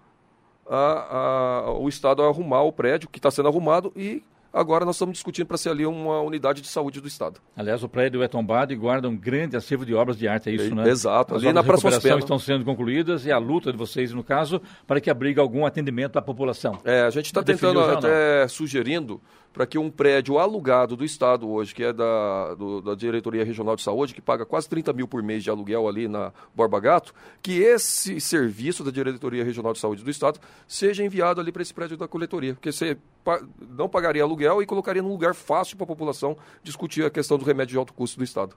a- 0.70 1.66
a- 1.68 1.72
o 1.74 1.88
Estado 1.88 2.22
a 2.24 2.28
arrumar 2.28 2.64
o 2.64 2.72
prédio 2.72 3.08
que 3.10 3.20
está 3.20 3.32
sendo 3.32 3.48
arrumado 3.48 3.94
e 3.96 4.24
agora 4.54 4.86
nós 4.86 4.96
estamos 4.96 5.14
discutindo 5.14 5.46
para 5.48 5.58
ser 5.58 5.70
ali 5.70 5.86
uma 5.86 6.22
unidade 6.22 6.62
de 6.62 6.68
saúde 6.68 7.00
do 7.02 7.08
Estado. 7.08 7.40
Aliás, 7.56 7.84
o 7.84 7.90
prédio 7.90 8.22
é 8.24 8.28
tombado 8.28 8.74
e 8.74 8.76
guarda 8.76 9.08
um 9.08 9.16
grande 9.16 9.56
acervo 9.56 9.86
de 9.86 9.94
obras 9.94 10.18
de 10.18 10.28
arte, 10.28 10.50
é 10.50 10.54
isso, 10.54 10.72
É, 10.72 10.76
né? 10.76 10.90
exato, 10.90 11.36
As 11.36 11.44
ali 11.44 11.54
na 11.54 11.64
Praça 11.64 12.00
Pena. 12.02 12.20
estão 12.20 12.38
sendo 12.40 12.64
concluídas 12.66 13.26
e 13.26 13.32
a 13.32 13.38
luta 13.38 13.72
de 13.72 13.78
vocês, 13.78 14.14
no 14.14 14.24
caso, 14.24 14.62
para 14.86 15.00
que 15.00 15.10
abrigue 15.10 15.40
algum 15.40 15.66
atendimento 15.66 16.18
à 16.18 16.22
população. 16.22 16.78
É, 16.84 17.02
a 17.02 17.10
gente 17.10 17.26
está 17.28 17.44
tentando, 17.44 17.80
até 17.82 18.48
sugerindo, 18.48 19.22
para 19.54 19.66
que 19.66 19.78
um 19.78 19.90
prédio 19.92 20.40
alugado 20.40 20.96
do 20.96 21.04
Estado 21.04 21.50
hoje, 21.50 21.76
que 21.76 21.84
é 21.84 21.92
da, 21.92 22.54
do- 22.56 22.82
da 22.82 22.96
Diretoria 22.96 23.44
Regional 23.44 23.76
de 23.76 23.82
Saúde, 23.82 24.14
que 24.14 24.22
paga 24.22 24.46
quase 24.46 24.70
30 24.70 24.94
mil 24.94 25.08
por 25.08 25.22
mês 25.22 25.44
de 25.44 25.50
aluguel 25.50 25.88
ali 25.88 26.08
na 26.08 26.32
Borba 26.56 26.80
Gato, 26.80 27.14
que 27.42 27.60
esse 27.60 28.20
serviço 28.22 28.84
da 28.84 28.92
Diretoria 28.92 29.44
Regional 29.44 29.74
de 29.74 29.80
Saúde 29.80 30.04
do 30.04 30.10
Estado 30.10 30.40
seja 30.68 31.04
enviado 31.04 31.42
ali 31.42 31.52
para 31.52 31.62
esse 31.62 31.74
prédio 31.74 31.98
da 31.98 32.08
coletoria. 32.08 32.54
Porque 32.54 32.72
você 32.72 32.98
não 33.76 33.90
pagaria 33.90 34.24
aluguel 34.24 34.62
e 34.62 34.66
colocaria 34.66 35.02
num 35.02 35.10
lugar 35.12 35.36
fácil 35.36 35.76
para 35.76 35.84
a 35.84 35.88
população 35.88 36.38
discutir 36.64 37.04
a 37.06 37.10
questão 37.10 37.38
do 37.38 37.44
remédio 37.46 37.74
de 37.74 37.78
alto 37.78 37.94
custo 37.94 38.18
do 38.18 38.24
Estado. 38.24 38.56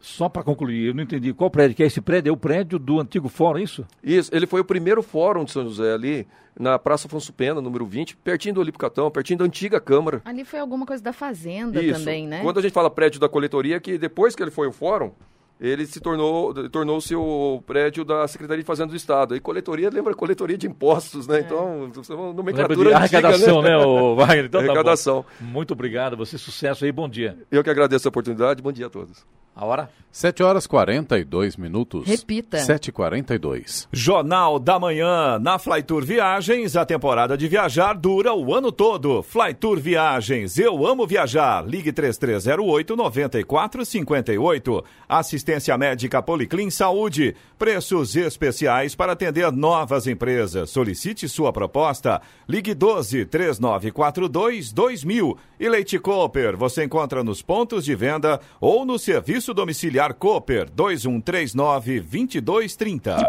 Só 0.00 0.28
para 0.28 0.42
concluir, 0.42 0.88
eu 0.88 0.94
não 0.94 1.02
entendi 1.02 1.32
qual 1.32 1.50
prédio 1.50 1.76
que 1.76 1.82
é 1.82 1.86
esse 1.86 2.00
prédio? 2.00 2.30
É 2.30 2.32
o 2.32 2.36
prédio 2.36 2.78
do 2.78 3.00
antigo 3.00 3.28
fórum, 3.28 3.58
é 3.58 3.62
isso? 3.62 3.84
Isso, 4.02 4.30
ele 4.34 4.46
foi 4.46 4.60
o 4.60 4.64
primeiro 4.64 5.02
fórum 5.02 5.44
de 5.44 5.50
São 5.50 5.64
José 5.64 5.92
ali, 5.92 6.26
na 6.58 6.78
Praça 6.78 7.06
Afonso 7.06 7.32
Pena, 7.32 7.60
número 7.60 7.86
20, 7.86 8.16
pertinho 8.16 8.54
do 8.54 8.60
Olipocatão, 8.60 9.10
pertinho 9.10 9.38
da 9.40 9.44
antiga 9.44 9.80
Câmara. 9.80 10.22
Ali 10.24 10.44
foi 10.44 10.58
alguma 10.58 10.86
coisa 10.86 11.02
da 11.02 11.12
Fazenda 11.12 11.82
Isso. 11.82 11.98
também, 11.98 12.26
né? 12.26 12.40
Quando 12.42 12.58
a 12.58 12.62
gente 12.62 12.72
fala 12.72 12.90
prédio 12.90 13.20
da 13.20 13.28
coletoria, 13.28 13.80
que 13.80 13.98
depois 13.98 14.34
que 14.34 14.42
ele 14.42 14.50
foi 14.50 14.68
o 14.68 14.72
fórum, 14.72 15.12
ele 15.60 15.86
se 15.86 16.00
tornou, 16.00 16.52
tornou-se 16.68 17.14
o 17.14 17.62
prédio 17.66 18.04
da 18.04 18.28
Secretaria 18.28 18.62
de 18.62 18.66
Fazenda 18.66 18.90
do 18.90 18.96
Estado. 18.96 19.34
E 19.34 19.40
coletoria 19.40 19.88
lembra 19.90 20.14
coletoria 20.14 20.58
de 20.58 20.66
impostos, 20.66 21.26
né? 21.26 21.40
Então, 21.40 21.58
é 21.58 22.14
uma 22.14 22.26
Lembra 22.26 22.34
nomenclatura 22.34 22.90
de 22.90 22.94
antiga, 22.94 22.96
arrecadação, 22.96 23.62
né, 23.62 23.76
ô 23.76 24.14
Wagner? 24.16 24.44
Então 24.44 24.60
tá. 24.60 24.66
Arrecadação. 24.66 25.24
Muito 25.40 25.72
obrigado, 25.72 26.16
você 26.16 26.36
sucesso 26.36 26.84
aí, 26.84 26.92
bom 26.92 27.08
dia. 27.08 27.38
Eu 27.50 27.64
que 27.64 27.70
agradeço 27.70 28.06
a 28.06 28.10
oportunidade. 28.10 28.62
Bom 28.62 28.72
dia 28.72 28.86
a 28.86 28.90
todos. 28.90 29.24
A 29.56 29.64
hora? 29.64 29.88
7 30.16 30.42
horas 30.42 30.66
42 30.66 31.58
minutos. 31.58 32.08
Repita. 32.08 32.56
7h42. 32.56 33.86
Jornal 33.92 34.58
da 34.58 34.78
Manhã. 34.78 35.38
Na 35.38 35.58
Flytour 35.58 36.06
Viagens, 36.06 36.74
a 36.74 36.86
temporada 36.86 37.36
de 37.36 37.46
viajar 37.46 37.92
dura 37.92 38.32
o 38.32 38.54
ano 38.54 38.72
todo. 38.72 39.22
Flytour 39.22 39.78
Viagens, 39.78 40.58
eu 40.58 40.86
amo 40.86 41.06
viajar. 41.06 41.68
Ligue 41.68 41.92
3308-9458. 41.92 44.82
Assistência 45.06 45.76
médica 45.76 46.22
Policlin 46.22 46.70
Saúde. 46.70 47.36
Preços 47.58 48.16
especiais 48.16 48.94
para 48.94 49.12
atender 49.12 49.52
novas 49.52 50.06
empresas. 50.06 50.70
Solicite 50.70 51.28
sua 51.28 51.52
proposta. 51.52 52.22
Ligue 52.48 52.74
12-3942-2000. 52.74 55.36
E 55.60 55.68
Leite 55.68 55.98
Cooper, 55.98 56.56
você 56.56 56.84
encontra 56.84 57.22
nos 57.22 57.42
pontos 57.42 57.84
de 57.84 57.94
venda 57.94 58.40
ou 58.58 58.86
no 58.86 58.98
serviço 58.98 59.45
domiciliar 59.54 60.14
Cooper 60.14 60.68
2139 60.70 62.00
2230. 62.00 63.28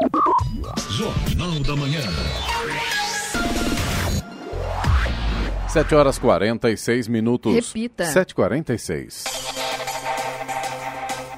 Jornal 0.90 1.60
da 1.62 1.76
Manhã. 1.76 2.02
7 5.70 5.96
horas 5.96 6.18
46 6.18 7.08
minutos. 7.08 7.54
Repita. 7.54 8.06
7h46. 8.06 9.37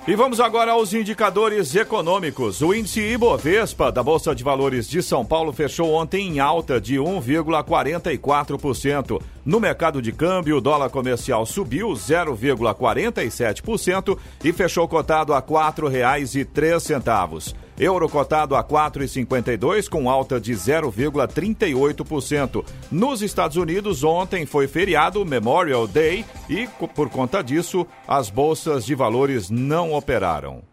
E 0.09 0.15
vamos 0.15 0.39
agora 0.39 0.71
aos 0.71 0.91
indicadores 0.91 1.75
econômicos. 1.75 2.63
O 2.63 2.73
índice 2.73 2.99
Ibovespa 2.99 3.91
da 3.91 4.01
Bolsa 4.01 4.33
de 4.33 4.43
Valores 4.43 4.89
de 4.89 5.03
São 5.03 5.23
Paulo 5.23 5.53
fechou 5.53 5.93
ontem 5.93 6.27
em 6.27 6.39
alta 6.39 6.81
de 6.81 6.95
1,44%. 6.95 9.21
No 9.45 9.59
mercado 9.59 10.01
de 10.01 10.11
câmbio, 10.11 10.57
o 10.57 10.61
dólar 10.61 10.89
comercial 10.89 11.45
subiu 11.45 11.89
0,47% 11.89 14.17
e 14.43 14.51
fechou 14.51 14.87
cotado 14.87 15.31
a 15.31 15.37
R$ 15.37 15.45
4,03. 15.45 17.53
Euro 17.79 18.09
cotado 18.09 18.57
a 18.57 18.63
4,52 18.63 19.87
com 19.87 20.09
alta 20.09 20.39
de 20.39 20.51
0,38%. 20.51 22.65
Nos 22.91 23.21
Estados 23.21 23.55
Unidos, 23.55 24.03
ontem 24.03 24.45
foi 24.45 24.67
feriado 24.67 25.25
Memorial 25.25 25.87
Day 25.87 26.25
e, 26.49 26.67
por 26.93 27.09
conta 27.09 27.41
disso, 27.41 27.87
as 28.05 28.29
bolsas 28.29 28.85
de 28.85 28.93
valores 28.93 29.49
não 29.49 29.93
operaram. 29.93 30.68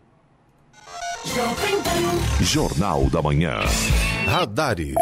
Jornal 2.41 3.11
da 3.11 3.21
Manhã. 3.21 3.59
Radares. 4.27 4.95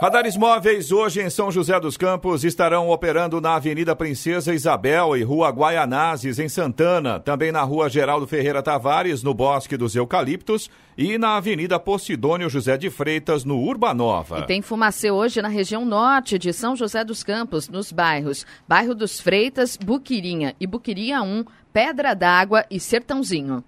Radares 0.00 0.36
móveis 0.36 0.92
hoje 0.92 1.20
em 1.20 1.28
São 1.28 1.50
José 1.50 1.78
dos 1.80 1.96
Campos 1.96 2.44
estarão 2.44 2.88
operando 2.88 3.40
na 3.40 3.56
Avenida 3.56 3.94
Princesa 3.94 4.54
Isabel 4.54 5.16
e 5.16 5.22
Rua 5.22 5.50
Guaianazes, 5.50 6.38
em 6.38 6.48
Santana, 6.48 7.18
também 7.18 7.50
na 7.50 7.62
Rua 7.62 7.88
Geraldo 7.88 8.26
Ferreira 8.26 8.62
Tavares, 8.62 9.22
no 9.22 9.34
Bosque 9.34 9.76
dos 9.76 9.94
Eucaliptos, 9.96 10.70
e 10.96 11.18
na 11.18 11.36
Avenida 11.36 11.78
Posidônio 11.78 12.48
José 12.48 12.76
de 12.76 12.88
Freitas, 12.90 13.44
no 13.44 13.58
Urbanova. 13.58 14.38
E 14.40 14.46
tem 14.46 14.62
fumacê 14.62 15.10
hoje 15.10 15.42
na 15.42 15.48
região 15.48 15.84
norte 15.84 16.38
de 16.38 16.52
São 16.52 16.76
José 16.76 17.04
dos 17.04 17.22
Campos, 17.22 17.68
nos 17.68 17.90
bairros 17.90 18.46
Bairro 18.68 18.94
dos 18.94 19.20
Freitas, 19.20 19.76
Buquirinha 19.76 20.54
e 20.60 20.66
Buquirinha 20.66 21.22
1, 21.22 21.44
Pedra 21.72 22.14
d'Água 22.14 22.64
e 22.70 22.78
Sertãozinho. 22.78 23.64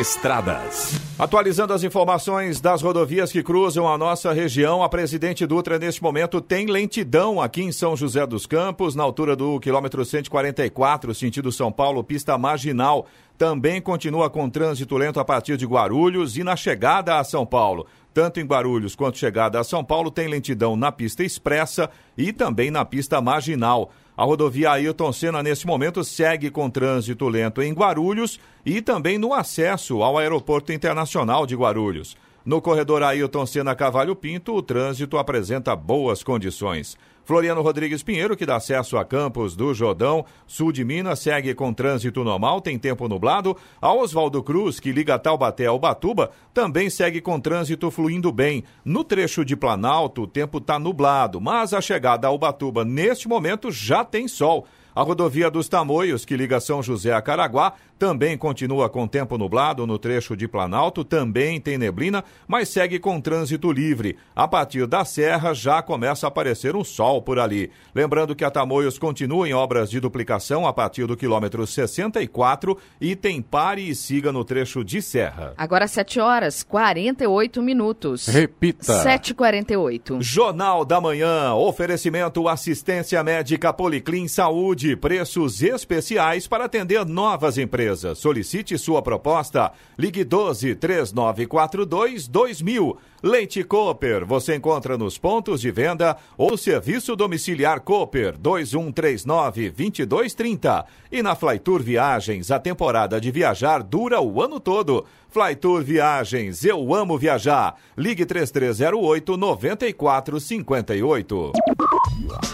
Estradas. 0.00 0.98
Atualizando 1.18 1.74
as 1.74 1.84
informações 1.84 2.58
das 2.58 2.80
rodovias 2.80 3.30
que 3.30 3.42
cruzam 3.42 3.86
a 3.86 3.98
nossa 3.98 4.32
região, 4.32 4.82
a 4.82 4.88
Presidente 4.88 5.46
Dutra, 5.46 5.78
neste 5.78 6.02
momento, 6.02 6.40
tem 6.40 6.66
lentidão 6.66 7.40
aqui 7.40 7.62
em 7.62 7.70
São 7.70 7.94
José 7.94 8.26
dos 8.26 8.46
Campos, 8.46 8.94
na 8.94 9.02
altura 9.02 9.36
do 9.36 9.60
quilômetro 9.60 10.02
144, 10.04 11.14
sentido 11.14 11.52
São 11.52 11.70
Paulo, 11.70 12.02
pista 12.02 12.38
marginal. 12.38 13.06
Também 13.36 13.80
continua 13.80 14.30
com 14.30 14.48
trânsito 14.48 14.96
lento 14.96 15.20
a 15.20 15.24
partir 15.24 15.56
de 15.56 15.66
Guarulhos 15.66 16.38
e 16.38 16.42
na 16.42 16.56
chegada 16.56 17.18
a 17.18 17.24
São 17.24 17.44
Paulo. 17.44 17.86
Tanto 18.14 18.40
em 18.40 18.44
Guarulhos 18.44 18.94
quanto 18.94 19.18
chegada 19.18 19.58
a 19.58 19.64
São 19.64 19.82
Paulo, 19.82 20.10
tem 20.10 20.28
lentidão 20.28 20.76
na 20.76 20.92
pista 20.92 21.24
expressa 21.24 21.88
e 22.16 22.32
também 22.32 22.70
na 22.70 22.84
pista 22.84 23.20
marginal. 23.20 23.90
A 24.14 24.24
rodovia 24.24 24.70
Ailton 24.72 25.12
Senna, 25.12 25.42
neste 25.42 25.66
momento, 25.66 26.04
segue 26.04 26.50
com 26.50 26.68
trânsito 26.68 27.28
lento 27.28 27.62
em 27.62 27.72
Guarulhos 27.72 28.38
e 28.64 28.82
também 28.82 29.16
no 29.16 29.32
acesso 29.32 30.02
ao 30.02 30.18
Aeroporto 30.18 30.72
Internacional 30.72 31.46
de 31.46 31.56
Guarulhos. 31.56 32.16
No 32.44 32.60
corredor 32.60 33.02
Ailton 33.02 33.46
Senna 33.46 33.74
Cavalho 33.74 34.14
Pinto, 34.14 34.54
o 34.54 34.62
trânsito 34.62 35.16
apresenta 35.16 35.74
boas 35.74 36.22
condições. 36.22 36.98
Floriano 37.24 37.62
Rodrigues 37.62 38.02
Pinheiro, 38.02 38.36
que 38.36 38.44
dá 38.44 38.56
acesso 38.56 38.98
a 38.98 39.04
Campos 39.04 39.54
do 39.54 39.72
Jordão, 39.72 40.24
sul 40.46 40.72
de 40.72 40.84
Minas, 40.84 41.20
segue 41.20 41.54
com 41.54 41.72
trânsito 41.72 42.24
normal, 42.24 42.60
tem 42.60 42.78
tempo 42.78 43.08
nublado. 43.08 43.56
A 43.80 43.92
Oswaldo 43.92 44.42
Cruz, 44.42 44.80
que 44.80 44.92
liga 44.92 45.18
Taubaté 45.18 45.66
ao 45.66 45.78
Batuba, 45.78 46.30
também 46.52 46.90
segue 46.90 47.20
com 47.20 47.38
trânsito 47.38 47.90
fluindo 47.90 48.32
bem. 48.32 48.64
No 48.84 49.04
trecho 49.04 49.44
de 49.44 49.54
Planalto, 49.54 50.22
o 50.22 50.26
tempo 50.26 50.58
está 50.58 50.78
nublado, 50.78 51.40
mas 51.40 51.72
a 51.72 51.80
chegada 51.80 52.26
ao 52.26 52.36
Batuba, 52.36 52.84
neste 52.84 53.28
momento, 53.28 53.70
já 53.70 54.04
tem 54.04 54.26
sol. 54.26 54.66
A 54.94 55.00
rodovia 55.00 55.50
dos 55.50 55.70
Tamoios, 55.70 56.26
que 56.26 56.36
liga 56.36 56.60
São 56.60 56.82
José 56.82 57.14
a 57.14 57.22
Caraguá, 57.22 57.72
também 58.02 58.36
continua 58.36 58.88
com 58.88 59.06
tempo 59.06 59.38
nublado 59.38 59.86
no 59.86 59.96
trecho 59.96 60.36
de 60.36 60.48
Planalto, 60.48 61.04
também 61.04 61.60
tem 61.60 61.78
neblina, 61.78 62.24
mas 62.48 62.68
segue 62.68 62.98
com 62.98 63.20
trânsito 63.20 63.70
livre. 63.70 64.18
A 64.34 64.48
partir 64.48 64.88
da 64.88 65.04
Serra 65.04 65.54
já 65.54 65.80
começa 65.80 66.26
a 66.26 66.28
aparecer 66.28 66.74
um 66.74 66.82
sol 66.82 67.22
por 67.22 67.38
ali. 67.38 67.70
Lembrando 67.94 68.34
que 68.34 68.44
a 68.44 68.50
Tamoios 68.50 68.98
continua 68.98 69.48
em 69.48 69.54
obras 69.54 69.88
de 69.88 70.00
duplicação 70.00 70.66
a 70.66 70.72
partir 70.72 71.06
do 71.06 71.16
quilômetro 71.16 71.64
64 71.64 72.76
e 73.00 73.14
tem 73.14 73.40
pare 73.40 73.88
e 73.88 73.94
siga 73.94 74.32
no 74.32 74.44
trecho 74.44 74.82
de 74.82 75.00
Serra. 75.00 75.54
Agora 75.56 75.86
7 75.86 76.18
horas 76.18 76.64
48 76.64 77.62
minutos. 77.62 78.26
Repita. 78.26 79.04
7h48. 79.04 80.20
Jornal 80.20 80.84
da 80.84 81.00
Manhã, 81.00 81.54
oferecimento 81.54 82.48
assistência 82.48 83.22
médica 83.22 83.72
Policlin 83.72 84.26
Saúde, 84.26 84.96
preços 84.96 85.62
especiais 85.62 86.48
para 86.48 86.64
atender 86.64 87.06
novas 87.06 87.58
empresas. 87.58 87.91
Solicite 88.14 88.78
sua 88.78 89.02
proposta. 89.02 89.72
Ligue 89.98 90.24
12 90.24 90.74
3942 90.74 92.28
2000. 92.28 92.96
Leite 93.22 93.62
Cooper, 93.62 94.26
você 94.26 94.56
encontra 94.56 94.98
nos 94.98 95.16
pontos 95.16 95.60
de 95.60 95.70
venda 95.70 96.16
ou 96.36 96.56
serviço 96.56 97.14
domiciliar 97.14 97.80
Cooper 97.80 98.36
2139 98.36 99.70
2230. 99.70 100.84
E 101.10 101.22
na 101.22 101.36
Flytour 101.36 101.82
Viagens, 101.82 102.50
a 102.50 102.58
temporada 102.58 103.20
de 103.20 103.30
viajar 103.30 103.82
dura 103.82 104.20
o 104.20 104.42
ano 104.42 104.58
todo. 104.58 105.04
Flytour 105.28 105.82
Viagens, 105.82 106.64
eu 106.64 106.92
amo 106.92 107.16
viajar. 107.16 107.76
Ligue 107.96 108.26
3308 108.26 109.36
9458. 109.36 111.52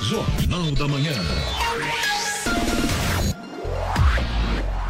Jornal 0.02 0.70
da 0.72 0.86
Manhã. 0.86 1.67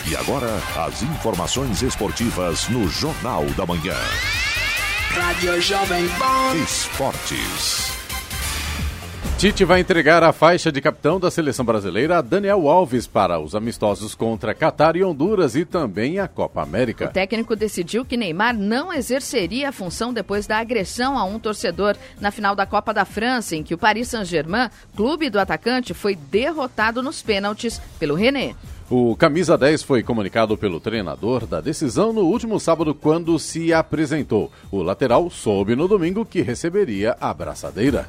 E 0.09 0.15
agora, 0.15 0.47
as 0.77 1.03
informações 1.03 1.81
esportivas 1.81 2.69
no 2.69 2.87
Jornal 2.87 3.43
da 3.57 3.65
Manhã. 3.65 3.97
Rádio 5.09 5.59
Jovem 5.61 6.07
Pan. 6.17 6.55
Esportes. 6.63 8.00
Tite 9.41 9.65
vai 9.65 9.79
entregar 9.79 10.21
a 10.21 10.31
faixa 10.31 10.71
de 10.71 10.79
capitão 10.79 11.19
da 11.19 11.31
seleção 11.31 11.65
brasileira 11.65 12.19
a 12.19 12.21
Daniel 12.21 12.69
Alves 12.69 13.07
para 13.07 13.39
os 13.39 13.55
amistosos 13.55 14.13
contra 14.13 14.53
Catar 14.53 14.95
e 14.95 15.03
Honduras 15.03 15.55
e 15.55 15.65
também 15.65 16.19
a 16.19 16.27
Copa 16.27 16.61
América. 16.61 17.05
O 17.05 17.11
técnico 17.11 17.55
decidiu 17.55 18.05
que 18.05 18.15
Neymar 18.15 18.55
não 18.55 18.93
exerceria 18.93 19.69
a 19.69 19.71
função 19.71 20.13
depois 20.13 20.45
da 20.45 20.59
agressão 20.59 21.17
a 21.17 21.23
um 21.23 21.39
torcedor 21.39 21.95
na 22.19 22.29
final 22.29 22.55
da 22.55 22.67
Copa 22.67 22.93
da 22.93 23.03
França, 23.03 23.55
em 23.55 23.63
que 23.63 23.73
o 23.73 23.79
Paris 23.79 24.09
Saint-Germain, 24.09 24.69
clube 24.95 25.27
do 25.27 25.39
atacante, 25.39 25.91
foi 25.91 26.15
derrotado 26.15 27.01
nos 27.01 27.23
pênaltis 27.23 27.81
pelo 27.97 28.13
René. 28.13 28.55
O 28.91 29.15
camisa 29.15 29.57
10 29.57 29.81
foi 29.81 30.03
comunicado 30.03 30.55
pelo 30.55 30.79
treinador 30.79 31.47
da 31.47 31.61
decisão 31.61 32.13
no 32.13 32.25
último 32.25 32.59
sábado 32.59 32.93
quando 32.93 33.39
se 33.39 33.73
apresentou. 33.73 34.51
O 34.69 34.83
lateral 34.83 35.29
soube 35.29 35.75
no 35.75 35.87
domingo 35.87 36.25
que 36.25 36.41
receberia 36.41 37.15
a 37.19 37.33
braçadeira. 37.33 38.05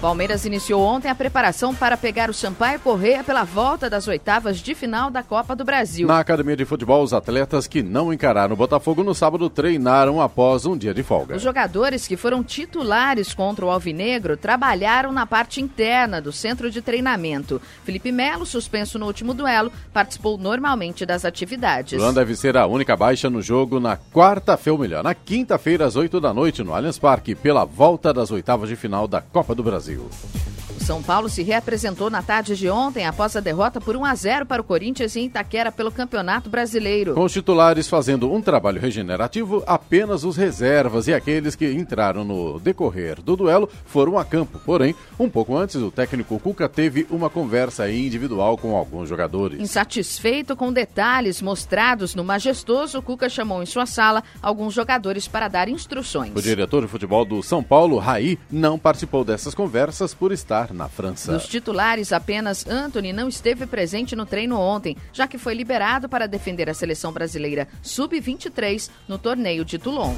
Palmeiras 0.00 0.44
iniciou 0.44 0.80
ontem 0.80 1.08
a 1.08 1.14
preparação 1.14 1.74
para 1.74 1.96
pegar 1.96 2.30
o 2.30 2.34
Sampaio 2.34 2.78
Correia 2.78 3.24
pela 3.24 3.42
volta 3.42 3.90
das 3.90 4.06
oitavas 4.06 4.58
de 4.58 4.72
final 4.72 5.10
da 5.10 5.24
Copa 5.24 5.56
do 5.56 5.64
Brasil. 5.64 6.06
Na 6.06 6.20
academia 6.20 6.56
de 6.56 6.64
futebol, 6.64 7.02
os 7.02 7.12
atletas 7.12 7.66
que 7.66 7.82
não 7.82 8.12
encararam 8.12 8.54
o 8.54 8.56
Botafogo 8.56 9.02
no 9.02 9.12
sábado 9.12 9.50
treinaram 9.50 10.20
após 10.20 10.64
um 10.66 10.76
dia 10.76 10.94
de 10.94 11.02
folga. 11.02 11.34
Os 11.34 11.42
jogadores 11.42 12.06
que 12.06 12.16
foram 12.16 12.44
titulares 12.44 13.34
contra 13.34 13.66
o 13.66 13.70
Alvinegro 13.70 14.36
trabalharam 14.36 15.10
na 15.10 15.26
parte 15.26 15.60
interna 15.60 16.20
do 16.20 16.30
centro 16.30 16.70
de 16.70 16.80
treinamento. 16.80 17.60
Felipe 17.82 18.12
Melo, 18.12 18.46
suspenso 18.46 19.00
no 19.00 19.06
último 19.06 19.34
duelo, 19.34 19.72
participou 19.92 20.38
normalmente 20.38 21.04
das 21.04 21.24
atividades. 21.24 22.00
Luan 22.00 22.14
deve 22.14 22.36
ser 22.36 22.56
a 22.56 22.68
única 22.68 22.96
baixa 22.96 23.28
no 23.28 23.42
jogo 23.42 23.80
na 23.80 23.96
quarta-feira, 23.96 24.74
ou 24.74 24.78
melhor, 24.78 25.02
na 25.02 25.14
quinta-feira 25.14 25.86
às 25.86 25.96
oito 25.96 26.20
da 26.20 26.32
noite 26.32 26.62
no 26.62 26.72
Allianz 26.72 27.00
Parque, 27.00 27.34
pela 27.34 27.64
volta 27.64 28.14
das 28.14 28.30
oitavas 28.30 28.68
de 28.68 28.76
final 28.76 29.08
da 29.08 29.20
Copa 29.20 29.56
do 29.56 29.62
Brasil. 29.64 29.87
Brasil. 29.88 30.57
São 30.88 31.02
Paulo 31.02 31.28
se 31.28 31.42
reapresentou 31.42 32.08
na 32.08 32.22
tarde 32.22 32.56
de 32.56 32.70
ontem 32.70 33.04
após 33.04 33.36
a 33.36 33.40
derrota 33.40 33.78
por 33.78 33.94
1 33.94 34.06
a 34.06 34.14
0 34.14 34.46
para 34.46 34.62
o 34.62 34.64
Corinthians 34.64 35.14
em 35.16 35.26
Itaquera 35.26 35.70
pelo 35.70 35.92
Campeonato 35.92 36.48
Brasileiro. 36.48 37.12
Com 37.12 37.24
os 37.24 37.32
titulares 37.34 37.86
fazendo 37.86 38.32
um 38.32 38.40
trabalho 38.40 38.80
regenerativo, 38.80 39.62
apenas 39.66 40.24
os 40.24 40.34
reservas 40.34 41.06
e 41.06 41.12
aqueles 41.12 41.54
que 41.54 41.70
entraram 41.70 42.24
no 42.24 42.58
decorrer 42.58 43.20
do 43.20 43.36
duelo 43.36 43.68
foram 43.84 44.18
a 44.18 44.24
campo. 44.24 44.58
Porém, 44.64 44.94
um 45.20 45.28
pouco 45.28 45.54
antes, 45.54 45.76
o 45.76 45.90
técnico 45.90 46.38
Cuca 46.38 46.66
teve 46.70 47.06
uma 47.10 47.28
conversa 47.28 47.90
individual 47.90 48.56
com 48.56 48.74
alguns 48.74 49.10
jogadores. 49.10 49.60
Insatisfeito 49.60 50.56
com 50.56 50.72
detalhes 50.72 51.42
mostrados 51.42 52.14
no 52.14 52.24
majestoso, 52.24 53.02
Cuca 53.02 53.28
chamou 53.28 53.62
em 53.62 53.66
sua 53.66 53.84
sala 53.84 54.24
alguns 54.40 54.72
jogadores 54.72 55.28
para 55.28 55.48
dar 55.48 55.68
instruções. 55.68 56.32
O 56.34 56.40
diretor 56.40 56.80
de 56.80 56.88
futebol 56.88 57.26
do 57.26 57.42
São 57.42 57.62
Paulo, 57.62 57.98
Raí, 57.98 58.38
não 58.50 58.78
participou 58.78 59.22
dessas 59.22 59.54
conversas 59.54 60.14
por 60.14 60.32
estar 60.32 60.77
na 60.78 60.88
França. 60.88 61.32
Dos 61.32 61.46
titulares, 61.46 62.12
apenas 62.12 62.66
Anthony 62.66 63.12
não 63.12 63.28
esteve 63.28 63.66
presente 63.66 64.16
no 64.16 64.24
treino 64.24 64.58
ontem, 64.58 64.96
já 65.12 65.26
que 65.26 65.36
foi 65.36 65.52
liberado 65.52 66.08
para 66.08 66.26
defender 66.26 66.70
a 66.70 66.74
seleção 66.74 67.12
brasileira 67.12 67.68
sub-23 67.82 68.88
no 69.06 69.18
torneio 69.18 69.64
de 69.64 69.78
Toulon. 69.78 70.14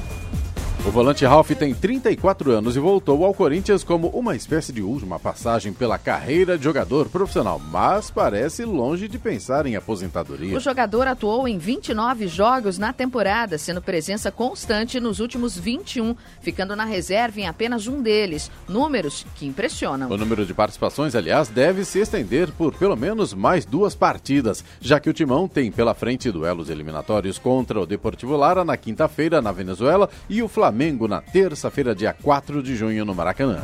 O 0.83 0.89
volante 0.89 1.23
Ralph 1.23 1.51
tem 1.51 1.75
34 1.75 2.51
anos 2.51 2.75
e 2.75 2.79
voltou 2.79 3.23
ao 3.23 3.35
Corinthians 3.35 3.83
como 3.83 4.07
uma 4.07 4.35
espécie 4.35 4.73
de 4.73 4.81
última 4.81 5.19
passagem 5.19 5.71
pela 5.71 5.99
carreira 5.99 6.57
de 6.57 6.63
jogador 6.63 7.07
profissional, 7.07 7.61
mas 7.69 8.09
parece 8.09 8.65
longe 8.65 9.07
de 9.07 9.19
pensar 9.19 9.67
em 9.67 9.75
aposentadoria. 9.75 10.57
O 10.57 10.59
jogador 10.59 11.07
atuou 11.07 11.47
em 11.47 11.59
29 11.59 12.27
jogos 12.27 12.79
na 12.79 12.91
temporada, 12.91 13.59
sendo 13.59 13.79
presença 13.79 14.31
constante 14.31 14.99
nos 14.99 15.19
últimos 15.19 15.55
21, 15.55 16.15
ficando 16.41 16.75
na 16.75 16.83
reserva 16.83 17.39
em 17.39 17.47
apenas 17.47 17.85
um 17.85 18.01
deles. 18.01 18.49
Números 18.67 19.23
que 19.35 19.45
impressionam. 19.45 20.09
O 20.09 20.17
número 20.17 20.47
de 20.47 20.53
participações, 20.53 21.13
aliás, 21.13 21.47
deve 21.47 21.85
se 21.85 21.99
estender 21.99 22.51
por 22.53 22.73
pelo 22.73 22.95
menos 22.95 23.35
mais 23.35 23.65
duas 23.65 23.93
partidas, 23.93 24.65
já 24.81 24.99
que 24.99 25.11
o 25.11 25.13
Timão 25.13 25.47
tem 25.47 25.71
pela 25.71 25.93
frente 25.93 26.31
duelos 26.31 26.71
eliminatórios 26.71 27.37
contra 27.37 27.79
o 27.79 27.85
Deportivo 27.85 28.35
Lara 28.35 28.65
na 28.65 28.75
quinta-feira 28.75 29.43
na 29.43 29.51
Venezuela 29.51 30.09
e 30.27 30.41
o 30.41 30.47
Flamengo 30.47 30.70
Flamengo 30.71 31.05
na 31.05 31.19
terça-feira, 31.19 31.93
dia 31.93 32.13
4 32.13 32.63
de 32.63 32.77
junho, 32.77 33.03
no 33.03 33.13
Maracanã. 33.13 33.59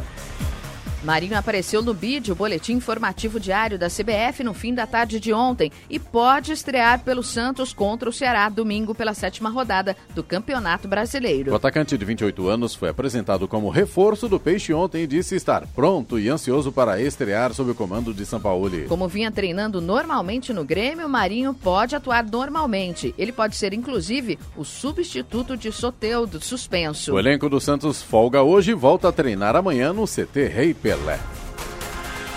Marinho 1.03 1.37
apareceu 1.37 1.81
no 1.81 1.93
BID, 1.93 2.31
o 2.31 2.35
boletim 2.35 2.73
informativo 2.73 3.39
diário 3.39 3.77
da 3.77 3.87
CBF, 3.87 4.43
no 4.43 4.53
fim 4.53 4.73
da 4.73 4.87
tarde 4.87 5.19
de 5.19 5.31
ontem 5.31 5.71
e 5.89 5.99
pode 5.99 6.51
estrear 6.51 6.99
pelo 7.03 7.23
Santos 7.23 7.71
contra 7.71 8.09
o 8.09 8.13
Ceará 8.13 8.49
domingo 8.49 8.95
pela 8.95 9.13
sétima 9.13 9.49
rodada 9.49 9.95
do 10.15 10.23
Campeonato 10.23 10.87
Brasileiro. 10.87 11.51
O 11.51 11.55
atacante 11.55 11.97
de 11.97 12.03
28 12.03 12.47
anos 12.47 12.73
foi 12.73 12.89
apresentado 12.89 13.47
como 13.47 13.69
reforço 13.69 14.27
do 14.27 14.39
Peixe 14.39 14.73
ontem 14.73 15.03
e 15.03 15.07
disse 15.07 15.35
estar 15.35 15.67
pronto 15.67 16.19
e 16.19 16.29
ansioso 16.29 16.71
para 16.71 16.99
estrear 17.01 17.53
sob 17.53 17.71
o 17.71 17.75
comando 17.75 18.13
de 18.13 18.25
São 18.25 18.39
Paulo. 18.39 18.57
Como 18.87 19.07
vinha 19.07 19.31
treinando 19.31 19.79
normalmente 19.79 20.51
no 20.51 20.65
Grêmio, 20.65 21.07
Marinho 21.07 21.53
pode 21.53 21.95
atuar 21.95 22.25
normalmente. 22.25 23.13
Ele 23.17 23.31
pode 23.31 23.55
ser, 23.55 23.71
inclusive, 23.71 24.39
o 24.55 24.65
substituto 24.65 25.55
de 25.55 25.71
Soteudo 25.71 26.43
suspenso. 26.43 27.13
O 27.13 27.19
elenco 27.19 27.47
do 27.49 27.61
Santos 27.61 28.01
folga 28.01 28.41
hoje 28.41 28.71
e 28.71 28.73
volta 28.73 29.09
a 29.09 29.11
treinar 29.11 29.55
amanhã 29.55 29.93
no 29.93 30.05
CT 30.05 30.47
Rei 30.47 30.73
Pelé. 30.87 31.46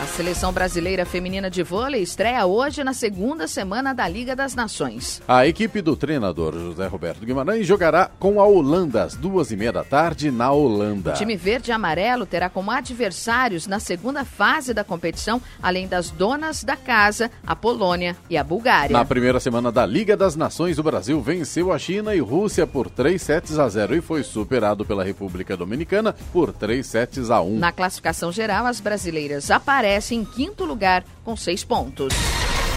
A 0.01 0.07
seleção 0.07 0.51
brasileira 0.51 1.05
feminina 1.05 1.51
de 1.51 1.63
vôlei 1.63 2.01
estreia 2.01 2.47
hoje 2.47 2.83
na 2.83 2.95
segunda 2.95 3.47
semana 3.47 3.93
da 3.93 4.09
Liga 4.09 4.35
das 4.35 4.55
Nações. 4.55 5.21
A 5.29 5.47
equipe 5.47 5.83
do 5.83 5.95
treinador 5.95 6.55
José 6.55 6.87
Roberto 6.87 7.27
Guimarães 7.27 7.67
jogará 7.67 8.11
com 8.19 8.41
a 8.41 8.47
Holanda 8.47 9.03
às 9.03 9.15
duas 9.15 9.51
e 9.51 9.57
meia 9.57 9.71
da 9.71 9.85
tarde 9.85 10.31
na 10.31 10.51
Holanda. 10.51 11.11
O 11.11 11.17
time 11.17 11.37
verde 11.37 11.71
e 11.71 11.75
amarelo 11.75 12.25
terá 12.25 12.49
como 12.49 12.71
adversários 12.71 13.67
na 13.67 13.79
segunda 13.79 14.25
fase 14.25 14.73
da 14.73 14.83
competição, 14.83 15.39
além 15.63 15.87
das 15.87 16.09
donas 16.09 16.65
da 16.65 16.77
casa, 16.77 17.31
a 17.47 17.55
Polônia 17.55 18.17
e 18.31 18.39
a 18.39 18.43
Bulgária. 18.43 18.95
Na 18.95 19.05
primeira 19.05 19.39
semana 19.39 19.71
da 19.71 19.85
Liga 19.85 20.17
das 20.17 20.35
Nações, 20.35 20.79
o 20.79 20.83
Brasil 20.83 21.21
venceu 21.21 21.71
a 21.71 21.79
China 21.79 22.15
e 22.15 22.21
Rússia 22.21 22.67
por 22.67 22.89
3 22.89 23.21
sets 23.21 23.59
a 23.59 23.69
0 23.69 23.97
e 23.97 24.01
foi 24.01 24.23
superado 24.23 24.83
pela 24.83 25.05
República 25.05 25.59
Dominicana 25.59 26.15
por 26.33 26.55
3 26.55 26.87
sets 26.87 27.31
a 27.31 27.43
1. 27.43 27.59
Na 27.59 27.71
classificação 27.71 28.33
geral, 28.33 28.65
as 28.65 28.81
brasileiras 28.81 29.51
aparecem 29.51 29.90
aparece 29.91 30.15
em 30.15 30.25
quinto 30.25 30.65
lugar 30.65 31.05
com 31.25 31.37
seis 31.37 31.65
pontos. 31.65 32.15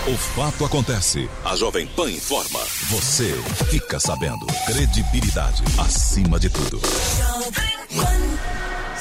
O 0.07 0.17
fato 0.17 0.65
acontece. 0.65 1.29
A 1.45 1.55
Jovem 1.55 1.85
Pan 1.87 2.09
informa. 2.09 2.59
Você 2.89 3.31
fica 3.69 3.99
sabendo. 3.99 4.45
Credibilidade 4.65 5.63
acima 5.77 6.39
de 6.39 6.49
tudo. 6.49 6.79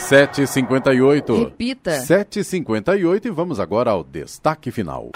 7h58. 0.08 1.44
Repita. 1.44 2.02
7h58 2.02 3.24
e 3.24 3.30
vamos 3.30 3.58
agora 3.58 3.90
ao 3.90 4.04
destaque 4.04 4.70
final. 4.70 5.10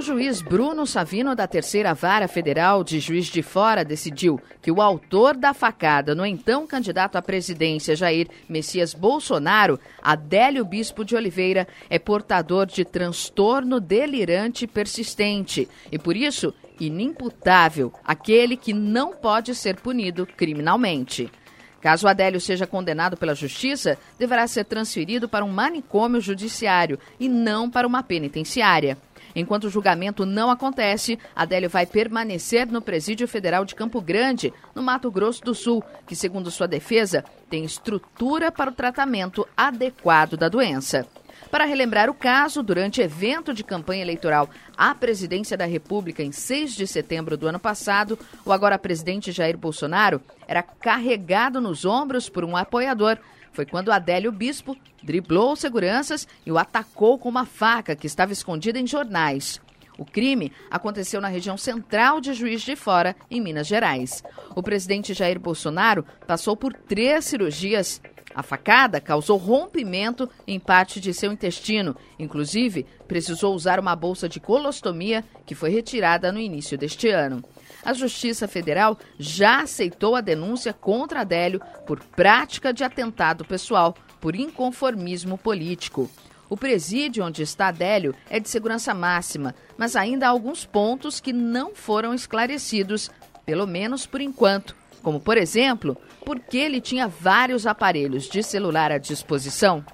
O 0.00 0.02
juiz 0.02 0.40
Bruno 0.40 0.86
Savino, 0.86 1.36
da 1.36 1.46
Terceira 1.46 1.92
Vara 1.92 2.26
Federal 2.26 2.82
de 2.82 2.98
Juiz 2.98 3.26
de 3.26 3.42
Fora, 3.42 3.84
decidiu 3.84 4.40
que 4.62 4.72
o 4.72 4.80
autor 4.80 5.36
da 5.36 5.52
facada 5.52 6.14
no 6.14 6.24
então 6.24 6.66
candidato 6.66 7.16
à 7.16 7.22
presidência 7.22 7.94
Jair 7.94 8.26
Messias 8.48 8.94
Bolsonaro, 8.94 9.78
Adélio 10.00 10.64
Bispo 10.64 11.04
de 11.04 11.14
Oliveira, 11.14 11.68
é 11.90 11.98
portador 11.98 12.64
de 12.64 12.82
transtorno 12.82 13.78
delirante 13.78 14.66
persistente 14.66 15.68
e, 15.92 15.98
por 15.98 16.16
isso, 16.16 16.54
inimputável, 16.80 17.92
aquele 18.02 18.56
que 18.56 18.72
não 18.72 19.12
pode 19.12 19.54
ser 19.54 19.76
punido 19.76 20.26
criminalmente. 20.26 21.30
Caso 21.78 22.08
Adélio 22.08 22.40
seja 22.40 22.66
condenado 22.66 23.18
pela 23.18 23.34
Justiça, 23.34 23.98
deverá 24.18 24.46
ser 24.46 24.64
transferido 24.64 25.28
para 25.28 25.44
um 25.44 25.52
manicômio 25.52 26.22
judiciário 26.22 26.98
e 27.18 27.28
não 27.28 27.70
para 27.70 27.86
uma 27.86 28.02
penitenciária. 28.02 28.96
Enquanto 29.34 29.64
o 29.64 29.70
julgamento 29.70 30.26
não 30.26 30.50
acontece, 30.50 31.18
Adélio 31.34 31.70
vai 31.70 31.86
permanecer 31.86 32.66
no 32.66 32.82
Presídio 32.82 33.28
Federal 33.28 33.64
de 33.64 33.74
Campo 33.74 34.00
Grande, 34.00 34.52
no 34.74 34.82
Mato 34.82 35.10
Grosso 35.10 35.42
do 35.42 35.54
Sul, 35.54 35.82
que, 36.06 36.16
segundo 36.16 36.50
sua 36.50 36.66
defesa, 36.66 37.24
tem 37.48 37.64
estrutura 37.64 38.50
para 38.50 38.70
o 38.70 38.74
tratamento 38.74 39.46
adequado 39.56 40.36
da 40.36 40.48
doença. 40.48 41.06
Para 41.50 41.64
relembrar 41.64 42.08
o 42.08 42.14
caso, 42.14 42.62
durante 42.62 43.00
evento 43.00 43.52
de 43.52 43.64
campanha 43.64 44.02
eleitoral 44.02 44.48
à 44.76 44.94
presidência 44.94 45.56
da 45.56 45.64
República 45.64 46.22
em 46.22 46.30
6 46.30 46.74
de 46.74 46.86
setembro 46.86 47.36
do 47.36 47.48
ano 47.48 47.58
passado, 47.58 48.18
o 48.44 48.52
agora 48.52 48.78
presidente 48.78 49.32
Jair 49.32 49.58
Bolsonaro 49.58 50.20
era 50.46 50.62
carregado 50.62 51.60
nos 51.60 51.84
ombros 51.84 52.28
por 52.28 52.44
um 52.44 52.56
apoiador 52.56 53.18
foi 53.52 53.66
quando 53.66 53.92
Adélio 53.92 54.32
Bispo 54.32 54.76
driblou 55.02 55.56
seguranças 55.56 56.26
e 56.44 56.52
o 56.52 56.58
atacou 56.58 57.18
com 57.18 57.28
uma 57.28 57.46
faca 57.46 57.96
que 57.96 58.06
estava 58.06 58.32
escondida 58.32 58.78
em 58.78 58.86
jornais. 58.86 59.60
O 59.98 60.04
crime 60.04 60.50
aconteceu 60.70 61.20
na 61.20 61.28
região 61.28 61.58
central 61.58 62.20
de 62.20 62.32
Juiz 62.32 62.62
de 62.62 62.74
Fora, 62.74 63.14
em 63.30 63.40
Minas 63.40 63.66
Gerais. 63.66 64.22
O 64.54 64.62
presidente 64.62 65.12
Jair 65.12 65.38
Bolsonaro 65.38 66.06
passou 66.26 66.56
por 66.56 66.72
três 66.72 67.26
cirurgias. 67.26 68.00
A 68.34 68.42
facada 68.42 69.00
causou 69.00 69.36
rompimento 69.36 70.30
em 70.46 70.58
parte 70.58 71.00
de 71.00 71.12
seu 71.12 71.32
intestino. 71.32 71.94
Inclusive, 72.18 72.86
precisou 73.06 73.54
usar 73.54 73.78
uma 73.78 73.94
bolsa 73.94 74.26
de 74.28 74.40
colostomia 74.40 75.22
que 75.44 75.54
foi 75.54 75.68
retirada 75.68 76.32
no 76.32 76.38
início 76.38 76.78
deste 76.78 77.08
ano 77.08 77.44
a 77.84 77.92
Justiça 77.92 78.46
Federal 78.46 78.98
já 79.18 79.62
aceitou 79.62 80.14
a 80.14 80.20
denúncia 80.20 80.72
contra 80.72 81.20
Adélio 81.20 81.60
por 81.86 82.00
prática 82.00 82.72
de 82.72 82.84
atentado 82.84 83.44
pessoal 83.44 83.94
por 84.20 84.36
inconformismo 84.36 85.38
político. 85.38 86.10
O 86.48 86.56
presídio 86.56 87.24
onde 87.24 87.42
está 87.42 87.68
Adélio 87.68 88.14
é 88.28 88.40
de 88.40 88.48
segurança 88.48 88.92
máxima, 88.92 89.54
mas 89.78 89.94
ainda 89.94 90.26
há 90.26 90.30
alguns 90.30 90.66
pontos 90.66 91.20
que 91.20 91.32
não 91.32 91.74
foram 91.74 92.12
esclarecidos, 92.12 93.10
pelo 93.46 93.66
menos 93.66 94.04
por 94.04 94.20
enquanto, 94.20 94.74
como, 95.00 95.20
por 95.20 95.38
exemplo, 95.38 95.96
por 96.24 96.40
que 96.40 96.58
ele 96.58 96.80
tinha 96.80 97.06
vários 97.06 97.66
aparelhos 97.66 98.28
de 98.28 98.42
celular 98.42 98.90
à 98.90 98.98
disposição. 98.98 99.84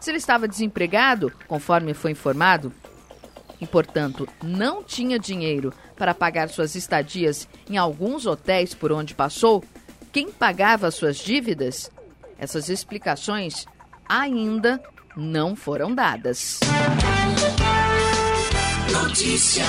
Se 0.00 0.10
ele 0.10 0.18
estava 0.18 0.48
desempregado, 0.48 1.32
conforme 1.46 1.92
foi 1.92 2.12
informado, 2.12 2.72
e, 3.60 3.66
portanto, 3.66 4.28
não 4.42 4.82
tinha 4.82 5.18
dinheiro 5.18 5.72
para 5.96 6.14
pagar 6.14 6.48
suas 6.48 6.74
estadias 6.74 7.48
em 7.68 7.76
alguns 7.76 8.26
hotéis 8.26 8.74
por 8.74 8.92
onde 8.92 9.14
passou, 9.14 9.64
quem 10.12 10.30
pagava 10.30 10.90
suas 10.90 11.16
dívidas? 11.16 11.90
Essas 12.38 12.68
explicações 12.68 13.66
ainda 14.08 14.80
não 15.16 15.56
foram 15.56 15.94
dadas. 15.94 16.60
Notícia. 18.92 19.64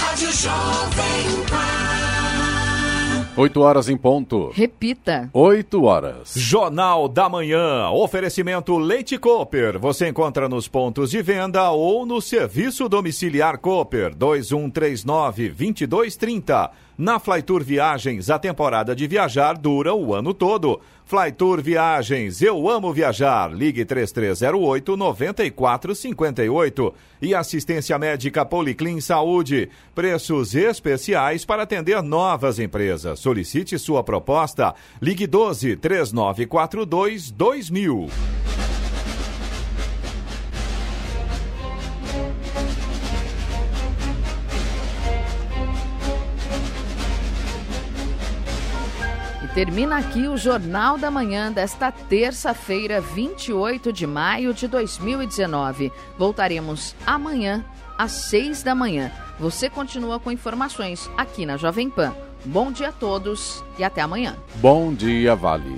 Rádio 0.00 0.32
Jovem 0.32 1.44
Pan. 1.48 1.97
8 3.38 3.60
horas 3.60 3.88
em 3.88 3.96
ponto. 3.96 4.50
Repita. 4.52 5.30
8 5.32 5.84
horas. 5.84 6.32
Jornal 6.34 7.06
da 7.06 7.28
Manhã. 7.28 7.88
Oferecimento 7.90 8.76
Leite 8.76 9.16
Cooper. 9.16 9.78
Você 9.78 10.08
encontra 10.08 10.48
nos 10.48 10.66
pontos 10.66 11.12
de 11.12 11.22
venda 11.22 11.70
ou 11.70 12.04
no 12.04 12.20
serviço 12.20 12.88
domiciliar 12.88 13.58
Cooper 13.58 14.12
2139 14.12 15.50
2230. 15.50 16.70
Na 16.98 17.20
Flytour 17.20 17.62
Viagens, 17.62 18.28
a 18.28 18.40
temporada 18.40 18.96
de 18.96 19.06
viajar 19.06 19.56
dura 19.56 19.94
o 19.94 20.12
ano 20.12 20.34
todo. 20.34 20.80
Flytour 21.08 21.62
Viagens, 21.62 22.42
eu 22.42 22.68
amo 22.68 22.92
viajar. 22.92 23.50
Ligue 23.50 23.82
3308 23.82 24.94
9458. 24.94 26.94
E 27.22 27.34
assistência 27.34 27.98
médica 27.98 28.44
Policlin 28.44 29.00
Saúde. 29.00 29.70
Preços 29.94 30.54
especiais 30.54 31.46
para 31.46 31.62
atender 31.62 32.02
novas 32.02 32.58
empresas. 32.58 33.20
Solicite 33.20 33.78
sua 33.78 34.04
proposta. 34.04 34.74
Ligue 35.00 35.26
12 35.26 35.76
3942 35.76 37.30
2000. 37.30 38.10
Termina 49.58 49.98
aqui 49.98 50.28
o 50.28 50.36
Jornal 50.36 50.96
da 50.96 51.10
Manhã 51.10 51.50
desta 51.50 51.90
terça-feira, 51.90 53.00
28 53.00 53.92
de 53.92 54.06
maio 54.06 54.54
de 54.54 54.68
2019. 54.68 55.90
Voltaremos 56.16 56.94
amanhã 57.04 57.64
às 57.98 58.12
6 58.12 58.62
da 58.62 58.72
manhã. 58.72 59.10
Você 59.36 59.68
continua 59.68 60.20
com 60.20 60.30
informações 60.30 61.10
aqui 61.16 61.44
na 61.44 61.56
Jovem 61.56 61.90
Pan. 61.90 62.14
Bom 62.44 62.70
dia 62.70 62.90
a 62.90 62.92
todos 62.92 63.64
e 63.76 63.82
até 63.82 64.00
amanhã. 64.00 64.36
Bom 64.60 64.94
dia, 64.94 65.34
Vale. 65.34 65.74